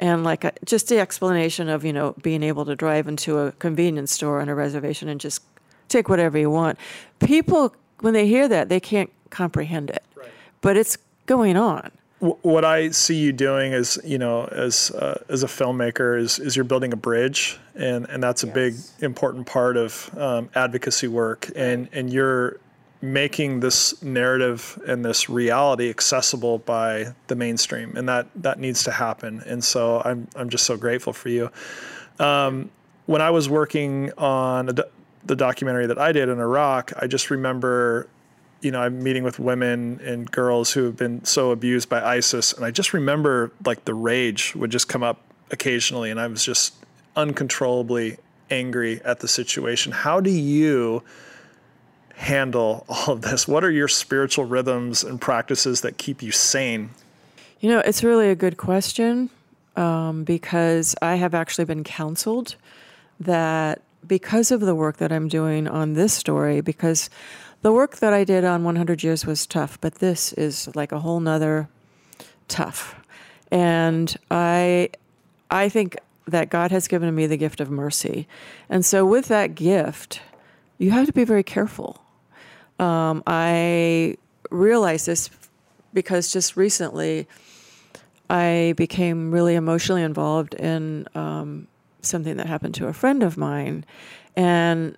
And 0.03 0.25
like 0.25 0.43
a, 0.43 0.51
just 0.65 0.89
the 0.89 0.99
explanation 0.99 1.69
of, 1.69 1.85
you 1.85 1.93
know, 1.93 2.13
being 2.21 2.43
able 2.43 2.65
to 2.65 2.75
drive 2.75 3.07
into 3.07 3.39
a 3.39 3.53
convenience 3.53 4.11
store 4.11 4.41
on 4.41 4.49
a 4.49 4.55
reservation 4.55 5.07
and 5.07 5.17
just 5.17 5.41
take 5.87 6.09
whatever 6.09 6.37
you 6.37 6.49
want. 6.49 6.77
People, 7.19 7.73
when 8.01 8.13
they 8.13 8.27
hear 8.27 8.49
that, 8.49 8.67
they 8.67 8.81
can't 8.81 9.09
comprehend 9.29 9.89
it. 9.89 10.03
Right. 10.15 10.27
But 10.59 10.75
it's 10.75 10.97
going 11.25 11.55
on 11.55 11.91
what 12.23 12.63
I 12.63 12.89
see 12.91 13.17
you 13.17 13.33
doing 13.33 13.73
is, 13.73 13.99
you 14.05 14.17
know, 14.17 14.45
as 14.45 14.91
uh, 14.91 15.21
as 15.27 15.43
a 15.43 15.47
filmmaker, 15.47 16.17
is 16.17 16.39
is 16.39 16.55
you're 16.55 16.63
building 16.63 16.93
a 16.93 16.95
bridge, 16.95 17.59
and 17.75 18.09
and 18.09 18.23
that's 18.23 18.43
a 18.43 18.47
yes. 18.47 18.53
big 18.53 18.75
important 18.99 19.45
part 19.45 19.75
of 19.75 20.09
um, 20.17 20.49
advocacy 20.55 21.09
work, 21.09 21.51
and 21.53 21.89
and 21.91 22.13
you're 22.13 22.61
making 23.03 23.59
this 23.59 24.01
narrative 24.01 24.81
and 24.87 25.03
this 25.03 25.27
reality 25.27 25.89
accessible 25.89 26.59
by 26.59 27.13
the 27.27 27.35
mainstream, 27.35 27.97
and 27.97 28.07
that 28.07 28.27
that 28.35 28.59
needs 28.59 28.85
to 28.85 28.91
happen. 28.91 29.43
And 29.45 29.61
so 29.61 30.01
I'm 30.05 30.27
I'm 30.37 30.49
just 30.49 30.65
so 30.65 30.77
grateful 30.77 31.11
for 31.11 31.27
you. 31.27 31.51
Um, 32.17 32.71
when 33.05 33.21
I 33.21 33.29
was 33.31 33.49
working 33.49 34.13
on 34.17 34.69
a, 34.69 34.75
the 35.25 35.35
documentary 35.35 35.85
that 35.87 35.99
I 35.99 36.13
did 36.13 36.29
in 36.29 36.39
Iraq, 36.39 36.93
I 36.97 37.07
just 37.07 37.29
remember 37.29 38.07
you 38.61 38.71
know, 38.71 38.79
I'm 38.79 39.03
meeting 39.03 39.23
with 39.23 39.39
women 39.39 39.99
and 40.01 40.31
girls 40.31 40.71
who 40.71 40.85
have 40.85 40.95
been 40.95 41.25
so 41.25 41.51
abused 41.51 41.89
by 41.89 42.01
ISIS, 42.01 42.53
and 42.53 42.63
I 42.63 42.71
just 42.71 42.93
remember 42.93 43.51
like 43.65 43.83
the 43.83 43.93
rage 43.93 44.55
would 44.55 44.71
just 44.71 44.87
come 44.87 45.03
up 45.03 45.19
occasionally, 45.51 46.09
and 46.09 46.17
I 46.17 46.27
was 46.27 46.45
just 46.45 46.73
uncontrollably 47.17 48.17
angry 48.49 49.01
at 49.03 49.19
the 49.19 49.27
situation. 49.27 49.91
How 49.91 50.21
do 50.21 50.29
you 50.29 51.03
handle 52.23 52.85
all 52.89 53.13
of 53.13 53.21
this? 53.21 53.47
What 53.47 53.63
are 53.63 53.71
your 53.71 53.87
spiritual 53.87 54.45
rhythms 54.45 55.03
and 55.03 55.19
practices 55.19 55.81
that 55.81 55.97
keep 55.97 56.23
you 56.23 56.31
sane? 56.31 56.89
You 57.59 57.69
know, 57.69 57.79
it's 57.79 58.03
really 58.03 58.29
a 58.29 58.35
good 58.35 58.57
question 58.57 59.29
um, 59.75 60.23
because 60.23 60.95
I 61.01 61.15
have 61.15 61.33
actually 61.33 61.65
been 61.65 61.83
counseled 61.83 62.55
that 63.19 63.81
because 64.05 64.51
of 64.51 64.59
the 64.59 64.75
work 64.75 64.97
that 64.97 65.11
I'm 65.11 65.27
doing 65.27 65.67
on 65.67 65.93
this 65.93 66.13
story, 66.13 66.61
because 66.61 67.09
the 67.61 67.71
work 67.71 67.97
that 67.97 68.13
I 68.13 68.23
did 68.23 68.43
on 68.43 68.63
100 68.63 69.03
Years 69.03 69.25
was 69.25 69.47
tough, 69.47 69.79
but 69.79 69.95
this 69.95 70.33
is 70.33 70.73
like 70.75 70.91
a 70.91 70.99
whole 70.99 71.19
nother 71.19 71.69
tough. 72.49 72.99
And 73.49 74.13
I, 74.29 74.89
I 75.49 75.69
think 75.69 75.97
that 76.27 76.49
God 76.49 76.71
has 76.71 76.87
given 76.87 77.13
me 77.15 77.27
the 77.27 77.37
gift 77.37 77.61
of 77.61 77.69
mercy. 77.69 78.27
And 78.69 78.85
so, 78.85 79.05
with 79.05 79.27
that 79.27 79.55
gift, 79.55 80.21
you 80.77 80.91
have 80.91 81.05
to 81.05 81.13
be 81.13 81.23
very 81.23 81.43
careful. 81.43 82.02
Um, 82.83 83.23
I 83.25 84.17
realized 84.49 85.05
this 85.05 85.29
because 85.93 86.33
just 86.33 86.57
recently 86.57 87.27
I 88.29 88.73
became 88.75 89.31
really 89.31 89.55
emotionally 89.55 90.03
involved 90.03 90.53
in 90.55 91.07
um, 91.15 91.67
something 92.01 92.35
that 92.37 92.47
happened 92.47 92.75
to 92.75 92.87
a 92.87 92.93
friend 92.93 93.23
of 93.23 93.37
mine. 93.37 93.85
And 94.35 94.97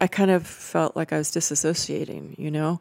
I 0.00 0.08
kind 0.08 0.32
of 0.32 0.44
felt 0.44 0.96
like 0.96 1.12
I 1.12 1.18
was 1.18 1.30
disassociating, 1.30 2.36
you 2.36 2.50
know? 2.50 2.80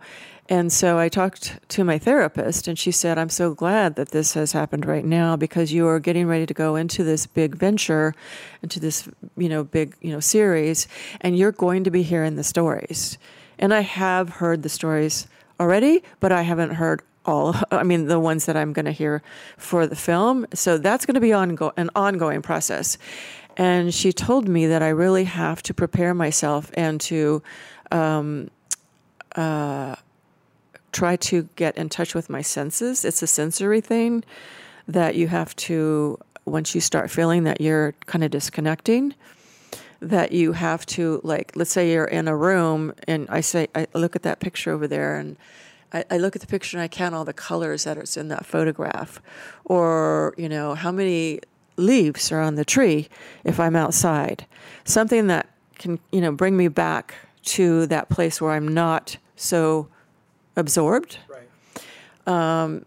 And 0.50 0.74
so 0.74 0.98
I 0.98 1.08
talked 1.10 1.60
to 1.70 1.84
my 1.84 1.98
therapist, 1.98 2.68
and 2.68 2.78
she 2.78 2.92
said, 2.92 3.18
I'm 3.18 3.30
so 3.30 3.54
glad 3.54 3.96
that 3.96 4.10
this 4.10 4.34
has 4.34 4.52
happened 4.52 4.86
right 4.86 5.06
now 5.06 5.36
because 5.36 5.74
you 5.74 5.88
are 5.88 6.00
getting 6.00 6.28
ready 6.28 6.46
to 6.46 6.54
go 6.54 6.76
into 6.76 7.04
this 7.04 7.26
big 7.26 7.56
venture, 7.56 8.14
into 8.62 8.80
this, 8.80 9.08
you 9.38 9.50
know, 9.50 9.64
big, 9.64 9.96
you 10.02 10.12
know, 10.12 10.20
series, 10.20 10.88
and 11.22 11.38
you're 11.38 11.52
going 11.52 11.84
to 11.84 11.92
be 11.92 12.04
hearing 12.04 12.36
the 12.36 12.44
stories. 12.44 13.18
And 13.60 13.74
I 13.74 13.82
have 13.82 14.30
heard 14.30 14.64
the 14.64 14.70
stories 14.70 15.28
already, 15.60 16.04
but 16.20 16.32
I 16.32 16.44
haven't 16.44 16.72
heard 16.72 17.02
all 17.26 17.56
i 17.72 17.82
mean 17.82 18.06
the 18.06 18.20
ones 18.20 18.46
that 18.46 18.56
i'm 18.56 18.72
going 18.72 18.86
to 18.86 18.92
hear 18.92 19.24
for 19.58 19.88
the 19.88 19.96
film 19.96 20.46
so 20.54 20.78
that's 20.78 21.08
going 21.08 21.16
to 21.16 21.20
be 21.20 21.30
ongo- 21.30 21.74
an 21.76 21.90
ongoing 21.96 22.40
process 22.40 23.00
and 23.58 23.94
she 23.94 24.12
told 24.12 24.48
me 24.48 24.68
that 24.68 24.84
I 24.84 24.90
really 24.90 25.24
have 25.24 25.64
to 25.64 25.74
prepare 25.74 26.14
myself 26.14 26.72
and 26.74 27.00
to 27.02 27.42
um, 27.92 28.50
uh, 29.36 29.96
try 30.92 31.16
to 31.18 31.48
get 31.56 31.78
in 31.78 31.90
touch 31.90 32.14
with 32.14 32.30
my 32.30 32.42
senses. 32.42 33.06
It's 33.06 33.22
a 33.22 33.28
sensory 33.28 33.82
thing 33.82 34.24
that 34.88 35.16
you 35.16 35.28
have 35.28 35.56
to, 35.56 36.20
once 36.44 36.76
you 36.76 36.82
start 36.82 37.10
feeling 37.10 37.44
that 37.44 37.62
you're 37.62 37.94
kind 38.08 38.24
of 38.24 38.32
disconnecting, 38.32 39.16
that 40.00 40.32
you 40.32 40.54
have 40.54 40.86
to, 40.86 41.22
like, 41.24 41.54
let's 41.56 41.72
say 41.72 41.92
you're 41.92 42.06
in 42.06 42.28
a 42.28 42.36
room 42.36 42.94
and 43.08 43.28
I 43.30 43.42
say, 43.42 43.68
I 43.74 43.88
look 43.94 44.16
at 44.16 44.24
that 44.24 44.40
picture 44.40 44.72
over 44.72 44.88
there 44.88 45.18
and 45.18 45.38
I, 45.94 46.04
I 46.12 46.18
look 46.18 46.36
at 46.36 46.42
the 46.42 46.48
picture 46.48 46.78
and 46.78 46.84
I 46.84 46.88
count 46.88 47.16
all 47.16 47.26
the 47.26 47.34
colors 47.34 47.86
that 47.86 47.98
are 47.98 48.20
in 48.20 48.28
that 48.30 48.46
photograph. 48.46 49.22
Or, 49.64 50.34
you 50.38 50.50
know, 50.50 50.76
how 50.76 50.92
many 50.92 51.40
leaves 51.78 52.32
are 52.32 52.42
on 52.42 52.56
the 52.56 52.66
tree 52.66 53.08
if 53.44 53.60
I'm 53.60 53.76
outside. 53.76 54.46
Something 54.84 55.28
that 55.28 55.50
can, 55.78 56.00
you 56.12 56.22
know, 56.22 56.32
bring 56.32 56.56
me 56.56 56.68
back 56.68 57.16
to 57.44 57.86
that 57.88 58.10
place 58.10 58.42
where 58.42 58.52
I'm 58.52 58.68
not 58.68 59.18
so 59.36 59.88
absorbed. 60.56 61.20
Right. 61.28 61.48
Um, 62.28 62.86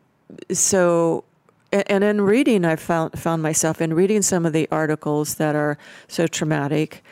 so, 0.52 1.24
and 1.72 2.02
in 2.04 2.20
reading, 2.20 2.64
I 2.64 2.76
found 2.76 3.18
found 3.18 3.42
myself 3.42 3.80
in 3.80 3.94
reading 3.94 4.22
some 4.22 4.46
of 4.46 4.52
the 4.52 4.68
articles 4.70 5.34
that 5.36 5.54
are 5.54 5.78
so 6.06 6.26
traumatic, 6.26 7.02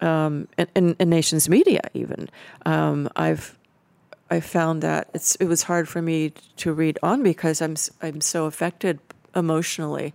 um, 0.00 0.48
in, 0.58 0.96
in, 0.98 1.10
nations 1.10 1.48
media 1.48 1.82
even. 1.94 2.28
Um, 2.66 3.08
I've 3.16 3.56
I 4.30 4.40
found 4.40 4.82
that 4.82 5.10
it's 5.14 5.34
it 5.36 5.46
was 5.46 5.64
hard 5.64 5.88
for 5.88 6.02
me 6.02 6.32
to 6.56 6.72
read 6.72 6.98
on 7.02 7.22
because 7.22 7.60
I'm 7.60 7.76
I'm 8.02 8.20
so 8.20 8.46
affected 8.46 8.98
emotionally 9.34 10.14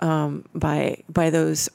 um, 0.00 0.44
by 0.54 1.02
by 1.08 1.30
those 1.30 1.70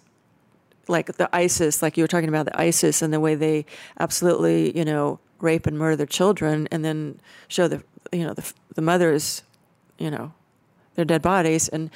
like 0.88 1.18
the 1.18 1.30
ISIS, 1.36 1.82
like 1.82 1.97
you 1.97 2.03
were 2.03 2.08
talking 2.08 2.30
about 2.30 2.45
the 2.45 2.60
ISIS 2.60 3.01
and 3.01 3.14
the 3.14 3.20
way 3.20 3.36
they 3.36 3.66
absolutely 3.99 4.78
you 4.78 4.86
know 4.86 5.20
rape 5.39 5.68
and 5.68 5.78
murder 5.78 5.95
their 5.95 6.05
children, 6.05 6.68
and 6.72 6.84
then 6.84 7.20
show 7.47 7.68
the 7.68 7.84
you 8.12 8.24
know 8.24 8.34
the 8.34 8.53
the 8.76 8.82
mothers, 8.82 9.43
you 9.97 10.12
know, 10.12 10.34
their 10.97 11.05
dead 11.05 11.21
bodies, 11.21 11.69
and 11.69 11.89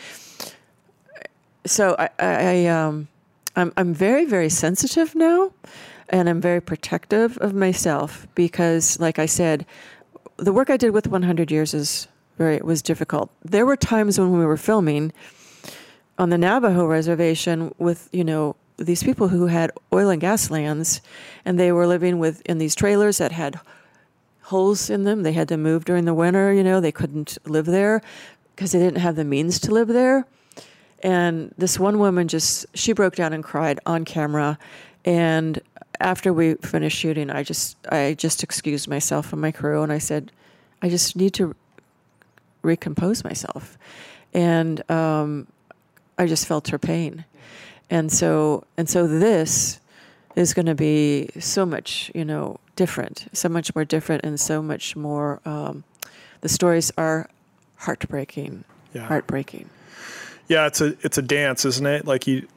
so 1.65 1.97
I, 1.99 2.09
I 2.19 2.65
um, 2.67 3.09
I'm 3.57 3.73
I'm 3.75 3.93
very 3.93 4.23
very 4.23 4.49
sensitive 4.49 5.13
now, 5.15 5.51
and 6.07 6.29
I'm 6.29 6.39
very 6.39 6.61
protective 6.61 7.37
of 7.39 7.53
myself 7.53 8.27
because, 8.35 8.99
like 8.99 9.19
I 9.19 9.25
said, 9.25 9.65
the 10.37 10.53
work 10.53 10.69
I 10.69 10.77
did 10.77 10.91
with 10.91 11.07
100 11.07 11.51
Years 11.51 11.73
is 11.73 12.07
very 12.37 12.59
was 12.63 12.81
difficult. 12.81 13.29
There 13.43 13.65
were 13.65 13.75
times 13.75 14.19
when 14.19 14.37
we 14.37 14.45
were 14.45 14.57
filming 14.57 15.11
on 16.17 16.29
the 16.29 16.37
Navajo 16.37 16.85
reservation 16.85 17.73
with, 17.77 18.09
you 18.11 18.23
know, 18.23 18.55
these 18.77 19.03
people 19.03 19.27
who 19.27 19.47
had 19.47 19.71
oil 19.93 20.09
and 20.09 20.21
gas 20.21 20.49
lands 20.49 21.01
and 21.45 21.59
they 21.59 21.71
were 21.71 21.87
living 21.87 22.19
with 22.19 22.41
in 22.45 22.57
these 22.57 22.75
trailers 22.75 23.17
that 23.19 23.31
had 23.31 23.59
holes 24.43 24.89
in 24.89 25.03
them. 25.03 25.23
They 25.23 25.33
had 25.33 25.47
to 25.49 25.57
move 25.57 25.85
during 25.85 26.05
the 26.05 26.13
winter, 26.13 26.51
you 26.51 26.63
know, 26.63 26.79
they 26.79 26.91
couldn't 26.91 27.37
live 27.45 27.65
there 27.65 28.01
because 28.61 28.73
they 28.73 28.79
didn't 28.79 28.99
have 28.99 29.15
the 29.15 29.25
means 29.25 29.59
to 29.59 29.71
live 29.71 29.87
there. 29.87 30.23
And 31.01 31.51
this 31.57 31.79
one 31.79 31.97
woman 31.97 32.27
just 32.27 32.67
she 32.75 32.93
broke 32.93 33.15
down 33.15 33.33
and 33.33 33.43
cried 33.43 33.79
on 33.87 34.05
camera 34.05 34.59
and 35.03 35.59
after 35.99 36.31
we 36.31 36.53
finished 36.55 36.95
shooting, 36.95 37.31
I 37.31 37.41
just 37.41 37.75
I 37.89 38.13
just 38.13 38.43
excused 38.43 38.87
myself 38.87 39.25
from 39.25 39.41
my 39.41 39.51
crew 39.51 39.81
and 39.81 39.91
I 39.91 39.97
said, 39.97 40.31
I 40.79 40.89
just 40.89 41.15
need 41.15 41.33
to 41.35 41.55
recompose 42.61 43.23
myself. 43.23 43.79
And 44.31 44.87
um, 44.91 45.47
I 46.19 46.27
just 46.27 46.45
felt 46.45 46.67
her 46.67 46.77
pain. 46.77 47.25
and 47.89 48.11
so 48.11 48.65
and 48.77 48.87
so 48.87 49.07
this 49.07 49.79
is 50.35 50.53
going 50.53 50.67
to 50.67 50.75
be 50.75 51.31
so 51.39 51.65
much 51.65 52.11
you 52.13 52.25
know 52.25 52.59
different, 52.75 53.25
so 53.33 53.49
much 53.49 53.73
more 53.73 53.85
different, 53.85 54.23
and 54.23 54.39
so 54.39 54.61
much 54.61 54.95
more. 54.95 55.41
Um, 55.45 55.83
the 56.41 56.49
stories 56.49 56.91
are 56.95 57.27
heartbreaking, 57.81 58.63
Yeah. 58.93 59.05
heartbreaking. 59.07 59.69
Yeah, 60.47 60.67
it's 60.67 60.81
a 60.81 60.95
it's 61.01 61.17
a 61.17 61.21
dance, 61.21 61.65
isn't 61.65 61.85
it? 61.85 62.05
Like 62.05 62.27
you, 62.27 62.47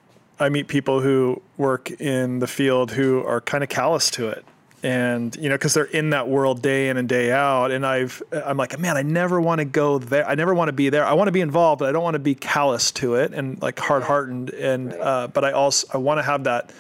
I 0.41 0.49
meet 0.49 0.66
people 0.68 1.01
who 1.01 1.41
work 1.57 1.91
in 2.01 2.41
the 2.41 2.47
field 2.47 2.91
who 2.91 3.25
are 3.25 3.41
kind 3.41 3.62
of 3.62 3.70
callous 3.70 4.11
to 4.12 4.29
it, 4.31 4.45
and 4.83 5.35
you 5.37 5.49
know, 5.49 5.55
because 5.55 5.75
they're 5.75 5.85
in 5.85 6.11
that 6.11 6.29
world 6.29 6.61
day 6.61 6.89
in 6.89 6.97
and 6.97 7.09
day 7.09 7.31
out. 7.31 7.70
And 7.70 7.87
I've 7.87 8.20
I'm 8.33 8.57
like, 8.57 8.77
man, 8.81 8.97
I 8.97 9.03
never 9.03 9.41
want 9.41 9.61
to 9.61 9.64
go 9.64 9.99
there. 9.99 10.27
I 10.27 10.35
never 10.35 10.55
want 10.55 10.68
to 10.68 10.72
be 10.72 10.89
there. 10.89 11.05
I 11.05 11.12
want 11.12 11.29
to 11.29 11.33
be 11.33 11.41
involved, 11.41 11.79
but 11.79 11.89
I 11.89 11.93
don't 11.93 12.03
want 12.03 12.14
to 12.14 12.18
be 12.20 12.35
callous 12.35 12.91
to 12.93 13.14
it 13.14 13.33
and 13.33 13.61
like 13.62 13.79
hard 13.79 14.03
hardened. 14.03 14.51
And 14.51 14.89
Right. 14.93 15.01
uh, 15.01 15.29
but 15.29 15.45
I 15.45 15.53
also 15.53 15.87
I 15.95 15.99
want 15.99 16.18
to 16.18 16.22
have 16.22 16.45
that, 16.45 16.72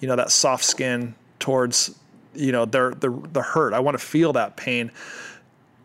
you 0.00 0.08
know, 0.08 0.16
that 0.16 0.32
soft 0.32 0.64
skin 0.64 1.14
towards 1.38 1.94
you 2.34 2.50
know 2.50 2.64
their 2.64 2.90
the 2.90 3.10
the 3.32 3.42
hurt. 3.42 3.72
I 3.72 3.78
want 3.78 3.96
to 3.98 4.04
feel 4.04 4.32
that 4.32 4.56
pain, 4.56 4.90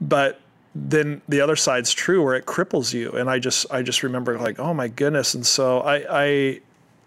but 0.02 0.40
then 0.74 1.22
the 1.28 1.42
other 1.42 1.56
side's 1.56 1.94
true 1.94 2.24
where 2.24 2.36
it 2.36 2.46
cripples 2.46 2.94
you 2.94 3.12
and 3.12 3.30
i 3.30 3.38
just 3.38 3.66
i 3.72 3.82
just 3.82 4.04
remember 4.04 4.38
like 4.40 4.60
oh 4.60 4.74
my 4.74 4.88
goodness 4.88 5.34
and 5.34 5.46
so 5.46 5.80
i 5.82 6.06
i 6.10 6.62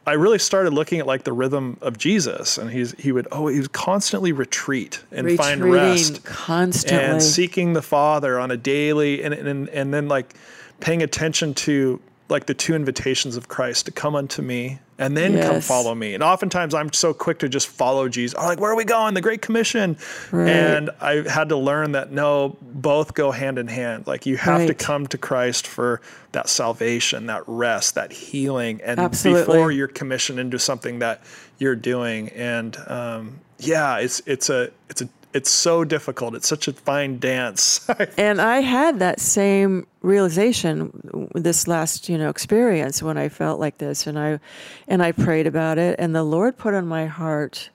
i 0.06 0.12
really 0.12 0.38
started 0.38 0.74
looking 0.74 1.00
at 1.00 1.06
like 1.06 1.24
the 1.24 1.32
rhythm 1.32 1.78
of 1.80 1.96
jesus 1.96 2.58
and 2.58 2.70
he's 2.70 2.92
he 2.98 3.10
would 3.10 3.26
oh 3.32 3.46
he 3.46 3.58
would 3.60 3.72
constantly 3.72 4.32
retreat 4.32 5.02
and 5.12 5.30
find 5.38 5.64
rest 5.64 6.22
constantly. 6.24 6.98
and 6.98 7.22
seeking 7.22 7.72
the 7.72 7.82
father 7.82 8.38
on 8.38 8.50
a 8.50 8.56
daily 8.56 9.22
and 9.22 9.32
and 9.32 9.68
and 9.70 9.94
then 9.94 10.08
like 10.08 10.34
paying 10.80 11.02
attention 11.02 11.54
to 11.54 12.00
like 12.28 12.46
the 12.46 12.54
two 12.54 12.74
invitations 12.74 13.36
of 13.36 13.48
Christ 13.48 13.86
to 13.86 13.92
come 13.92 14.14
unto 14.14 14.42
me 14.42 14.78
and 14.98 15.16
then 15.16 15.40
come 15.40 15.60
follow 15.60 15.94
me. 15.94 16.14
And 16.14 16.22
oftentimes 16.22 16.74
I'm 16.74 16.92
so 16.92 17.12
quick 17.12 17.40
to 17.40 17.48
just 17.48 17.68
follow 17.68 18.08
Jesus. 18.08 18.38
I'm 18.38 18.46
like, 18.46 18.60
where 18.60 18.70
are 18.70 18.76
we 18.76 18.84
going? 18.84 19.14
The 19.14 19.20
Great 19.20 19.42
Commission. 19.42 19.96
Right. 20.30 20.48
And 20.48 20.90
I 21.00 21.28
had 21.28 21.48
to 21.48 21.56
learn 21.56 21.92
that 21.92 22.12
no, 22.12 22.56
both 22.60 23.14
go 23.14 23.30
hand 23.30 23.58
in 23.58 23.66
hand. 23.66 24.06
Like 24.06 24.26
you 24.26 24.36
have 24.36 24.66
to 24.66 24.74
come 24.74 25.06
to 25.08 25.18
Christ 25.18 25.66
for 25.66 26.00
that 26.32 26.48
salvation, 26.48 27.26
that 27.26 27.42
rest, 27.46 27.94
that 27.96 28.12
healing, 28.12 28.80
and 28.82 29.00
Absolutely. 29.00 29.46
before 29.46 29.72
you're 29.72 29.88
commissioned 29.88 30.38
into 30.38 30.58
something 30.58 31.00
that 31.00 31.22
you're 31.58 31.76
doing. 31.76 32.28
And 32.30 32.76
um, 32.86 33.40
yeah, 33.58 33.98
it's 33.98 34.22
it's 34.26 34.50
a 34.50 34.70
it's 34.88 35.02
a 35.02 35.08
it's 35.34 35.50
so 35.50 35.84
difficult. 35.84 36.34
It's 36.34 36.48
such 36.48 36.68
a 36.68 36.72
fine 36.72 37.18
dance. 37.18 37.86
and 38.16 38.40
I 38.40 38.60
had 38.60 39.00
that 39.00 39.20
same 39.20 39.86
realization 40.00 41.30
this 41.34 41.68
last, 41.68 42.08
you 42.08 42.16
know, 42.16 42.30
experience 42.30 43.02
when 43.02 43.18
I 43.18 43.28
felt 43.28 43.60
like 43.60 43.78
this 43.78 44.06
and 44.06 44.18
I 44.18 44.40
and 44.88 45.02
I 45.02 45.12
prayed 45.12 45.46
about 45.46 45.76
it 45.76 45.96
and 45.98 46.14
the 46.14 46.22
Lord 46.22 46.56
put 46.56 46.72
on 46.72 46.86
my 46.86 47.06
heart 47.06 47.70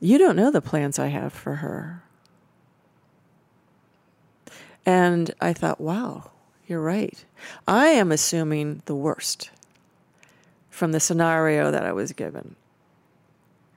you 0.00 0.16
don't 0.16 0.36
know 0.36 0.50
the 0.50 0.62
plans 0.62 0.98
I 0.98 1.08
have 1.08 1.32
for 1.32 1.56
her. 1.56 2.02
And 4.86 5.30
I 5.40 5.52
thought, 5.52 5.78
wow, 5.78 6.30
you're 6.66 6.80
right. 6.80 7.22
I 7.68 7.88
am 7.88 8.10
assuming 8.10 8.82
the 8.86 8.94
worst 8.94 9.50
from 10.70 10.92
the 10.92 11.00
scenario 11.00 11.70
that 11.70 11.84
I 11.84 11.92
was 11.92 12.12
given. 12.12 12.56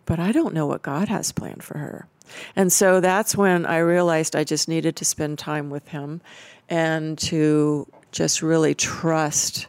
But 0.06 0.20
I 0.20 0.32
don't 0.32 0.54
know 0.54 0.66
what 0.66 0.82
God 0.82 1.10
has 1.10 1.34
planned 1.34 1.64
for 1.64 1.78
her. 1.78 2.08
And 2.56 2.72
so 2.72 3.00
that's 3.00 3.36
when 3.36 3.66
I 3.66 3.78
realized 3.78 4.36
I 4.36 4.44
just 4.44 4.68
needed 4.68 4.96
to 4.98 5.06
spend 5.06 5.40
time 5.40 5.70
with 5.70 5.88
him 5.88 6.22
and 6.70 7.18
to 7.20 7.88
just 8.12 8.42
really 8.42 8.74
trust 8.76 9.68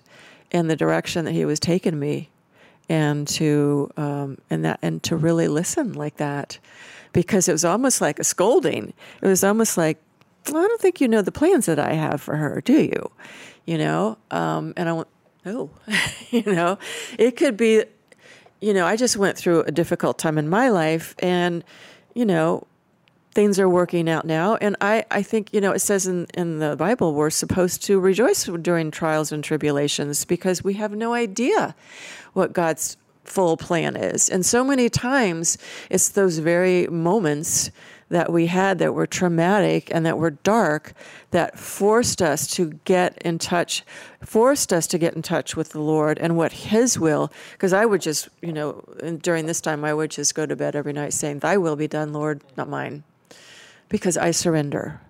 in 0.51 0.69
the 0.69 0.77
direction 0.77 1.25
that 1.25 1.33
he 1.33 1.45
was 1.45 1.59
taking 1.59 1.99
me 1.99 2.31
and 2.89 3.27
to 3.27 3.91
um, 3.97 4.39
and 4.51 4.65
that 4.65 4.79
and 4.83 5.03
to 5.03 5.17
really 5.17 5.49
listen 5.49 5.95
like 5.95 6.17
that 6.19 6.59
because 7.13 7.49
it 7.49 7.53
was 7.53 7.65
almost 7.65 8.01
like 8.01 8.19
a 8.19 8.25
scolding. 8.25 8.93
It 9.23 9.27
was 9.27 9.43
almost 9.43 9.77
like 9.77 9.99
well, 10.51 10.63
I 10.63 10.69
don't 10.69 10.81
think 10.81 11.01
you 11.01 11.09
know 11.09 11.23
the 11.23 11.33
plans 11.33 11.67
that 11.67 11.79
I 11.79 11.95
have 11.95 12.21
for 12.21 12.37
her, 12.37 12.61
do 12.61 12.83
you? 12.83 13.11
You 13.65 13.79
know, 13.79 14.19
um, 14.31 14.75
and 14.77 14.89
I 14.89 14.93
went, 14.93 15.09
oh 15.47 15.71
you 16.31 16.43
know, 16.45 16.79
it 17.19 17.37
could 17.37 17.57
be 17.57 17.85
you 18.61 18.73
know, 18.73 18.87
I 18.87 18.97
just 18.97 19.19
went 19.19 19.37
through 19.37 19.61
a 19.63 19.71
difficult 19.71 20.19
time 20.19 20.39
in 20.39 20.49
my 20.49 20.71
life 20.71 21.15
and, 21.19 21.63
you 22.15 22.25
know, 22.25 22.67
things 23.33 23.59
are 23.59 23.69
working 23.69 24.09
out 24.09 24.25
now. 24.25 24.55
And 24.57 24.77
I, 24.81 25.05
I 25.11 25.23
think, 25.23 25.53
you 25.53 25.61
know, 25.61 25.73
it 25.73 25.81
says 25.81 26.07
in, 26.07 26.27
in 26.35 26.61
the 26.61 26.77
Bible 26.77 27.15
we're 27.15 27.31
supposed 27.31 27.83
to 27.85 27.99
rejoice 27.99 28.45
during 28.45 28.91
trials 28.91 29.33
and 29.33 29.43
tribulations 29.43 30.25
because 30.25 30.63
we 30.63 30.75
have 30.75 30.93
no 30.93 31.13
idea 31.13 31.75
what 32.33 32.53
God's 32.53 32.97
full 33.25 33.57
plan 33.57 33.97
is. 33.97 34.29
And 34.29 34.47
so 34.47 34.63
many 34.63 34.89
times 34.89 35.59
it's 35.91 36.11
those 36.11 36.39
very 36.39 36.87
moments 36.87 37.71
that 38.15 38.33
we 38.33 38.47
had 38.47 38.79
that 38.79 38.95
were 38.95 39.09
traumatic 39.09 39.93
and 39.93 40.07
that 40.07 40.17
were 40.17 40.31
dark 40.31 40.93
that 41.33 41.59
forced 41.59 42.23
us 42.23 42.47
to 42.47 42.79
get 42.85 43.19
in 43.23 43.41
touch, 43.41 43.83
forced 44.23 44.73
us 44.73 44.87
to 44.87 44.99
get 44.99 45.15
in 45.15 45.21
touch 45.21 45.57
with 45.57 45.71
the 45.71 45.81
Lord 45.81 46.17
and 46.21 46.37
what 46.37 46.53
His 46.53 46.97
will. 46.97 47.33
Because 47.55 47.73
I 47.73 47.85
would 47.85 48.01
just, 48.01 48.29
you 48.41 48.53
know, 48.53 48.85
during 49.21 49.47
this 49.47 49.61
time, 49.61 49.85
I 49.85 49.93
would 49.93 50.13
just 50.13 50.37
go 50.37 50.47
to 50.47 50.55
bed 50.55 50.77
every 50.77 50.93
night 50.93 51.13
saying, 51.13 51.41
Thy 51.41 51.57
will 51.57 51.75
be 51.75 51.89
done, 51.89 52.13
Lord, 52.13 52.41
not 52.57 52.69
mine, 52.69 53.03
because 53.89 54.17
I 54.17 54.31
surrender. 54.31 55.01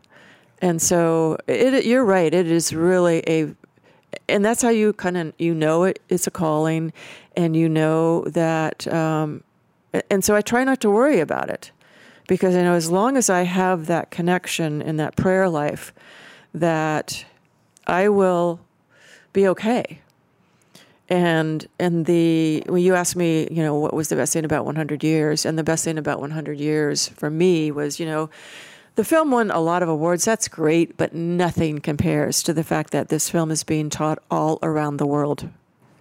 And 0.62 0.80
so 0.80 1.36
it, 1.46 1.84
you're 1.84 2.06
right. 2.06 2.32
It 2.32 2.50
is 2.50 2.74
really 2.74 3.22
a, 3.28 3.54
and 4.30 4.42
that's 4.42 4.62
how 4.62 4.70
you 4.70 4.94
kind 4.94 5.18
of 5.18 5.34
you 5.36 5.52
know 5.52 5.84
it. 5.84 6.00
It's 6.08 6.26
a 6.26 6.30
calling, 6.30 6.90
and 7.36 7.54
you 7.54 7.68
know 7.68 8.24
that. 8.28 8.88
Um, 8.88 9.44
and 10.08 10.24
so 10.24 10.34
I 10.34 10.40
try 10.40 10.64
not 10.64 10.80
to 10.80 10.90
worry 10.90 11.20
about 11.20 11.50
it 11.50 11.70
because 12.28 12.54
I 12.56 12.62
know 12.62 12.74
as 12.74 12.90
long 12.90 13.16
as 13.16 13.28
I 13.28 13.42
have 13.42 13.86
that 13.86 14.10
connection 14.10 14.82
in 14.82 14.96
that 14.96 15.16
prayer 15.16 15.48
life, 15.48 15.92
that 16.52 17.24
I 17.86 18.08
will 18.08 18.60
be 19.32 19.46
okay. 19.48 20.00
And 21.08 21.66
and 21.78 22.06
the 22.06 22.62
when 22.66 22.82
you 22.82 22.94
asked 22.94 23.16
me, 23.16 23.46
you 23.50 23.62
know, 23.62 23.74
what 23.78 23.92
was 23.92 24.08
the 24.08 24.16
best 24.16 24.32
thing 24.32 24.44
about 24.44 24.64
100 24.64 25.04
years, 25.04 25.44
and 25.44 25.58
the 25.58 25.64
best 25.64 25.84
thing 25.84 25.98
about 25.98 26.20
100 26.20 26.58
years 26.58 27.08
for 27.08 27.28
me 27.28 27.70
was, 27.70 28.00
you 28.00 28.06
know, 28.06 28.30
the 28.94 29.04
film 29.04 29.30
won 29.30 29.50
a 29.50 29.60
lot 29.60 29.82
of 29.82 29.88
awards. 29.88 30.24
That's 30.24 30.48
great, 30.48 30.96
but 30.96 31.14
nothing 31.14 31.80
compares 31.80 32.42
to 32.44 32.54
the 32.54 32.64
fact 32.64 32.90
that 32.92 33.08
this 33.10 33.28
film 33.28 33.50
is 33.50 33.64
being 33.64 33.90
taught 33.90 34.18
all 34.30 34.58
around 34.62 34.96
the 34.96 35.06
world 35.06 35.50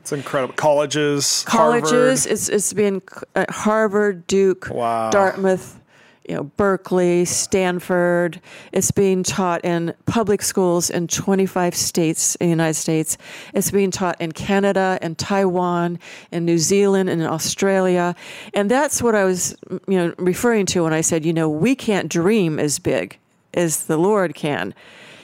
it's 0.04 0.12
incredible. 0.12 0.54
Colleges, 0.56 1.46
colleges. 1.48 1.90
Harvard. 1.92 2.32
It's 2.34 2.50
it's 2.50 2.74
been 2.74 3.02
at 3.36 3.50
uh, 3.50 3.54
Harvard, 3.54 4.28
Duke, 4.28 4.68
Wow. 4.70 5.10
Dartmouth, 5.12 5.80
you 6.28 6.36
know, 6.36 6.44
Berkeley, 6.44 7.26
Stanford. 7.26 8.40
It's 8.72 8.92
being 8.92 9.24
taught 9.24 9.64
in 9.66 9.94
public 10.06 10.42
schools 10.42 10.90
in 10.90 11.08
25 11.08 11.76
states 11.76 12.36
in 12.36 12.48
the 12.48 12.52
United 12.52 12.76
States. 12.76 13.18
It's 13.54 13.72
being 13.72 13.92
taught 13.92 14.20
in 14.22 14.32
Canada 14.32 14.98
and 15.02 15.18
Taiwan 15.18 16.00
and 16.32 16.46
New 16.46 16.58
Zealand 16.58 17.10
and 17.10 17.22
in 17.22 17.28
Australia. 17.28 18.16
And 18.54 18.72
that's 18.72 19.02
what 19.02 19.16
I 19.16 19.26
was, 19.26 19.56
you 19.88 19.98
know, 19.98 20.14
referring 20.18 20.66
to 20.68 20.84
when 20.84 20.94
I 20.94 21.02
said, 21.02 21.26
you 21.26 21.34
know, 21.34 21.50
we 21.50 21.76
can't 21.76 22.10
dream 22.10 22.60
as 22.60 22.80
big 22.80 23.18
as 23.54 23.86
the 23.86 23.98
Lord 23.98 24.34
can. 24.34 24.74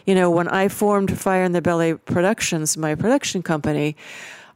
You 0.05 0.15
know, 0.15 0.29
when 0.29 0.47
I 0.47 0.67
formed 0.67 1.17
Fire 1.17 1.43
in 1.43 1.51
the 1.51 1.61
Belly 1.61 1.93
Productions, 1.93 2.75
my 2.75 2.95
production 2.95 3.41
company, 3.41 3.95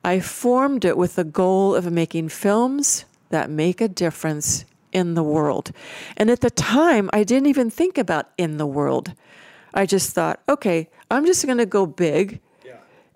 I 0.04 0.20
formed 0.20 0.84
it 0.84 0.98
with 0.98 1.16
the 1.16 1.24
goal 1.24 1.76
of 1.76 1.90
making 1.92 2.30
films 2.30 3.06
that 3.30 3.50
make 3.50 3.80
a 3.80 3.88
difference 3.88 4.66
in 4.94 5.16
the 5.16 5.24
world. 5.24 5.72
And 6.16 6.30
at 6.30 6.42
the 6.42 6.50
time, 6.50 7.10
I 7.12 7.24
didn't 7.24 7.48
even 7.48 7.70
think 7.70 7.98
about 7.98 8.30
in 8.38 8.58
the 8.58 8.68
world. 8.68 9.14
I 9.74 9.86
just 9.86 10.14
thought, 10.14 10.42
okay, 10.48 10.90
I'm 11.12 11.26
just 11.26 11.46
going 11.46 11.58
to 11.58 11.66
go 11.66 11.86
big. 11.86 12.40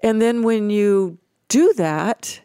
And 0.04 0.22
then 0.22 0.44
when 0.44 0.70
you 0.70 1.18
do 1.48 1.74
that, 1.74 2.42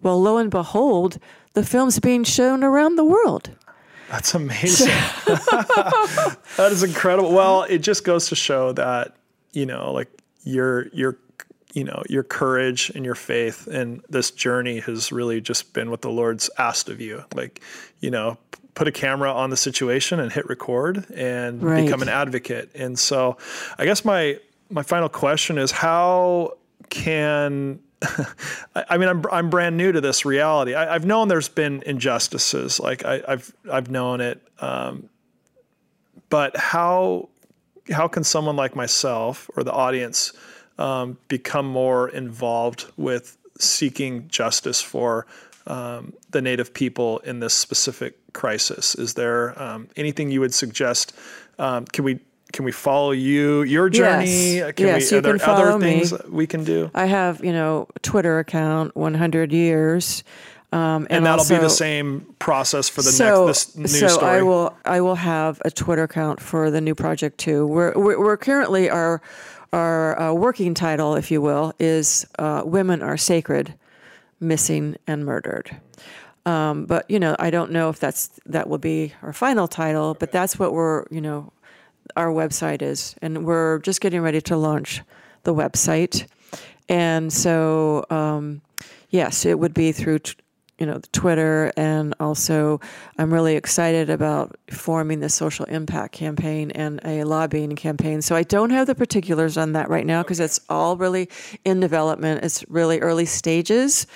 well, 0.00 0.20
lo 0.20 0.36
and 0.36 0.50
behold, 0.50 1.18
the 1.54 1.64
film's 1.64 1.98
being 1.98 2.24
shown 2.24 2.62
around 2.62 2.96
the 2.96 3.04
world. 3.04 3.50
That's 4.10 4.34
amazing. 4.34 4.88
that 5.26 6.68
is 6.70 6.82
incredible. 6.82 7.32
Well, 7.32 7.62
it 7.62 7.78
just 7.78 8.04
goes 8.04 8.28
to 8.28 8.36
show 8.36 8.72
that, 8.72 9.16
you 9.52 9.64
know, 9.64 9.92
like 9.92 10.08
your 10.44 10.88
your 10.88 11.18
you 11.72 11.84
know, 11.84 12.02
your 12.08 12.22
courage 12.22 12.90
and 12.94 13.04
your 13.04 13.14
faith 13.14 13.66
and 13.66 14.02
this 14.08 14.30
journey 14.30 14.80
has 14.80 15.10
really 15.10 15.40
just 15.40 15.72
been 15.72 15.90
what 15.90 16.02
the 16.02 16.10
Lord's 16.10 16.50
asked 16.58 16.88
of 16.88 17.00
you. 17.00 17.24
Like, 17.34 17.60
you 18.00 18.10
know, 18.10 18.36
put 18.74 18.88
a 18.88 18.92
camera 18.92 19.32
on 19.32 19.50
the 19.50 19.56
situation 19.56 20.20
and 20.20 20.30
hit 20.32 20.48
record 20.48 21.04
and 21.14 21.62
Right. 21.62 21.84
become 21.84 22.02
an 22.02 22.08
advocate. 22.08 22.70
And 22.74 22.98
so 22.98 23.36
I 23.78 23.84
guess 23.84 24.04
my 24.04 24.38
my 24.70 24.82
final 24.82 25.08
question 25.08 25.58
is 25.58 25.70
how 25.70 26.54
can 26.90 27.80
I 28.74 28.98
mean, 28.98 29.08
I'm 29.08 29.24
I'm 29.30 29.48
brand 29.50 29.76
new 29.76 29.92
to 29.92 30.00
this 30.00 30.24
reality. 30.24 30.74
I, 30.74 30.94
I've 30.94 31.06
known 31.06 31.28
there's 31.28 31.48
been 31.48 31.82
injustices, 31.86 32.80
like 32.80 33.04
I, 33.04 33.22
I've 33.28 33.54
I've 33.70 33.90
known 33.90 34.20
it, 34.20 34.42
um, 34.58 35.08
but 36.28 36.56
how 36.56 37.28
how 37.92 38.08
can 38.08 38.24
someone 38.24 38.56
like 38.56 38.74
myself 38.74 39.48
or 39.56 39.62
the 39.62 39.72
audience 39.72 40.32
um, 40.82 41.16
become 41.28 41.66
more 41.66 42.08
involved 42.08 42.86
with 42.96 43.38
seeking 43.58 44.26
justice 44.28 44.82
for 44.82 45.26
um, 45.66 46.12
the 46.30 46.42
Native 46.42 46.74
people 46.74 47.18
in 47.20 47.38
this 47.38 47.54
specific 47.54 48.18
crisis. 48.32 48.96
Is 48.96 49.14
there 49.14 49.60
um, 49.62 49.88
anything 49.96 50.32
you 50.32 50.40
would 50.40 50.52
suggest? 50.52 51.14
Um, 51.58 51.84
can 51.84 52.04
we 52.04 52.18
can 52.52 52.64
we 52.64 52.72
follow 52.72 53.12
you 53.12 53.62
your 53.62 53.88
journey? 53.88 54.56
Yes. 54.56 54.74
Can 54.74 54.86
yes, 54.86 55.10
we, 55.10 55.14
you 55.14 55.18
are 55.18 55.22
there 55.22 55.38
can 55.38 55.48
other 55.48 55.78
things 55.78 56.12
me. 56.12 56.18
we 56.28 56.46
can 56.46 56.64
do? 56.64 56.90
I 56.94 57.06
have, 57.06 57.42
you 57.42 57.52
know, 57.52 57.88
Twitter 58.02 58.40
account, 58.40 58.94
100 58.94 59.52
years. 59.52 60.22
Um, 60.70 61.06
And, 61.08 61.24
that'll 61.24 61.48
be 61.48 61.56
the 61.56 61.70
same 61.70 62.34
process 62.38 62.88
for 62.88 63.02
the 63.02 63.10
so, 63.10 63.46
next 63.46 63.74
this 63.74 63.76
new 63.76 63.86
so 63.86 64.08
story. 64.08 64.38
I 64.38 64.42
will 64.42 64.76
I 64.84 65.00
will 65.00 65.14
have 65.14 65.62
a 65.64 65.70
Twitter 65.70 66.02
account 66.02 66.40
for 66.40 66.70
the 66.70 66.80
new 66.80 66.94
project 66.94 67.38
too. 67.38 67.66
We're 67.66 67.92
we're, 67.94 68.18
we're 68.18 68.36
currently 68.38 68.90
our 68.90 69.20
our 69.72 70.20
uh, 70.20 70.32
working 70.32 70.74
title, 70.74 71.14
if 71.16 71.30
you 71.30 71.40
will, 71.40 71.72
is 71.78 72.26
uh, 72.38 72.62
"Women 72.64 73.02
Are 73.02 73.16
Sacred, 73.16 73.74
Missing 74.40 74.96
and 75.06 75.24
Murdered." 75.24 75.76
Um, 76.44 76.86
but 76.86 77.08
you 77.10 77.18
know, 77.18 77.36
I 77.38 77.50
don't 77.50 77.70
know 77.70 77.88
if 77.88 78.00
that's 78.00 78.28
that 78.46 78.68
will 78.68 78.78
be 78.78 79.14
our 79.22 79.32
final 79.32 79.68
title, 79.68 80.14
but 80.14 80.32
that's 80.32 80.58
what 80.58 80.72
we're 80.72 81.04
you 81.10 81.20
know 81.20 81.52
our 82.16 82.28
website 82.28 82.82
is, 82.82 83.14
and 83.22 83.44
we're 83.44 83.78
just 83.80 84.00
getting 84.00 84.20
ready 84.20 84.40
to 84.42 84.56
launch 84.56 85.02
the 85.44 85.54
website, 85.54 86.26
and 86.88 87.32
so 87.32 88.04
um, 88.10 88.60
yes, 89.10 89.46
it 89.46 89.58
would 89.58 89.74
be 89.74 89.92
through. 89.92 90.20
T- 90.20 90.34
you 90.82 90.86
know, 90.86 90.98
the 90.98 91.08
Twitter, 91.12 91.72
and 91.76 92.12
also 92.18 92.80
I'm 93.16 93.32
really 93.32 93.54
excited 93.54 94.10
about 94.10 94.56
forming 94.68 95.20
the 95.20 95.28
social 95.28 95.64
impact 95.66 96.12
campaign 96.12 96.72
and 96.72 96.98
a 97.04 97.22
lobbying 97.22 97.76
campaign. 97.76 98.20
So 98.20 98.34
I 98.34 98.42
don't 98.42 98.70
have 98.70 98.88
the 98.88 98.96
particulars 98.96 99.56
on 99.56 99.74
that 99.74 99.88
right 99.88 100.04
now 100.04 100.24
because 100.24 100.40
it's 100.40 100.58
all 100.68 100.96
really 100.96 101.28
in 101.64 101.78
development. 101.78 102.42
It's 102.42 102.68
really 102.68 102.98
early 102.98 103.26
stages, 103.26 104.08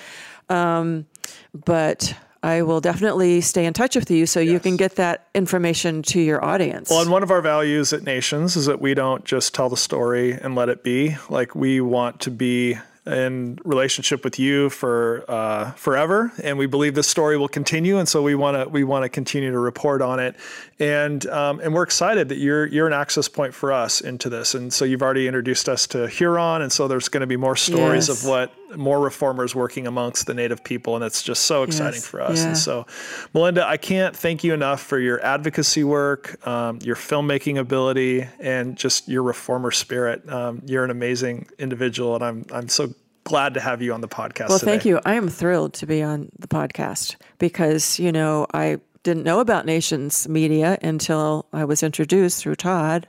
um, 0.49 1.05
but 1.53 2.13
I 2.43 2.63
will 2.63 2.81
definitely 2.81 3.39
stay 3.39 3.65
in 3.65 3.71
touch 3.71 3.95
with 3.95 4.11
you 4.11 4.25
so 4.25 4.41
you 4.41 4.59
can 4.59 4.75
get 4.75 4.97
that 4.97 5.29
information 5.33 6.01
to 6.03 6.19
your 6.19 6.43
audience. 6.43 6.89
Well, 6.89 7.01
and 7.01 7.09
one 7.09 7.23
of 7.23 7.31
our 7.31 7.41
values 7.41 7.93
at 7.93 8.03
Nations 8.03 8.57
is 8.57 8.65
that 8.65 8.81
we 8.81 8.93
don't 8.93 9.23
just 9.23 9.55
tell 9.55 9.69
the 9.69 9.77
story 9.77 10.33
and 10.33 10.53
let 10.53 10.67
it 10.67 10.83
be. 10.83 11.15
Like 11.29 11.55
we 11.55 11.79
want 11.79 12.19
to 12.21 12.29
be 12.29 12.77
in 13.07 13.57
relationship 13.63 14.23
with 14.23 14.37
you 14.37 14.69
for 14.69 15.23
uh, 15.27 15.71
forever, 15.71 16.31
and 16.43 16.57
we 16.57 16.65
believe 16.67 16.93
this 16.93 17.07
story 17.07 17.37
will 17.37 17.47
continue. 17.47 17.97
And 17.97 18.07
so 18.07 18.21
we 18.21 18.35
want 18.35 18.57
to 18.57 18.69
we 18.69 18.83
want 18.83 19.03
to 19.03 19.09
continue 19.09 19.51
to 19.51 19.59
report 19.59 20.01
on 20.01 20.19
it, 20.19 20.35
and 20.79 21.25
um, 21.27 21.59
and 21.61 21.73
we're 21.73 21.83
excited 21.83 22.29
that 22.29 22.37
you're 22.37 22.65
you're 22.67 22.87
an 22.87 22.93
access 22.93 23.27
point 23.27 23.53
for 23.53 23.71
us 23.71 24.01
into 24.01 24.29
this. 24.29 24.53
And 24.53 24.71
so 24.71 24.85
you've 24.85 25.01
already 25.01 25.25
introduced 25.27 25.69
us 25.69 25.87
to 25.87 26.07
Huron, 26.07 26.61
and 26.61 26.71
so 26.71 26.87
there's 26.87 27.09
going 27.09 27.21
to 27.21 27.27
be 27.27 27.37
more 27.37 27.55
stories 27.55 28.09
Yes. 28.09 28.23
of 28.23 28.29
what 28.29 28.51
more 28.75 28.99
reformers 28.99 29.55
working 29.55 29.87
amongst 29.87 30.27
the 30.27 30.33
Native 30.33 30.63
people, 30.63 30.95
and 30.95 31.03
it's 31.05 31.23
just 31.23 31.43
so 31.43 31.63
exciting 31.63 32.01
Yes. 32.01 32.07
for 32.07 32.21
us. 32.21 32.39
Yeah. 32.39 32.47
And 32.47 32.57
so, 32.57 32.85
Melinda, 33.33 33.65
I 33.67 33.77
can't 33.77 34.15
thank 34.15 34.43
you 34.43 34.53
enough 34.53 34.81
for 34.81 34.99
your 34.99 35.23
advocacy 35.23 35.83
work, 35.83 36.45
um, 36.47 36.79
your 36.83 36.95
filmmaking 36.95 37.57
ability, 37.57 38.27
and 38.39 38.75
just 38.75 39.07
your 39.07 39.23
reformer 39.23 39.71
spirit. 39.71 40.29
Um, 40.29 40.61
you're 40.65 40.83
an 40.83 40.91
amazing 40.91 41.47
individual, 41.59 42.15
and 42.15 42.23
I'm 42.23 42.45
I'm 42.51 42.67
so 42.67 42.93
glad 43.23 43.53
to 43.53 43.59
have 43.59 43.81
you 43.81 43.93
on 43.93 44.01
the 44.01 44.07
podcast. 44.07 44.49
Well, 44.49 44.59
today. 44.59 44.71
thank 44.71 44.85
you. 44.85 44.99
I 45.05 45.15
am 45.15 45.27
thrilled 45.29 45.73
to 45.75 45.85
be 45.85 46.01
on 46.01 46.29
the 46.39 46.47
podcast 46.47 47.15
because, 47.39 47.99
you 47.99 48.11
know, 48.11 48.47
I 48.53 48.79
didn't 49.03 49.23
know 49.23 49.39
about 49.41 49.65
Nations 49.65 50.27
Media 50.29 50.77
until 50.81 51.45
I 51.53 51.65
was 51.65 51.83
introduced 51.83 52.41
through 52.41 52.55
Todd. 52.55 53.07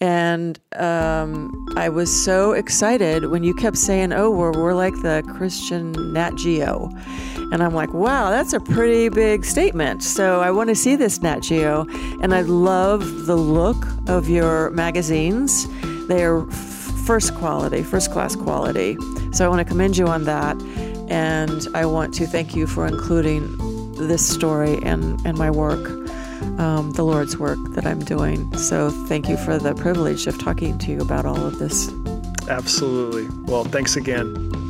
And 0.00 0.60
um, 0.76 1.66
I 1.76 1.88
was 1.88 2.24
so 2.24 2.52
excited 2.52 3.30
when 3.30 3.42
you 3.42 3.54
kept 3.54 3.78
saying, 3.78 4.12
oh, 4.12 4.30
we're, 4.30 4.52
we're 4.52 4.74
like 4.74 4.94
the 5.02 5.22
Christian 5.36 5.92
Nat 6.12 6.34
Geo. 6.36 6.90
And 7.52 7.62
I'm 7.62 7.74
like, 7.74 7.94
wow, 7.94 8.28
that's 8.28 8.52
a 8.52 8.60
pretty 8.60 9.08
big 9.08 9.44
statement. 9.44 10.02
So 10.02 10.40
I 10.40 10.50
want 10.50 10.68
to 10.68 10.74
see 10.74 10.96
this 10.96 11.22
Nat 11.22 11.40
Geo. 11.40 11.86
And 12.20 12.34
I 12.34 12.42
love 12.42 13.26
the 13.26 13.36
look 13.36 13.86
of 14.06 14.28
your 14.28 14.70
magazines. 14.70 15.66
They 16.08 16.24
are 16.24 16.44
first 17.06 17.34
quality, 17.36 17.82
first 17.82 18.10
class 18.10 18.36
quality. 18.36 18.98
So 19.32 19.46
I 19.46 19.48
want 19.48 19.60
to 19.60 19.64
commend 19.64 19.96
you 19.96 20.08
on 20.08 20.24
that. 20.24 20.60
And 21.08 21.68
I 21.74 21.86
want 21.86 22.12
to 22.14 22.26
thank 22.26 22.54
you 22.54 22.66
for 22.66 22.86
including 22.86 23.56
this 23.96 24.28
story 24.28 24.78
and, 24.82 25.24
and 25.24 25.38
my 25.38 25.50
work, 25.50 26.05
um, 26.58 26.92
the 26.92 27.04
Lord's 27.04 27.36
work 27.38 27.58
that 27.70 27.86
I'm 27.86 28.00
doing. 28.00 28.56
So 28.56 28.90
thank 28.90 29.28
you 29.28 29.36
for 29.36 29.58
the 29.58 29.74
privilege 29.74 30.26
of 30.26 30.38
talking 30.38 30.78
to 30.78 30.90
you 30.90 31.00
about 31.00 31.26
all 31.26 31.44
of 31.44 31.58
this. 31.58 31.90
Absolutely. 32.48 33.28
Well, 33.50 33.64
thanks 33.64 33.96
again. 33.96 34.65